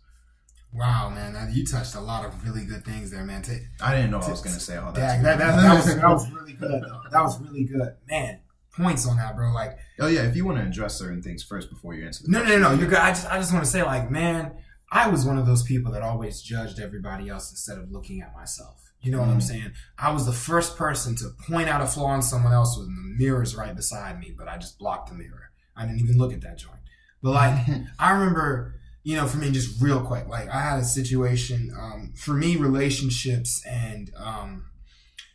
Wow, 0.74 1.08
man. 1.10 1.50
You 1.52 1.64
touched 1.64 1.94
a 1.94 2.00
lot 2.00 2.24
of 2.24 2.44
really 2.44 2.64
good 2.64 2.84
things 2.84 3.10
there, 3.10 3.24
man. 3.24 3.42
Ta- 3.42 3.52
I 3.80 3.94
didn't 3.94 4.10
know 4.10 4.18
I 4.18 4.28
was 4.30 4.40
going 4.40 4.54
to 4.54 4.60
say 4.60 4.76
all 4.76 4.92
that, 4.92 5.22
that. 5.22 5.38
that, 5.38 5.38
that, 5.38 5.62
that 5.62 5.74
was, 5.74 5.86
that 5.96 6.08
was 6.08 6.30
really 6.32 6.52
good. 6.54 6.82
though. 6.82 7.00
That 7.12 7.22
was 7.22 7.40
really 7.40 7.64
good. 7.64 7.94
Man, 8.08 8.40
points 8.76 9.06
on 9.06 9.16
that, 9.18 9.36
bro. 9.36 9.52
Like, 9.52 9.78
oh 10.00 10.08
yeah, 10.08 10.22
if 10.22 10.34
you 10.34 10.44
want 10.44 10.58
to 10.58 10.64
address 10.64 10.98
certain 10.98 11.22
things 11.22 11.42
first 11.44 11.70
before 11.70 11.94
you 11.94 12.04
answer. 12.04 12.24
The 12.24 12.30
no, 12.32 12.42
no, 12.42 12.48
no, 12.58 12.58
no. 12.58 12.72
You're 12.72 12.88
good. 12.88 12.98
I 12.98 13.10
just, 13.10 13.30
I 13.30 13.38
just 13.38 13.52
want 13.52 13.64
to 13.64 13.70
say, 13.70 13.82
like, 13.84 14.10
man, 14.10 14.52
I 14.90 15.08
was 15.08 15.24
one 15.24 15.38
of 15.38 15.46
those 15.46 15.62
people 15.62 15.92
that 15.92 16.02
always 16.02 16.42
judged 16.42 16.80
everybody 16.80 17.28
else 17.28 17.50
instead 17.50 17.78
of 17.78 17.90
looking 17.92 18.20
at 18.20 18.34
myself. 18.34 18.80
You 19.00 19.12
know 19.12 19.20
what 19.20 19.28
I'm 19.28 19.38
Mm. 19.38 19.42
saying? 19.42 19.72
I 19.98 20.12
was 20.12 20.24
the 20.26 20.32
first 20.32 20.76
person 20.76 21.14
to 21.16 21.28
point 21.48 21.68
out 21.68 21.82
a 21.82 21.86
flaw 21.86 22.14
in 22.14 22.22
someone 22.22 22.52
else 22.52 22.76
when 22.78 22.86
the 22.86 23.24
mirror's 23.24 23.54
right 23.54 23.76
beside 23.76 24.18
me, 24.18 24.34
but 24.36 24.48
I 24.48 24.56
just 24.56 24.78
blocked 24.78 25.10
the 25.10 25.14
mirror. 25.14 25.50
I 25.76 25.84
didn't 25.86 26.00
even 26.00 26.16
look 26.16 26.32
at 26.32 26.40
that 26.40 26.58
joint. 26.58 26.78
But 27.22 27.32
like, 27.32 27.66
I 27.98 28.12
remember, 28.12 28.80
you 29.04 29.16
know, 29.16 29.26
for 29.26 29.36
me, 29.36 29.50
just 29.50 29.80
real 29.80 30.00
quick, 30.00 30.26
like 30.28 30.48
I 30.48 30.60
had 30.60 30.80
a 30.80 30.84
situation, 30.84 31.72
um, 31.78 32.14
for 32.16 32.32
me, 32.32 32.56
relationships 32.56 33.62
and, 33.66 34.10
um, 34.16 34.64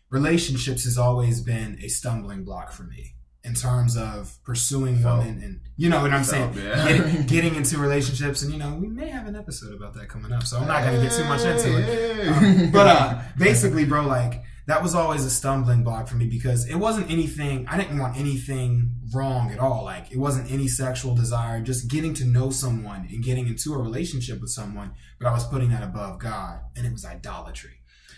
relationships 0.10 0.84
has 0.86 0.98
always 0.98 1.40
been 1.40 1.78
a 1.82 1.88
stumbling 1.88 2.44
block 2.44 2.72
for 2.72 2.84
me 2.84 3.14
in 3.44 3.54
terms 3.54 3.96
of 3.96 4.38
pursuing 4.44 5.02
women 5.04 5.42
and, 5.44 5.62
you 5.78 5.88
know 5.88 6.02
what 6.02 6.12
I'm 6.12 6.24
saying? 6.24 6.56
Yeah. 6.56 6.88
Getting, 6.88 7.26
getting 7.28 7.56
into 7.56 7.78
relationships. 7.78 8.42
And, 8.42 8.52
you 8.52 8.58
know, 8.58 8.76
we 8.76 8.88
may 8.88 9.08
have 9.10 9.28
an 9.28 9.36
episode 9.36 9.74
about 9.76 9.94
that 9.94 10.10
coming 10.10 10.32
up, 10.32 10.44
so 10.44 10.58
I'm 10.58 10.68
not 10.68 10.84
going 10.84 10.96
to 10.96 11.02
get 11.02 11.14
too 11.14 11.24
much 11.26 11.44
into 11.44 11.78
it. 11.78 12.28
Um, 12.28 12.72
but 12.72 12.88
uh 12.88 13.22
basically 13.38 13.86
bro 13.86 14.06
like 14.06 14.44
that 14.70 14.84
was 14.84 14.94
always 14.94 15.26
a 15.26 15.32
stumbling 15.32 15.84
block 15.84 16.08
for 16.08 16.16
me 16.16 16.28
because 16.28 16.68
it 16.70 16.76
wasn't 16.76 17.10
anything 17.10 17.66
i 17.68 17.78
didn't 17.78 17.98
want 17.98 18.16
anything 18.18 18.92
wrong 19.14 19.52
at 19.52 19.60
all. 19.60 19.84
Like 19.86 20.12
it 20.12 20.18
wasn't 20.18 20.52
any 20.52 20.68
sexual 20.68 21.16
desire 21.16 21.62
just 21.62 21.90
getting 21.90 22.14
to 22.16 22.26
know 22.26 22.52
someone 22.52 23.08
and 23.10 23.24
getting 23.24 23.48
into 23.48 23.74
a 23.74 23.78
relationship 23.78 24.40
with 24.40 24.52
someone 24.52 24.92
but 25.20 25.28
i 25.28 25.34
was 25.34 25.48
putting 25.48 25.70
that 25.70 25.84
above 25.84 26.20
god 26.20 26.62
and 26.76 26.86
it 26.86 26.92
was 26.92 27.06
idolatry. 27.06 27.72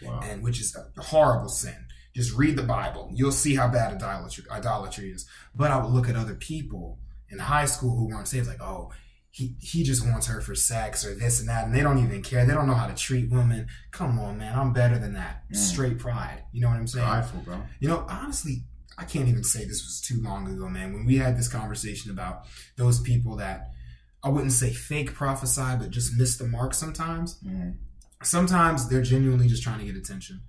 Wow. 0.03 0.19
and 0.23 0.41
which 0.41 0.59
is 0.59 0.75
a 0.75 1.01
horrible 1.01 1.49
sin. 1.49 1.85
Just 2.15 2.35
read 2.35 2.57
the 2.57 2.63
bible 2.63 3.09
you'll 3.13 3.31
see 3.31 3.55
how 3.55 3.67
bad 3.67 3.93
idolatry 3.93 4.43
idolatry 4.51 5.11
is. 5.11 5.25
But 5.55 5.71
i 5.71 5.77
would 5.77 5.91
look 5.91 6.09
at 6.09 6.15
other 6.15 6.35
people 6.35 6.99
in 7.29 7.39
high 7.39 7.65
school 7.65 7.95
who 7.95 8.07
weren't 8.09 8.27
saved 8.27 8.47
like 8.47 8.61
oh 8.61 8.91
he 9.31 9.55
he 9.59 9.83
just 9.83 10.05
wants 10.05 10.27
her 10.27 10.41
for 10.41 10.53
sex 10.53 11.05
or 11.05 11.15
this 11.15 11.39
and 11.39 11.47
that, 11.47 11.65
and 11.65 11.73
they 11.73 11.81
don't 11.81 12.03
even 12.03 12.21
care. 12.21 12.45
They 12.45 12.53
don't 12.53 12.67
know 12.67 12.73
how 12.73 12.87
to 12.87 12.93
treat 12.93 13.31
women. 13.31 13.67
Come 13.91 14.19
on, 14.19 14.37
man, 14.37 14.57
I'm 14.57 14.73
better 14.73 14.99
than 14.99 15.13
that. 15.13 15.43
Mm. 15.49 15.55
Straight 15.55 15.99
pride. 15.99 16.43
You 16.51 16.61
know 16.61 16.67
what 16.67 16.77
I'm 16.77 16.87
saying? 16.87 17.07
Prideful, 17.07 17.39
bro. 17.39 17.61
You 17.79 17.87
know, 17.87 18.05
honestly, 18.09 18.63
I 18.97 19.05
can't 19.05 19.29
even 19.29 19.43
say 19.43 19.59
this 19.59 19.83
was 19.83 20.01
too 20.01 20.21
long 20.21 20.47
ago, 20.51 20.67
man. 20.67 20.93
When 20.93 21.05
we 21.05 21.17
had 21.17 21.37
this 21.37 21.47
conversation 21.47 22.11
about 22.11 22.43
those 22.75 22.99
people 22.99 23.37
that 23.37 23.71
I 24.21 24.27
wouldn't 24.27 24.51
say 24.51 24.71
fake 24.71 25.13
prophesy, 25.13 25.77
but 25.79 25.91
just 25.91 26.17
miss 26.17 26.37
the 26.37 26.45
mark 26.45 26.73
sometimes. 26.73 27.39
Mm. 27.41 27.77
Sometimes 28.21 28.89
they're 28.89 29.01
genuinely 29.01 29.47
just 29.47 29.63
trying 29.63 29.79
to 29.79 29.85
get 29.85 29.95
attention, 29.95 30.41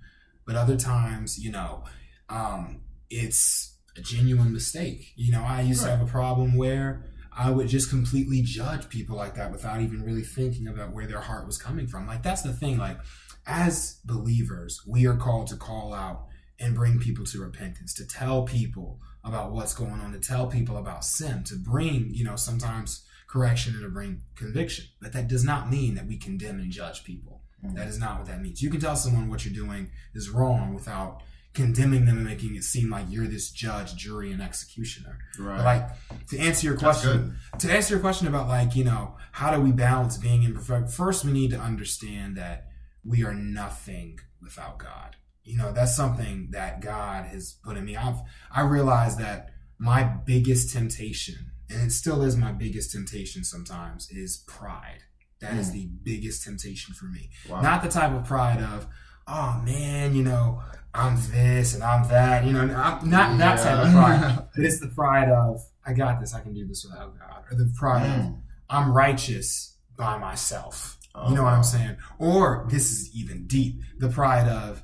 but 0.45 0.55
other 0.55 0.75
times, 0.75 1.39
you 1.39 1.51
know, 1.51 1.85
um, 2.29 2.81
it's 3.09 3.77
a 3.97 4.01
genuine 4.01 4.51
mistake. 4.51 5.13
You 5.15 5.31
know, 5.31 5.43
I 5.43 5.61
used 5.61 5.83
to 5.83 5.89
have 5.89 6.01
a 6.01 6.05
problem 6.05 6.55
where 6.55 7.05
I 7.35 7.49
would 7.49 7.67
just 7.67 7.89
completely 7.89 8.41
judge 8.41 8.89
people 8.89 9.15
like 9.15 9.35
that 9.35 9.51
without 9.51 9.81
even 9.81 10.03
really 10.03 10.23
thinking 10.23 10.67
about 10.67 10.93
where 10.93 11.07
their 11.07 11.21
heart 11.21 11.45
was 11.45 11.57
coming 11.57 11.87
from. 11.87 12.07
Like 12.07 12.23
that's 12.23 12.41
the 12.41 12.53
thing. 12.53 12.77
Like 12.77 12.99
as 13.45 13.99
believers, 14.05 14.81
we 14.87 15.05
are 15.07 15.15
called 15.15 15.47
to 15.47 15.55
call 15.55 15.93
out 15.93 16.27
and 16.59 16.75
bring 16.75 16.99
people 16.99 17.25
to 17.25 17.41
repentance, 17.41 17.93
to 17.95 18.07
tell 18.07 18.43
people 18.43 18.99
about 19.23 19.51
what's 19.51 19.73
going 19.73 19.99
on, 20.01 20.11
to 20.13 20.19
tell 20.19 20.47
people 20.47 20.77
about 20.77 21.03
sin, 21.03 21.43
to 21.45 21.55
bring, 21.55 22.09
you 22.13 22.23
know, 22.23 22.35
sometimes 22.35 23.05
correction 23.27 23.73
and 23.73 23.81
to 23.81 23.89
bring 23.89 24.21
conviction. 24.35 24.85
But 25.01 25.13
that 25.13 25.27
does 25.27 25.43
not 25.43 25.69
mean 25.69 25.95
that 25.95 26.07
we 26.07 26.17
condemn 26.17 26.59
and 26.59 26.71
judge 26.71 27.03
people. 27.03 27.41
Mm. 27.65 27.75
That 27.75 27.87
is 27.87 27.99
not 27.99 28.19
what 28.19 28.27
that 28.27 28.41
means. 28.41 28.61
You 28.61 28.69
can 28.69 28.79
tell 28.79 28.95
someone 28.95 29.29
what 29.29 29.45
you're 29.45 29.53
doing 29.53 29.89
is 30.13 30.29
wrong 30.29 30.73
without 30.73 31.21
condemning 31.53 32.05
them 32.05 32.17
and 32.17 32.25
making 32.25 32.55
it 32.55 32.63
seem 32.63 32.89
like 32.89 33.05
you're 33.09 33.27
this 33.27 33.51
judge, 33.51 33.95
jury, 33.95 34.31
and 34.31 34.41
executioner. 34.41 35.17
Right. 35.39 35.57
But 35.57 35.65
like 35.65 36.27
to 36.29 36.39
answer 36.39 36.67
your 36.67 36.77
question, 36.77 37.37
to 37.59 37.71
answer 37.71 37.93
your 37.93 38.01
question 38.01 38.27
about 38.27 38.47
like 38.47 38.75
you 38.75 38.83
know 38.83 39.17
how 39.31 39.55
do 39.55 39.61
we 39.61 39.71
balance 39.71 40.17
being 40.17 40.43
imperfect? 40.43 40.89
First, 40.89 41.25
we 41.25 41.31
need 41.31 41.51
to 41.51 41.59
understand 41.59 42.37
that 42.37 42.67
we 43.05 43.23
are 43.23 43.33
nothing 43.33 44.19
without 44.41 44.79
God. 44.79 45.15
You 45.43 45.57
know 45.57 45.71
that's 45.71 45.95
something 45.95 46.49
that 46.51 46.81
God 46.81 47.25
has 47.25 47.57
put 47.63 47.77
in 47.77 47.85
me. 47.85 47.95
I've 47.95 48.21
I 48.51 48.61
realized 48.61 49.19
that 49.19 49.49
my 49.77 50.03
biggest 50.03 50.73
temptation, 50.73 51.51
and 51.69 51.81
it 51.81 51.91
still 51.91 52.23
is 52.23 52.37
my 52.37 52.51
biggest 52.51 52.91
temptation 52.91 53.43
sometimes, 53.43 54.09
is 54.09 54.43
pride. 54.47 55.03
That 55.41 55.55
is 55.55 55.69
mm. 55.69 55.73
the 55.73 55.89
biggest 56.03 56.45
temptation 56.45 56.93
for 56.93 57.05
me. 57.05 57.29
Wow. 57.49 57.61
Not 57.61 57.83
the 57.83 57.89
type 57.89 58.13
of 58.13 58.25
pride 58.25 58.61
of, 58.61 58.87
oh 59.27 59.61
man, 59.65 60.15
you 60.15 60.23
know, 60.23 60.61
I'm 60.93 61.15
this 61.31 61.73
and 61.73 61.83
I'm 61.83 62.07
that. 62.09 62.45
You 62.45 62.53
know, 62.53 62.61
I'm 62.61 63.09
not 63.09 63.37
that 63.39 63.59
type 63.59 63.85
of 63.85 63.91
pride. 63.93 64.47
But 64.55 64.65
it's 64.65 64.79
the 64.79 64.87
pride 64.89 65.29
of, 65.29 65.61
I 65.85 65.93
got 65.93 66.19
this, 66.19 66.33
I 66.35 66.41
can 66.41 66.53
do 66.53 66.65
this 66.67 66.85
without 66.85 67.17
God. 67.19 67.43
Or 67.51 67.55
the 67.57 67.71
pride 67.75 68.05
of, 68.05 68.25
Mm. 68.25 68.39
I'm 68.69 68.91
righteous 68.93 69.77
by 69.97 70.17
myself. 70.17 70.97
Oh, 71.15 71.29
you 71.29 71.35
know 71.35 71.43
what. 71.43 71.53
I'm 71.53 71.63
saying? 71.63 71.97
Or 72.17 72.65
this 72.69 72.91
is 72.91 73.15
even 73.15 73.45
deep. 73.45 73.81
The 73.99 74.09
pride 74.09 74.47
of, 74.47 74.83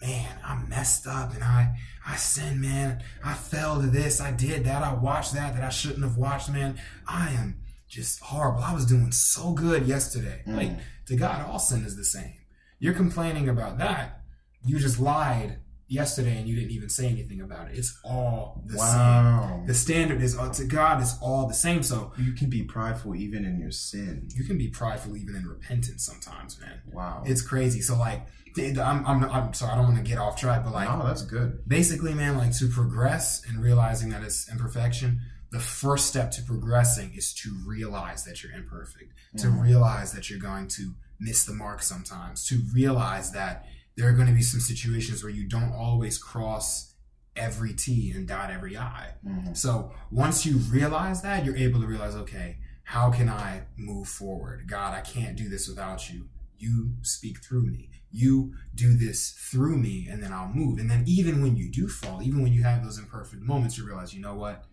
man, 0.00 0.28
I'm 0.44 0.68
messed 0.68 1.06
up 1.06 1.34
and 1.34 1.42
I, 1.42 1.74
I 2.06 2.16
sinned, 2.16 2.60
man. 2.60 3.02
I 3.24 3.34
fell 3.34 3.80
to 3.80 3.86
this, 3.88 4.20
I 4.20 4.30
did 4.30 4.64
that, 4.64 4.82
I 4.82 4.94
watched 4.94 5.34
that 5.34 5.54
that 5.54 5.64
I 5.64 5.68
shouldn't 5.68 6.02
have 6.04 6.16
watched, 6.16 6.50
man. 6.50 6.80
I 7.08 7.30
am 7.30 7.60
just 7.88 8.20
horrible. 8.20 8.62
I 8.62 8.72
was 8.74 8.86
doing 8.86 9.10
so 9.12 9.52
good 9.52 9.86
yesterday. 9.86 10.42
Mm. 10.46 10.56
Like, 10.56 10.78
to 11.06 11.16
God, 11.16 11.48
all 11.48 11.58
sin 11.58 11.84
is 11.84 11.96
the 11.96 12.04
same. 12.04 12.34
You're 12.78 12.94
complaining 12.94 13.48
about 13.48 13.78
that. 13.78 14.22
You 14.64 14.78
just 14.78 14.98
lied 15.00 15.58
yesterday 15.90 16.36
and 16.38 16.46
you 16.46 16.54
didn't 16.54 16.70
even 16.72 16.88
say 16.90 17.06
anything 17.08 17.40
about 17.40 17.68
it. 17.70 17.78
It's 17.78 17.98
all 18.04 18.62
the 18.66 18.76
Wow. 18.76 19.54
same. 19.56 19.66
The 19.66 19.74
standard 19.74 20.20
is 20.20 20.36
uh, 20.38 20.52
to 20.52 20.64
God 20.64 21.00
It's 21.00 21.16
all 21.20 21.46
the 21.48 21.54
same. 21.54 21.82
So 21.82 22.12
You 22.18 22.32
can 22.32 22.50
be 22.50 22.62
prideful 22.62 23.14
even 23.16 23.44
in 23.44 23.58
your 23.58 23.70
sin. 23.70 24.28
you 24.34 24.44
can 24.44 24.58
be 24.58 24.68
prideful 24.68 25.16
even 25.16 25.34
in 25.34 25.46
repentance 25.46 26.04
sometimes, 26.04 26.60
man. 26.60 26.80
Wow. 26.92 27.22
It's 27.26 27.40
crazy. 27.42 27.80
So 27.80 27.96
like, 27.98 28.26
I'm, 28.58 29.06
I'm, 29.06 29.24
I'm 29.24 29.54
sorry, 29.54 29.72
I 29.72 29.76
don't 29.76 29.84
want 29.84 29.96
to 29.98 30.02
get 30.02 30.18
off 30.18 30.36
track, 30.38 30.64
but 30.64 30.72
like, 30.74 30.88
no, 30.88 31.06
that's 31.06 31.22
good. 31.22 31.62
basically, 31.68 32.12
man, 32.12 32.36
like 32.36 32.52
to 32.58 32.68
progress 32.68 33.40
and 33.48 33.62
realizing 33.62 34.10
that 34.10 34.22
it's 34.24 34.50
imperfection, 34.50 35.20
the 35.52 35.60
first 35.60 36.06
step 36.06 36.30
to 36.32 36.42
progressing 36.42 37.12
is 37.14 37.32
to 37.34 37.50
realize 37.66 38.24
that 38.24 38.42
you're 38.42 38.52
imperfect, 38.52 39.12
to 39.38 39.46
Mhm. 39.46 39.62
realize 39.62 40.12
that 40.12 40.28
you're 40.28 40.40
going 40.40 40.66
to 40.68 40.92
miss 41.18 41.44
the 41.44 41.52
mark 41.52 41.82
sometimes, 41.82 42.46
to 42.48 42.60
realize 42.72 43.32
that 43.32 43.66
there 43.96 44.08
are 44.08 44.12
going 44.12 44.28
to 44.28 44.34
be 44.34 44.42
some 44.42 44.60
situations 44.60 45.22
where 45.22 45.32
you 45.32 45.48
don't 45.48 45.72
always 45.72 46.18
cross 46.18 46.94
every 47.34 47.74
T 47.74 48.12
and 48.14 48.26
dot 48.26 48.50
every 48.50 48.76
I. 48.76 49.14
Mhm. 49.26 49.56
So 49.56 49.92
once 50.10 50.44
you 50.44 50.56
realize 50.58 51.22
that, 51.22 51.44
you're 51.44 51.56
able 51.56 51.80
to 51.80 51.86
realize, 51.86 52.14
okay, 52.14 52.58
how 52.84 53.10
can 53.10 53.28
I 53.28 53.66
move 53.76 54.08
forward? 54.08 54.66
God, 54.66 54.94
I 54.94 55.00
can't 55.00 55.36
do 55.36 55.48
this 55.48 55.68
without 55.68 56.10
you. 56.10 56.28
You 56.56 56.94
speak 57.02 57.44
through 57.44 57.66
me. 57.66 57.90
You 58.10 58.54
do 58.74 58.96
this 58.96 59.30
through 59.30 59.78
me, 59.78 60.08
and 60.08 60.22
then 60.22 60.32
I'll 60.32 60.48
move. 60.48 60.78
And 60.78 60.90
then 60.90 61.04
even 61.06 61.42
when 61.42 61.56
you 61.56 61.70
do 61.70 61.88
fall, 61.88 62.22
even 62.22 62.42
when 62.42 62.52
you 62.52 62.62
have 62.62 62.82
those 62.82 62.98
imperfect 62.98 63.42
moments, 63.42 63.76
you 63.76 63.86
realize, 63.86 64.14
you 64.14 64.20
know 64.20 64.34
what? 64.34 64.64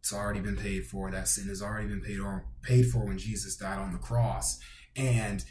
It's 0.00 0.12
already 0.12 0.40
been 0.40 0.56
paid 0.56 0.86
for. 0.86 1.10
That 1.10 1.28
sin 1.28 1.48
has 1.48 1.62
already 1.62 1.86
been 1.86 2.02
paid 2.02 2.18
or 2.18 2.46
paid 2.62 2.90
for 2.90 3.06
when 3.06 3.18
Jesus 3.18 3.56
died 3.56 3.78
on 3.78 3.92
the 3.92 3.98
cross. 3.98 4.58
And 4.96 5.44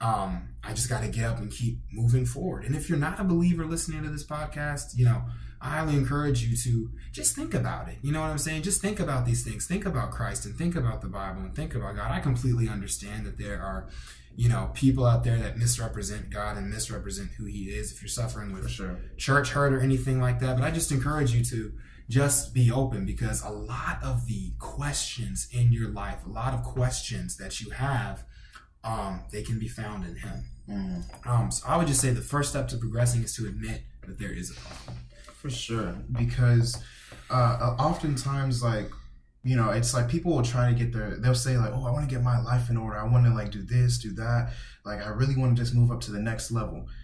um, 0.00 0.48
I 0.62 0.72
just 0.72 0.88
got 0.88 1.02
to 1.02 1.08
get 1.08 1.24
up 1.24 1.38
and 1.38 1.50
keep 1.50 1.78
moving 1.92 2.26
forward. 2.26 2.64
And 2.64 2.74
if 2.74 2.88
you're 2.88 2.98
not 2.98 3.20
a 3.20 3.24
believer 3.24 3.64
listening 3.64 4.02
to 4.02 4.10
this 4.10 4.24
podcast, 4.24 4.96
you 4.96 5.04
know, 5.04 5.22
I 5.60 5.68
highly 5.70 5.94
encourage 5.94 6.44
you 6.44 6.56
to 6.56 6.90
just 7.10 7.34
think 7.34 7.54
about 7.54 7.88
it. 7.88 7.96
You 8.02 8.12
know 8.12 8.20
what 8.20 8.28
I'm 8.28 8.38
saying? 8.38 8.62
Just 8.62 8.82
think 8.82 9.00
about 9.00 9.24
these 9.24 9.42
things. 9.42 9.66
Think 9.66 9.86
about 9.86 10.10
Christ 10.10 10.44
and 10.44 10.54
think 10.54 10.76
about 10.76 11.00
the 11.00 11.08
Bible 11.08 11.40
and 11.40 11.54
think 11.54 11.74
about 11.74 11.96
God. 11.96 12.10
I 12.10 12.20
completely 12.20 12.68
understand 12.68 13.24
that 13.24 13.38
there 13.38 13.62
are, 13.62 13.88
you 14.36 14.50
know, 14.50 14.70
people 14.74 15.06
out 15.06 15.24
there 15.24 15.38
that 15.38 15.56
misrepresent 15.56 16.28
God 16.28 16.58
and 16.58 16.68
misrepresent 16.68 17.30
who 17.38 17.46
He 17.46 17.70
is. 17.70 17.92
If 17.92 18.02
you're 18.02 18.10
suffering 18.10 18.52
with 18.52 18.68
sure. 18.68 19.00
church 19.16 19.52
hurt 19.52 19.72
or 19.72 19.80
anything 19.80 20.20
like 20.20 20.38
that. 20.40 20.58
But 20.58 20.66
I 20.66 20.70
just 20.70 20.92
encourage 20.92 21.32
you 21.32 21.42
to 21.44 21.72
just 22.10 22.52
be 22.52 22.70
open 22.70 23.06
because 23.06 23.42
a 23.42 23.48
lot 23.48 24.02
of 24.02 24.26
the 24.26 24.52
questions 24.58 25.48
in 25.50 25.72
your 25.72 25.88
life, 25.88 26.26
a 26.26 26.28
lot 26.28 26.52
of 26.52 26.62
questions 26.62 27.38
that 27.38 27.62
you 27.62 27.70
have, 27.70 28.24
um, 28.84 29.22
they 29.32 29.42
can 29.42 29.58
be 29.58 29.68
found 29.68 30.04
in 30.06 30.16
Him. 30.16 30.44
Mhm. 30.68 31.26
Um, 31.26 31.50
so 31.50 31.66
I 31.66 31.76
would 31.76 31.86
just 31.86 32.00
say 32.00 32.10
the 32.10 32.22
first 32.22 32.50
step 32.50 32.68
to 32.68 32.76
progressing 32.76 33.22
is 33.22 33.34
to 33.36 33.46
admit 33.46 33.82
that 34.06 34.18
there 34.18 34.32
is 34.32 34.50
a 34.50 34.54
problem. 34.54 34.96
For 35.40 35.50
sure, 35.50 35.94
because 36.12 36.76
uh, 37.30 37.76
oftentimes, 37.78 38.62
like 38.62 38.90
you 39.42 39.56
know, 39.56 39.70
it's 39.70 39.92
like 39.92 40.08
people 40.08 40.34
will 40.34 40.42
try 40.42 40.70
to 40.72 40.74
get 40.78 40.90
their. 40.92 41.16
They'll 41.18 41.34
say 41.34 41.58
like, 41.58 41.70
"Oh, 41.74 41.84
I 41.86 41.90
want 41.90 42.08
to 42.08 42.14
get 42.14 42.22
my 42.24 42.40
life 42.40 42.70
in 42.70 42.78
order. 42.78 42.96
I 42.98 43.04
want 43.04 43.26
to 43.26 43.34
like 43.34 43.50
do 43.50 43.62
this, 43.62 43.98
do 43.98 44.12
that. 44.14 44.52
Like, 44.86 45.04
I 45.04 45.10
really 45.10 45.36
want 45.36 45.54
to 45.56 45.62
just 45.62 45.74
move 45.74 45.90
up 45.90 46.00
to 46.02 46.12
the 46.12 46.20
next 46.20 46.50
level." 46.50 46.86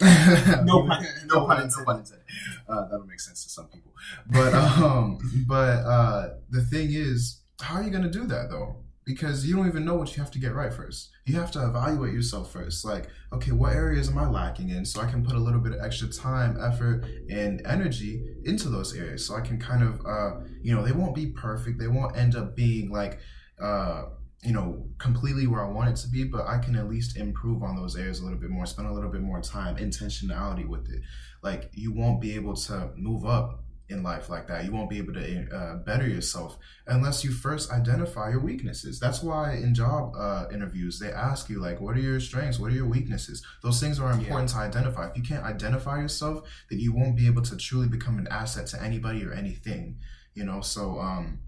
No 0.00 0.82
pun- 0.88 1.06
no 1.26 1.46
pun, 1.46 1.68
no 1.68 1.84
pun 1.84 1.98
intended. 2.00 2.24
Uh, 2.68 2.88
that'll 2.90 3.06
make 3.06 3.20
sense 3.20 3.44
to 3.44 3.50
some 3.50 3.66
people, 3.68 3.92
but 4.30 4.52
um, 4.54 5.18
but 5.46 5.78
uh, 5.84 6.28
the 6.50 6.62
thing 6.62 6.88
is, 6.90 7.40
how 7.60 7.76
are 7.76 7.82
you 7.82 7.90
gonna 7.90 8.10
do 8.10 8.26
that 8.26 8.50
though? 8.50 8.83
Because 9.04 9.46
you 9.46 9.54
don't 9.54 9.66
even 9.66 9.84
know 9.84 9.96
what 9.96 10.16
you 10.16 10.22
have 10.22 10.30
to 10.32 10.38
get 10.38 10.54
right 10.54 10.72
first. 10.72 11.10
You 11.26 11.36
have 11.36 11.50
to 11.52 11.66
evaluate 11.66 12.14
yourself 12.14 12.52
first. 12.52 12.84
Like, 12.84 13.08
okay, 13.32 13.52
what 13.52 13.74
areas 13.74 14.08
am 14.08 14.16
I 14.16 14.28
lacking 14.28 14.70
in, 14.70 14.84
so 14.84 15.00
I 15.00 15.10
can 15.10 15.24
put 15.24 15.34
a 15.34 15.38
little 15.38 15.60
bit 15.60 15.72
of 15.72 15.80
extra 15.84 16.08
time, 16.08 16.56
effort, 16.58 17.04
and 17.28 17.60
energy 17.66 18.24
into 18.44 18.68
those 18.70 18.96
areas, 18.96 19.26
so 19.26 19.34
I 19.34 19.42
can 19.42 19.58
kind 19.58 19.82
of, 19.82 20.00
uh, 20.06 20.40
you 20.62 20.74
know, 20.74 20.82
they 20.82 20.92
won't 20.92 21.14
be 21.14 21.26
perfect. 21.26 21.78
They 21.78 21.88
won't 21.88 22.16
end 22.16 22.34
up 22.34 22.56
being 22.56 22.90
like. 22.90 23.18
Uh, 23.60 24.06
you 24.42 24.52
know, 24.52 24.86
completely 24.98 25.46
where 25.46 25.64
I 25.64 25.68
want 25.70 25.88
it 25.88 25.96
to 26.02 26.08
be, 26.08 26.24
but 26.24 26.46
I 26.46 26.58
can 26.58 26.76
at 26.76 26.86
least 26.86 27.16
improve 27.16 27.62
on 27.62 27.76
those 27.76 27.96
areas 27.96 28.20
a 28.20 28.24
little 28.24 28.38
bit 28.38 28.50
more, 28.50 28.66
spend 28.66 28.86
a 28.86 28.92
little 28.92 29.10
bit 29.10 29.22
more 29.22 29.40
time, 29.40 29.76
intentionality 29.76 30.68
with 30.68 30.90
it. 30.90 31.00
Like 31.42 31.70
you 31.72 31.92
won't 31.92 32.20
be 32.20 32.34
able 32.34 32.54
to 32.54 32.90
move 32.94 33.24
up 33.24 33.63
in 33.88 34.02
life 34.02 34.30
like 34.30 34.46
that. 34.48 34.64
You 34.64 34.72
won't 34.72 34.88
be 34.88 34.98
able 34.98 35.12
to 35.14 35.48
uh, 35.54 35.76
better 35.76 36.06
yourself 36.06 36.58
unless 36.86 37.22
you 37.22 37.30
first 37.30 37.70
identify 37.70 38.30
your 38.30 38.40
weaknesses. 38.40 38.98
That's 38.98 39.22
why 39.22 39.54
in 39.54 39.74
job 39.74 40.14
uh, 40.16 40.46
interviews 40.52 40.98
they 40.98 41.12
ask 41.12 41.48
you 41.48 41.60
like, 41.60 41.80
"What 41.80 41.96
are 41.96 42.00
your 42.00 42.20
strengths? 42.20 42.58
What 42.58 42.72
are 42.72 42.74
your 42.74 42.88
weaknesses?" 42.88 43.44
Those 43.62 43.80
things 43.80 44.00
are 44.00 44.10
important 44.10 44.50
yeah. 44.50 44.56
to 44.56 44.64
identify. 44.64 45.08
If 45.08 45.16
you 45.16 45.22
can't 45.22 45.44
identify 45.44 46.00
yourself, 46.00 46.48
then 46.70 46.80
you 46.80 46.94
won't 46.94 47.16
be 47.16 47.26
able 47.26 47.42
to 47.42 47.56
truly 47.56 47.88
become 47.88 48.18
an 48.18 48.28
asset 48.30 48.66
to 48.68 48.82
anybody 48.82 49.24
or 49.24 49.32
anything. 49.32 49.98
You 50.34 50.44
know, 50.44 50.62
so 50.62 50.98
um, 50.98 51.40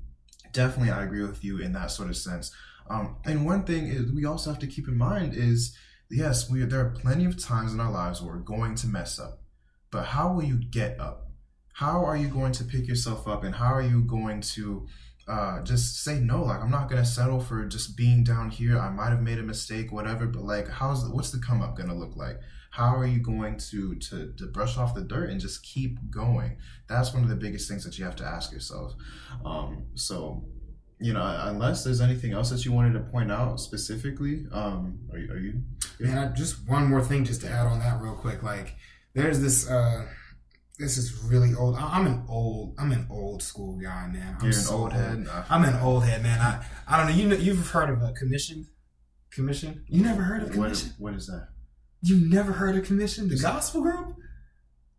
definitely 0.53 0.93
I 0.93 1.05
agree 1.05 1.23
with 1.23 1.43
you 1.43 1.59
in 1.59 1.73
that 1.73 1.91
sort 1.91 2.09
of 2.09 2.17
sense. 2.17 2.53
Um, 2.89 3.17
and 3.25 3.45
one 3.45 3.65
thing 3.65 3.89
is 3.89 4.13
we 4.13 4.27
also 4.27 4.51
have 4.51 4.61
to 4.61 4.67
keep 4.67 4.89
in 4.89 4.97
mind 4.97 5.35
is 5.35 5.77
yes, 6.11 6.51
we 6.51 6.65
there 6.65 6.81
are 6.81 6.91
plenty 6.91 7.25
of 7.25 7.43
times 7.43 7.73
in 7.73 7.81
our 7.81 7.91
lives 7.91 8.21
where 8.21 8.35
we're 8.35 8.43
going 8.43 8.75
to 8.77 8.87
mess 8.87 9.19
up, 9.19 9.41
but 9.91 10.05
how 10.05 10.33
will 10.33 10.45
you 10.45 10.59
get 10.59 11.01
up? 11.01 11.26
How 11.77 12.03
are 12.07 12.17
you 12.17 12.27
going 12.29 12.53
to 12.53 12.65
pick 12.65 12.89
yourself 12.89 13.29
up? 13.29 13.45
And 13.45 13.55
how 13.55 13.75
are 13.75 13.83
you 13.83 14.01
going 14.01 14.41
to 14.41 14.87
uh, 15.29 15.63
just 15.63 16.03
say 16.03 16.19
no? 16.19 16.43
Like 16.43 16.63
i'm 16.63 16.71
not 16.71 16.89
going 16.89 17.03
to 17.03 17.09
settle 17.09 17.39
for 17.39 17.67
just 17.67 17.99
being 17.99 18.25
down 18.25 18.49
here. 18.49 18.79
I 18.79 18.89
might 18.89 19.11
have 19.11 19.21
made 19.21 19.39
a 19.39 19.43
mistake 19.43 19.93
whatever 19.93 20.27
but 20.27 20.43
like 20.43 20.69
how's 20.69 21.05
the, 21.05 21.15
what's 21.15 21.33
the 21.33 21.39
come 21.39 21.61
up 21.61 21.77
going 21.77 21.91
to 21.91 21.95
look 21.95 22.17
like? 22.17 22.41
How 22.71 22.97
are 22.97 23.07
you 23.07 23.21
going 23.21 23.59
to, 23.71 23.95
to 23.95 24.33
to 24.39 24.47
brush 24.47 24.79
off 24.79 24.95
the 24.95 25.03
dirt 25.03 25.29
and 25.29 25.39
just 25.39 25.63
keep 25.63 25.99
going? 26.11 26.57
That's 26.89 27.13
one 27.13 27.23
of 27.23 27.29
the 27.29 27.37
biggest 27.37 27.69
things 27.69 27.85
that 27.85 27.99
you 27.99 28.07
have 28.07 28.17
to 28.17 28.25
ask 28.25 28.53
yourself. 28.53 28.95
Um, 29.45 29.85
so 29.95 30.45
you 30.99 31.13
know 31.13 31.41
unless 31.43 31.85
there's 31.85 32.01
anything 32.01 32.33
else 32.33 32.49
that 32.49 32.65
you 32.65 32.73
wanted 32.73 32.95
to 32.95 33.01
point 33.01 33.31
out 33.31 33.61
specifically 33.61 34.47
um, 34.51 34.99
are, 35.13 35.19
you, 35.19 35.31
are 35.31 35.39
you? 35.39 35.61
Man 36.01 36.35
just 36.35 36.67
one 36.67 36.87
more 36.89 37.03
thing 37.03 37.27
just 37.27 37.43
to 37.43 37.51
add 37.51 37.67
on 37.67 37.81
that 37.81 38.01
real 38.01 38.15
quick. 38.15 38.43
Like 38.43 38.77
there's 39.13 39.41
this 39.41 39.69
uh 39.69 40.07
this 40.79 40.99
is 40.99 41.23
really 41.25 41.55
old. 41.55 41.77
I'm 41.77 42.07
an 42.07 42.25
old, 42.29 42.75
I'm 42.79 42.93
an 42.93 43.07
old 43.11 43.43
school 43.43 43.79
guy, 43.79 44.09
man. 44.09 44.37
I'm 44.39 44.45
You're 44.45 44.49
an 44.49 44.53
so 44.53 44.77
old 44.77 44.93
head. 44.93 45.27
I'm 45.49 45.65
an 45.65 45.75
old 45.81 46.05
head, 46.05 46.23
man. 46.23 46.39
I, 46.41 46.65
I 46.87 46.99
don't 46.99 47.07
know. 47.09 47.15
You 47.15 47.29
know, 47.29 47.37
you've 47.37 47.71
heard 47.71 47.89
of 47.91 48.03
a 48.03 48.13
commission? 48.13 48.67
Commission? 49.31 49.85
You 49.89 50.03
never 50.03 50.23
heard 50.23 50.43
of 50.43 50.53
commission? 50.53 50.91
What, 50.99 51.13
what 51.13 51.19
is 51.19 51.27
that? 51.29 51.49
You 52.03 52.29
never 52.29 52.53
heard 52.53 52.77
of 52.77 52.85
commission? 52.85 53.29
The 53.29 53.39
gospel 53.39 53.83
group? 53.83 54.17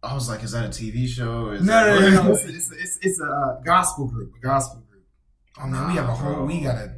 I 0.01 0.13
was 0.13 0.29
like, 0.29 0.43
is 0.43 0.51
that 0.51 0.65
a 0.65 0.69
TV 0.69 1.07
show? 1.07 1.49
Is 1.49 1.63
no, 1.63 1.85
no, 1.85 1.99
no, 1.99 2.23
no, 2.23 2.31
It's, 2.31 2.45
it's, 2.45 2.71
it's, 2.71 2.99
it's, 3.01 3.19
a 3.19 3.61
gospel 3.63 4.07
group. 4.07 4.33
A 4.37 4.39
gospel 4.39 4.81
group. 4.89 5.05
Oh 5.61 5.67
man, 5.67 5.87
we 5.87 5.93
have 5.95 6.09
a 6.09 6.13
whole. 6.13 6.45
We 6.45 6.61
gotta 6.61 6.95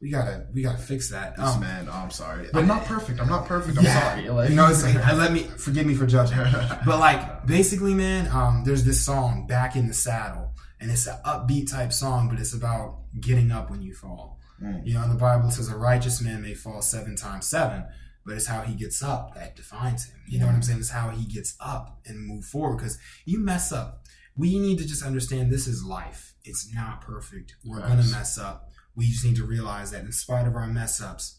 we 0.00 0.10
gotta 0.10 0.46
we 0.54 0.62
gotta 0.62 0.78
fix 0.78 1.10
that. 1.10 1.36
This 1.36 1.44
um, 1.44 1.60
man, 1.60 1.86
oh, 1.88 1.92
I'm 1.92 2.10
sorry. 2.10 2.48
I'm 2.54 2.66
not 2.66 2.86
perfect. 2.86 3.20
I'm 3.20 3.28
not 3.28 3.46
perfect. 3.46 3.76
I'm 3.76 3.84
yeah, 3.84 4.00
sorry. 4.00 4.30
Like, 4.30 4.50
you 4.50 4.56
know, 4.56 4.68
it's 4.68 4.82
like, 4.82 4.94
let 5.16 5.32
me 5.32 5.42
forgive 5.42 5.86
me 5.86 5.94
for 5.94 6.06
judging. 6.06 6.38
but 6.86 6.98
like 6.98 7.46
basically, 7.46 7.92
man, 7.92 8.26
um, 8.28 8.62
there's 8.64 8.84
this 8.84 9.04
song 9.04 9.46
"Back 9.46 9.76
in 9.76 9.88
the 9.88 9.94
Saddle," 9.94 10.54
and 10.80 10.90
it's 10.90 11.06
an 11.06 11.18
upbeat 11.26 11.70
type 11.70 11.92
song, 11.92 12.28
but 12.30 12.38
it's 12.38 12.54
about 12.54 13.00
getting 13.20 13.52
up 13.52 13.70
when 13.70 13.82
you 13.82 13.92
fall. 13.92 14.38
Mm. 14.62 14.86
You 14.86 14.94
know, 14.94 15.06
the 15.06 15.18
Bible 15.18 15.50
says 15.50 15.68
a 15.68 15.76
righteous 15.76 16.22
man 16.22 16.40
may 16.40 16.54
fall 16.54 16.80
seven 16.80 17.14
times 17.14 17.46
seven, 17.46 17.84
but 18.24 18.36
it's 18.36 18.46
how 18.46 18.62
he 18.62 18.74
gets 18.74 19.02
up 19.02 19.34
that 19.34 19.54
defines 19.54 20.06
him. 20.06 20.20
You 20.26 20.40
know 20.40 20.46
what 20.46 20.54
I'm 20.54 20.62
saying? 20.62 20.80
It's 20.80 20.90
how 20.90 21.10
he 21.10 21.26
gets 21.26 21.56
up 21.60 22.00
and 22.06 22.26
move 22.26 22.46
forward. 22.46 22.78
Because 22.78 22.98
you 23.26 23.38
mess 23.38 23.70
up, 23.70 24.06
we 24.34 24.58
need 24.58 24.78
to 24.78 24.86
just 24.86 25.04
understand 25.04 25.50
this 25.50 25.66
is 25.66 25.84
life. 25.84 26.32
It's 26.42 26.72
not 26.74 27.02
perfect. 27.02 27.56
We're 27.66 27.80
yes. 27.80 27.88
gonna 27.88 28.18
mess 28.18 28.38
up 28.38 28.70
we 29.00 29.06
just 29.06 29.24
need 29.24 29.36
to 29.36 29.44
realize 29.44 29.90
that 29.92 30.04
in 30.04 30.12
spite 30.12 30.46
of 30.46 30.54
our 30.54 30.66
mess 30.66 31.00
ups, 31.00 31.38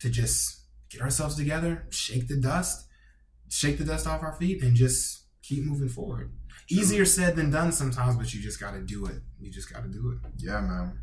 to 0.00 0.10
just 0.10 0.64
get 0.90 1.00
ourselves 1.00 1.34
together, 1.34 1.86
shake 1.88 2.28
the 2.28 2.36
dust, 2.36 2.86
shake 3.48 3.78
the 3.78 3.84
dust 3.84 4.06
off 4.06 4.22
our 4.22 4.34
feet, 4.34 4.62
and 4.62 4.76
just 4.76 5.24
keep 5.42 5.64
moving 5.64 5.88
forward. 5.88 6.30
Easier 6.68 7.06
said 7.06 7.36
than 7.36 7.50
done 7.50 7.72
sometimes, 7.72 8.16
but 8.16 8.34
you 8.34 8.42
just 8.42 8.60
got 8.60 8.74
to 8.74 8.80
do 8.82 9.06
it. 9.06 9.22
You 9.40 9.50
just 9.50 9.72
got 9.72 9.82
to 9.82 9.88
do 9.88 10.10
it. 10.10 10.30
Yeah, 10.36 10.60
man. 10.60 10.98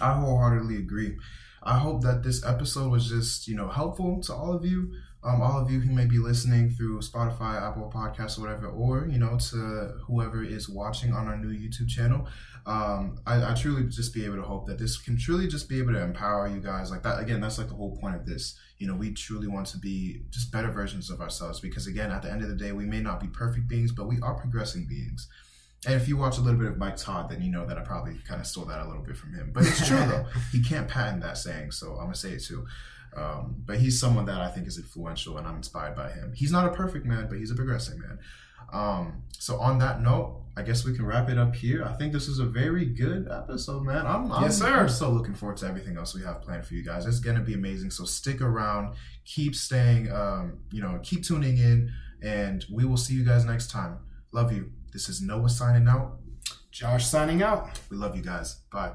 I 0.00 0.14
wholeheartedly 0.14 0.76
agree. 0.76 1.16
I 1.62 1.78
hope 1.78 2.02
that 2.02 2.24
this 2.24 2.44
episode 2.44 2.90
was 2.90 3.08
just, 3.08 3.46
you 3.46 3.54
know, 3.54 3.68
helpful 3.68 4.20
to 4.22 4.34
all 4.34 4.52
of 4.52 4.64
you. 4.64 4.92
Um, 5.22 5.42
all 5.42 5.60
of 5.60 5.70
you 5.70 5.80
who 5.80 5.92
may 5.92 6.06
be 6.06 6.18
listening 6.18 6.70
through 6.70 7.00
Spotify, 7.00 7.60
Apple 7.60 7.92
Podcasts, 7.94 8.38
or 8.38 8.42
whatever, 8.42 8.68
or 8.68 9.06
you 9.06 9.18
know, 9.18 9.36
to 9.50 9.94
whoever 10.06 10.42
is 10.42 10.68
watching 10.68 11.12
on 11.12 11.26
our 11.26 11.36
new 11.36 11.50
YouTube 11.50 11.88
channel 11.88 12.26
um, 12.66 13.18
I, 13.26 13.52
I, 13.52 13.54
truly 13.54 13.88
just 13.88 14.12
be 14.12 14.24
able 14.24 14.36
to 14.36 14.42
hope 14.42 14.66
that 14.66 14.78
this 14.78 14.98
can 14.98 15.16
truly 15.16 15.48
just 15.48 15.68
be 15.68 15.78
able 15.78 15.92
to 15.92 16.02
empower 16.02 16.46
you 16.46 16.60
guys 16.60 16.90
like 16.90 17.02
that 17.04 17.18
again 17.18 17.40
that's 17.40 17.58
like 17.58 17.68
the 17.68 17.74
whole 17.74 17.96
point 17.96 18.16
of 18.16 18.26
this 18.26 18.58
you 18.78 18.86
know 18.86 18.94
we 18.94 19.12
truly 19.12 19.46
want 19.46 19.66
to 19.68 19.78
be 19.78 20.22
just 20.30 20.52
better 20.52 20.70
versions 20.70 21.10
of 21.10 21.20
ourselves 21.20 21.60
because 21.60 21.86
again 21.86 22.10
at 22.10 22.22
the 22.22 22.30
end 22.30 22.42
of 22.42 22.48
the 22.48 22.54
day 22.54 22.72
we 22.72 22.84
may 22.84 23.00
not 23.00 23.18
be 23.18 23.28
perfect 23.28 23.66
beings 23.66 23.92
but 23.92 24.06
we 24.06 24.20
are 24.22 24.34
progressing 24.34 24.86
beings 24.86 25.28
and 25.86 25.94
if 25.94 26.06
you 26.06 26.16
watch 26.18 26.36
a 26.36 26.42
little 26.42 26.60
bit 26.60 26.68
of 26.68 26.76
Mike 26.76 26.98
Todd, 26.98 27.30
then 27.30 27.40
you 27.40 27.50
know 27.50 27.64
that 27.64 27.78
I 27.78 27.80
probably 27.80 28.18
kind 28.28 28.38
of 28.38 28.46
stole 28.46 28.66
that 28.66 28.82
a 28.82 28.86
little 28.86 29.02
bit 29.02 29.16
from 29.16 29.32
him. 29.32 29.50
But 29.50 29.64
it's 29.64 29.88
true 29.88 29.96
though. 30.06 30.26
He 30.52 30.62
can't 30.62 30.86
patent 30.86 31.22
that 31.22 31.38
saying, 31.38 31.70
so 31.70 31.92
I'm 31.92 32.04
gonna 32.04 32.16
say 32.16 32.32
it 32.32 32.44
too. 32.44 32.66
Um, 33.16 33.56
but 33.64 33.78
he's 33.78 33.98
someone 33.98 34.26
that 34.26 34.40
I 34.40 34.48
think 34.48 34.66
is 34.66 34.78
influential, 34.78 35.38
and 35.38 35.46
I'm 35.46 35.56
inspired 35.56 35.96
by 35.96 36.10
him. 36.10 36.32
He's 36.34 36.52
not 36.52 36.66
a 36.66 36.70
perfect 36.70 37.06
man, 37.06 37.26
but 37.28 37.38
he's 37.38 37.50
a 37.50 37.54
progressing 37.54 37.98
man. 37.98 38.18
Um, 38.72 39.22
so 39.32 39.58
on 39.58 39.78
that 39.78 40.00
note, 40.00 40.42
I 40.56 40.62
guess 40.62 40.84
we 40.84 40.94
can 40.94 41.06
wrap 41.06 41.28
it 41.28 41.38
up 41.38 41.54
here. 41.54 41.84
I 41.84 41.92
think 41.94 42.12
this 42.12 42.28
is 42.28 42.38
a 42.38 42.44
very 42.44 42.84
good 42.84 43.28
episode, 43.30 43.84
man. 43.84 44.06
I'm, 44.06 44.30
I'm, 44.30 44.42
yes, 44.42 44.58
sir. 44.58 44.80
I'm 44.80 44.88
so 44.88 45.10
looking 45.10 45.34
forward 45.34 45.56
to 45.58 45.66
everything 45.66 45.96
else 45.96 46.14
we 46.14 46.22
have 46.22 46.42
planned 46.42 46.66
for 46.66 46.74
you 46.74 46.84
guys. 46.84 47.06
It's 47.06 47.20
gonna 47.20 47.40
be 47.40 47.54
amazing. 47.54 47.90
So 47.90 48.04
stick 48.04 48.40
around, 48.40 48.94
keep 49.24 49.54
staying, 49.54 50.10
um, 50.12 50.58
you 50.70 50.82
know, 50.82 51.00
keep 51.02 51.24
tuning 51.24 51.56
in, 51.56 51.90
and 52.22 52.64
we 52.70 52.84
will 52.84 52.96
see 52.96 53.14
you 53.14 53.24
guys 53.24 53.44
next 53.44 53.70
time. 53.70 53.98
Love 54.32 54.52
you. 54.52 54.70
This 54.92 55.08
is 55.08 55.22
Noah 55.22 55.48
signing 55.48 55.88
out. 55.88 56.18
Josh 56.70 57.06
signing 57.06 57.42
out. 57.42 57.80
We 57.90 57.96
love 57.96 58.16
you 58.16 58.22
guys. 58.22 58.56
Bye. 58.72 58.92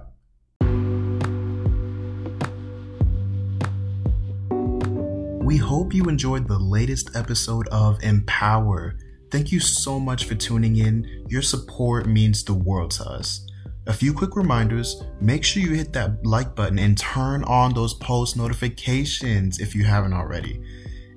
We 5.45 5.57
hope 5.57 5.93
you 5.93 6.05
enjoyed 6.05 6.47
the 6.47 6.57
latest 6.57 7.15
episode 7.15 7.67
of 7.67 7.99
Mpower. 7.99 8.97
Thank 9.29 9.51
you 9.51 9.59
so 9.59 9.99
much 9.99 10.25
for 10.25 10.33
tuning 10.33 10.77
in. 10.77 11.23
Your 11.29 11.43
support 11.43 12.07
means 12.07 12.43
the 12.43 12.55
world 12.55 12.89
to 12.91 13.03
us. 13.07 13.45
A 13.85 13.93
few 13.93 14.11
quick 14.11 14.35
reminders 14.35 15.03
make 15.21 15.43
sure 15.43 15.61
you 15.61 15.75
hit 15.75 15.93
that 15.93 16.25
like 16.25 16.55
button 16.55 16.79
and 16.79 16.97
turn 16.97 17.43
on 17.43 17.75
those 17.75 17.93
post 17.93 18.35
notifications 18.35 19.59
if 19.59 19.75
you 19.75 19.83
haven't 19.83 20.13
already. 20.13 20.59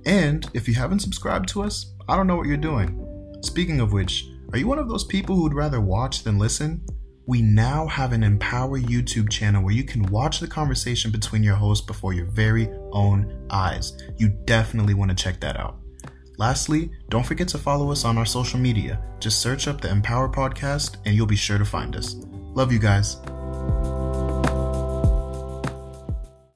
And 0.05 0.47
if 0.53 0.69
you 0.69 0.75
haven't 0.75 1.01
subscribed 1.01 1.49
to 1.49 1.63
us, 1.63 1.95
I 2.07 2.15
don't 2.15 2.27
know 2.27 2.37
what 2.37 2.49
you're 2.49 2.59
doing. 2.59 3.03
Speaking 3.41 3.81
of 3.81 3.95
which, 3.95 4.27
are 4.53 4.59
you 4.59 4.69
one 4.69 4.79
of 4.79 4.91
those 4.91 5.05
people 5.05 5.37
who'd 5.37 5.55
rather 5.55 5.81
watch 5.81 6.23
than 6.23 6.39
listen? 6.39 6.85
We 7.29 7.43
now 7.43 7.87
have 7.89 8.15
an 8.15 8.23
Mpower 8.23 8.83
YouTube 8.83 9.29
channel 9.29 9.63
where 9.63 9.75
you 9.75 9.85
can 9.85 10.05
watch 10.05 10.41
the 10.41 10.49
conversation 10.49 11.11
between 11.11 11.43
your 11.43 11.57
hosts 11.57 11.85
before 11.87 12.15
your 12.15 12.25
very 12.25 12.71
own 12.93 13.47
eyes. 13.51 13.93
You 14.17 14.31
definitely 14.47 14.95
want 14.95 15.11
to 15.11 15.15
check 15.15 15.39
that 15.41 15.61
out. 15.61 15.77
Lastly, 16.39 16.91
don't 17.11 17.27
forget 17.27 17.47
to 17.49 17.59
follow 17.59 17.93
us 17.93 18.07
on 18.07 18.17
our 18.17 18.25
social 18.25 18.59
media. 18.59 19.03
Just 19.21 19.43
search 19.43 19.69
up 19.69 19.83
the 19.83 19.89
Mpower 19.89 20.33
Podcast 20.33 20.97
and 21.05 21.15
you'll 21.15 21.27
be 21.27 21.37
sure 21.37 21.59
to 21.59 21.67
find 21.67 21.97
us. 21.97 22.15
Love 22.55 22.73
you 22.73 22.79
guys. 22.79 23.19